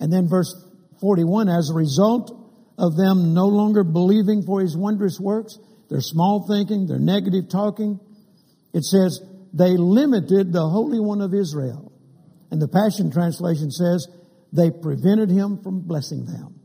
And 0.00 0.12
then 0.12 0.28
verse 0.28 0.54
41, 1.00 1.48
as 1.48 1.70
a 1.70 1.74
result 1.74 2.30
of 2.78 2.96
them 2.96 3.34
no 3.34 3.46
longer 3.46 3.84
believing 3.84 4.42
for 4.42 4.60
his 4.60 4.76
wondrous 4.76 5.18
works, 5.20 5.58
their 5.90 6.00
small 6.00 6.46
thinking, 6.48 6.86
their 6.86 6.98
negative 6.98 7.48
talking, 7.50 8.00
it 8.72 8.84
says, 8.84 9.20
they 9.52 9.76
limited 9.76 10.52
the 10.52 10.68
Holy 10.68 11.00
One 11.00 11.20
of 11.20 11.34
Israel. 11.34 11.92
And 12.50 12.62
the 12.62 12.68
Passion 12.68 13.10
Translation 13.10 13.70
says, 13.70 14.06
they 14.52 14.70
prevented 14.70 15.30
him 15.30 15.62
from 15.62 15.80
blessing 15.80 16.24
them. 16.24 16.60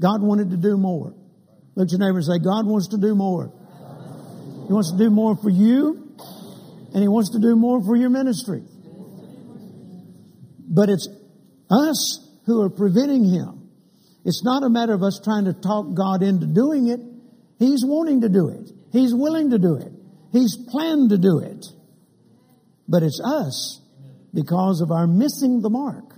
God 0.00 0.22
wanted 0.22 0.50
to 0.50 0.56
do 0.56 0.76
more. 0.76 1.14
Look 1.74 1.88
at 1.88 1.92
your 1.92 2.00
neighbor 2.00 2.18
and 2.18 2.24
say, 2.24 2.38
God 2.38 2.66
wants 2.66 2.88
to 2.88 2.98
do 2.98 3.14
more. 3.14 3.52
He 4.66 4.72
wants 4.72 4.92
to 4.92 4.98
do 4.98 5.10
more 5.10 5.36
for 5.36 5.50
you, 5.50 6.16
and 6.94 7.02
He 7.02 7.08
wants 7.08 7.30
to 7.32 7.40
do 7.40 7.54
more 7.56 7.82
for 7.82 7.96
your 7.96 8.10
ministry. 8.10 8.62
But 10.66 10.88
it's 10.88 11.08
us 11.70 12.28
who 12.46 12.62
are 12.62 12.70
preventing 12.70 13.24
Him. 13.24 13.70
It's 14.24 14.42
not 14.42 14.62
a 14.62 14.70
matter 14.70 14.94
of 14.94 15.02
us 15.02 15.20
trying 15.22 15.44
to 15.44 15.52
talk 15.52 15.94
God 15.94 16.22
into 16.22 16.46
doing 16.46 16.88
it. 16.88 17.00
He's 17.58 17.84
wanting 17.84 18.22
to 18.22 18.28
do 18.28 18.48
it. 18.48 18.70
He's 18.90 19.14
willing 19.14 19.50
to 19.50 19.58
do 19.58 19.76
it. 19.76 19.92
He's 20.32 20.56
planned 20.70 21.10
to 21.10 21.18
do 21.18 21.40
it. 21.40 21.64
But 22.88 23.02
it's 23.02 23.20
us, 23.24 23.80
because 24.32 24.80
of 24.80 24.90
our 24.90 25.06
missing 25.06 25.60
the 25.60 25.70
mark, 25.70 26.13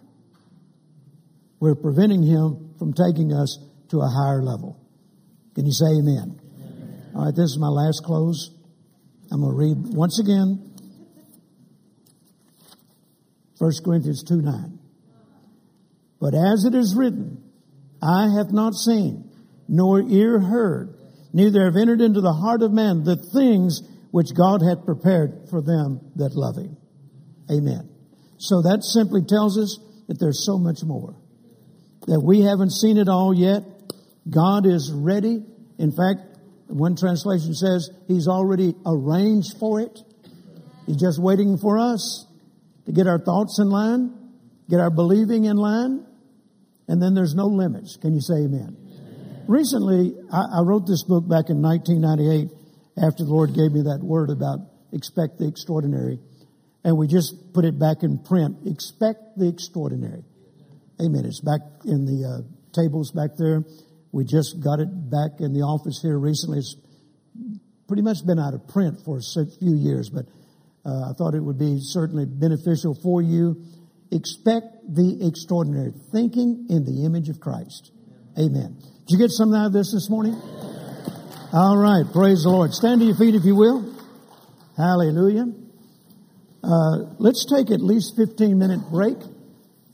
we're 1.66 1.74
preventing 1.74 2.22
Him 2.22 2.74
from 2.78 2.92
taking 2.92 3.32
us 3.32 3.58
to 3.90 3.98
a 3.98 4.06
higher 4.06 4.40
level. 4.40 4.78
Can 5.56 5.66
you 5.66 5.72
say 5.72 5.86
amen? 5.86 6.38
amen? 6.38 7.10
All 7.12 7.24
right, 7.24 7.34
this 7.34 7.50
is 7.50 7.58
my 7.58 7.66
last 7.66 8.04
close. 8.04 8.54
I'm 9.32 9.40
going 9.40 9.50
to 9.50 9.58
read 9.58 9.96
once 9.96 10.20
again 10.20 10.62
1 13.58 13.72
Corinthians 13.84 14.22
2 14.22 14.42
9. 14.42 14.78
But 16.20 16.34
as 16.34 16.64
it 16.64 16.76
is 16.76 16.94
written, 16.96 17.42
I 18.00 18.28
have 18.36 18.52
not 18.52 18.74
seen, 18.74 19.28
nor 19.66 20.00
ear 20.02 20.38
heard, 20.38 20.96
neither 21.32 21.64
have 21.64 21.74
entered 21.74 22.00
into 22.00 22.20
the 22.20 22.32
heart 22.32 22.62
of 22.62 22.72
man 22.72 23.02
the 23.02 23.16
things 23.34 23.82
which 24.12 24.28
God 24.36 24.62
hath 24.62 24.84
prepared 24.84 25.48
for 25.50 25.60
them 25.60 26.12
that 26.14 26.30
love 26.36 26.56
him. 26.56 26.76
Amen. 27.50 27.90
So 28.38 28.62
that 28.62 28.84
simply 28.84 29.22
tells 29.26 29.58
us 29.58 29.80
that 30.06 30.20
there's 30.20 30.46
so 30.46 30.58
much 30.58 30.84
more. 30.84 31.16
That 32.06 32.20
we 32.20 32.42
haven't 32.42 32.70
seen 32.70 32.98
it 32.98 33.08
all 33.08 33.34
yet. 33.34 33.62
God 34.28 34.66
is 34.66 34.92
ready. 34.92 35.44
In 35.78 35.90
fact, 35.92 36.20
one 36.68 36.96
translation 36.96 37.54
says 37.54 37.90
He's 38.08 38.28
already 38.28 38.74
arranged 38.84 39.58
for 39.58 39.80
it. 39.80 39.98
He's 40.86 40.96
just 40.96 41.20
waiting 41.20 41.58
for 41.58 41.78
us 41.78 42.26
to 42.86 42.92
get 42.92 43.06
our 43.06 43.18
thoughts 43.18 43.58
in 43.60 43.68
line, 43.68 44.14
get 44.70 44.80
our 44.80 44.90
believing 44.90 45.44
in 45.44 45.56
line, 45.56 46.06
and 46.88 47.02
then 47.02 47.14
there's 47.14 47.34
no 47.34 47.46
limits. 47.46 47.96
Can 48.00 48.14
you 48.14 48.20
say 48.20 48.44
amen? 48.44 48.76
amen. 48.76 49.44
Recently, 49.48 50.14
I, 50.32 50.58
I 50.58 50.62
wrote 50.62 50.86
this 50.86 51.02
book 51.02 51.28
back 51.28 51.50
in 51.50 51.60
1998 51.60 52.56
after 53.02 53.24
the 53.24 53.30
Lord 53.30 53.54
gave 53.54 53.72
me 53.72 53.82
that 53.82 54.00
word 54.02 54.30
about 54.30 54.60
expect 54.92 55.38
the 55.38 55.48
extraordinary. 55.48 56.18
And 56.84 56.96
we 56.96 57.08
just 57.08 57.52
put 57.52 57.64
it 57.64 57.78
back 57.78 58.02
in 58.02 58.18
print. 58.18 58.58
Expect 58.66 59.36
the 59.36 59.48
extraordinary. 59.48 60.22
Amen. 61.00 61.26
It's 61.26 61.40
back 61.40 61.60
in 61.84 62.06
the 62.06 62.24
uh, 62.24 62.40
tables 62.72 63.12
back 63.12 63.36
there. 63.36 63.62
We 64.12 64.24
just 64.24 64.60
got 64.64 64.80
it 64.80 64.88
back 64.88 65.40
in 65.40 65.52
the 65.52 65.60
office 65.60 66.00
here 66.00 66.18
recently. 66.18 66.58
It's 66.58 66.74
pretty 67.86 68.02
much 68.02 68.24
been 68.24 68.38
out 68.38 68.54
of 68.54 68.66
print 68.68 69.04
for 69.04 69.18
a 69.18 69.46
few 69.60 69.76
years, 69.76 70.08
but 70.08 70.24
uh, 70.86 71.10
I 71.10 71.12
thought 71.12 71.34
it 71.34 71.44
would 71.44 71.58
be 71.58 71.76
certainly 71.80 72.24
beneficial 72.24 72.96
for 73.02 73.20
you. 73.20 73.60
Expect 74.10 74.88
the 74.88 75.26
extraordinary, 75.28 75.92
thinking 76.12 76.66
in 76.70 76.84
the 76.84 77.04
image 77.04 77.28
of 77.28 77.40
Christ. 77.40 77.92
Amen. 78.38 78.80
Did 78.80 79.10
you 79.10 79.18
get 79.18 79.30
something 79.30 79.58
out 79.58 79.66
of 79.66 79.72
this 79.74 79.92
this 79.92 80.08
morning? 80.08 80.32
All 81.52 81.76
right, 81.76 82.10
praise 82.10 82.44
the 82.44 82.50
Lord. 82.50 82.72
Stand 82.72 83.00
to 83.00 83.06
your 83.06 83.16
feet 83.16 83.34
if 83.34 83.44
you 83.44 83.54
will. 83.54 83.84
Hallelujah. 84.78 85.44
Uh, 86.64 87.12
let's 87.18 87.44
take 87.44 87.70
at 87.70 87.80
least 87.80 88.16
15 88.16 88.58
minute 88.58 88.80
break 88.90 89.18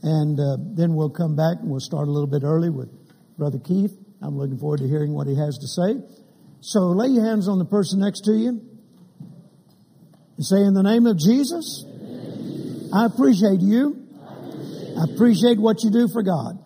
and 0.02 0.38
uh, 0.38 0.56
then 0.74 0.94
we'll 0.94 1.10
come 1.10 1.36
back 1.36 1.58
and 1.60 1.70
we'll 1.70 1.80
start 1.80 2.08
a 2.08 2.10
little 2.10 2.28
bit 2.28 2.42
early 2.42 2.70
with 2.70 2.90
Brother 3.38 3.58
Keith. 3.58 3.96
I'm 4.20 4.36
looking 4.36 4.58
forward 4.58 4.80
to 4.80 4.88
hearing 4.88 5.14
what 5.14 5.26
he 5.26 5.36
has 5.36 5.58
to 5.58 5.68
say. 5.68 6.00
So 6.60 6.90
lay 6.90 7.08
your 7.08 7.24
hands 7.24 7.48
on 7.48 7.58
the 7.58 7.64
person 7.64 8.00
next 8.00 8.22
to 8.22 8.32
you 8.32 8.48
and 10.36 10.44
say, 10.44 10.62
In 10.62 10.74
the 10.74 10.82
name 10.82 11.06
of 11.06 11.18
Jesus, 11.18 11.84
I 12.92 13.06
appreciate 13.06 13.60
you. 13.60 13.98
I 14.98 15.04
appreciate 15.12 15.58
what 15.58 15.82
you 15.82 15.90
do 15.90 16.08
for 16.12 16.22
God. 16.22 16.58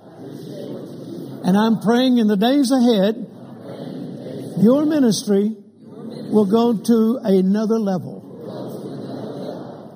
And 1.44 1.56
I'm 1.56 1.80
praying 1.80 2.18
in 2.18 2.26
the 2.26 2.36
days 2.36 2.72
ahead, 2.72 3.14
your 4.60 4.84
ministry 4.84 5.54
will 6.32 6.46
go 6.46 6.76
to 6.76 7.18
another 7.22 7.78
level. 7.78 8.24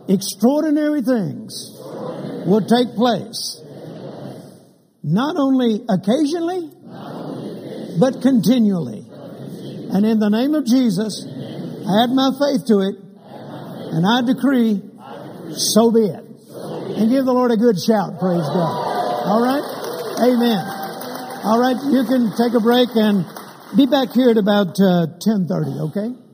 Extraordinary 0.08 1.02
things 1.02 1.79
will 2.46 2.60
take 2.60 2.94
place. 2.94 3.60
Not 5.02 5.36
only 5.36 5.84
occasionally, 5.88 6.70
but 7.98 8.22
continually. 8.22 9.06
And 9.92 10.06
in 10.06 10.18
the 10.18 10.28
name 10.28 10.54
of 10.54 10.64
Jesus, 10.64 11.26
I 11.26 12.04
add 12.04 12.10
my 12.10 12.30
faith 12.38 12.66
to 12.68 12.80
it, 12.80 12.96
and 13.92 14.06
I 14.06 14.22
decree, 14.22 14.82
so 15.52 15.90
be 15.90 16.06
it. 16.06 16.24
And 16.96 17.10
give 17.10 17.24
the 17.24 17.32
Lord 17.32 17.50
a 17.50 17.56
good 17.56 17.80
shout, 17.80 18.20
praise 18.20 18.46
God. 18.46 18.74
All 19.26 19.42
right? 19.42 19.64
Amen. 20.20 20.62
All 21.42 21.58
right, 21.58 21.76
you 21.90 22.04
can 22.04 22.30
take 22.36 22.52
a 22.54 22.60
break 22.60 22.90
and 22.94 23.24
be 23.76 23.86
back 23.86 24.12
here 24.12 24.30
at 24.30 24.36
about 24.36 24.78
uh, 24.78 25.06
10.30, 25.18 25.90
okay? 25.90 26.29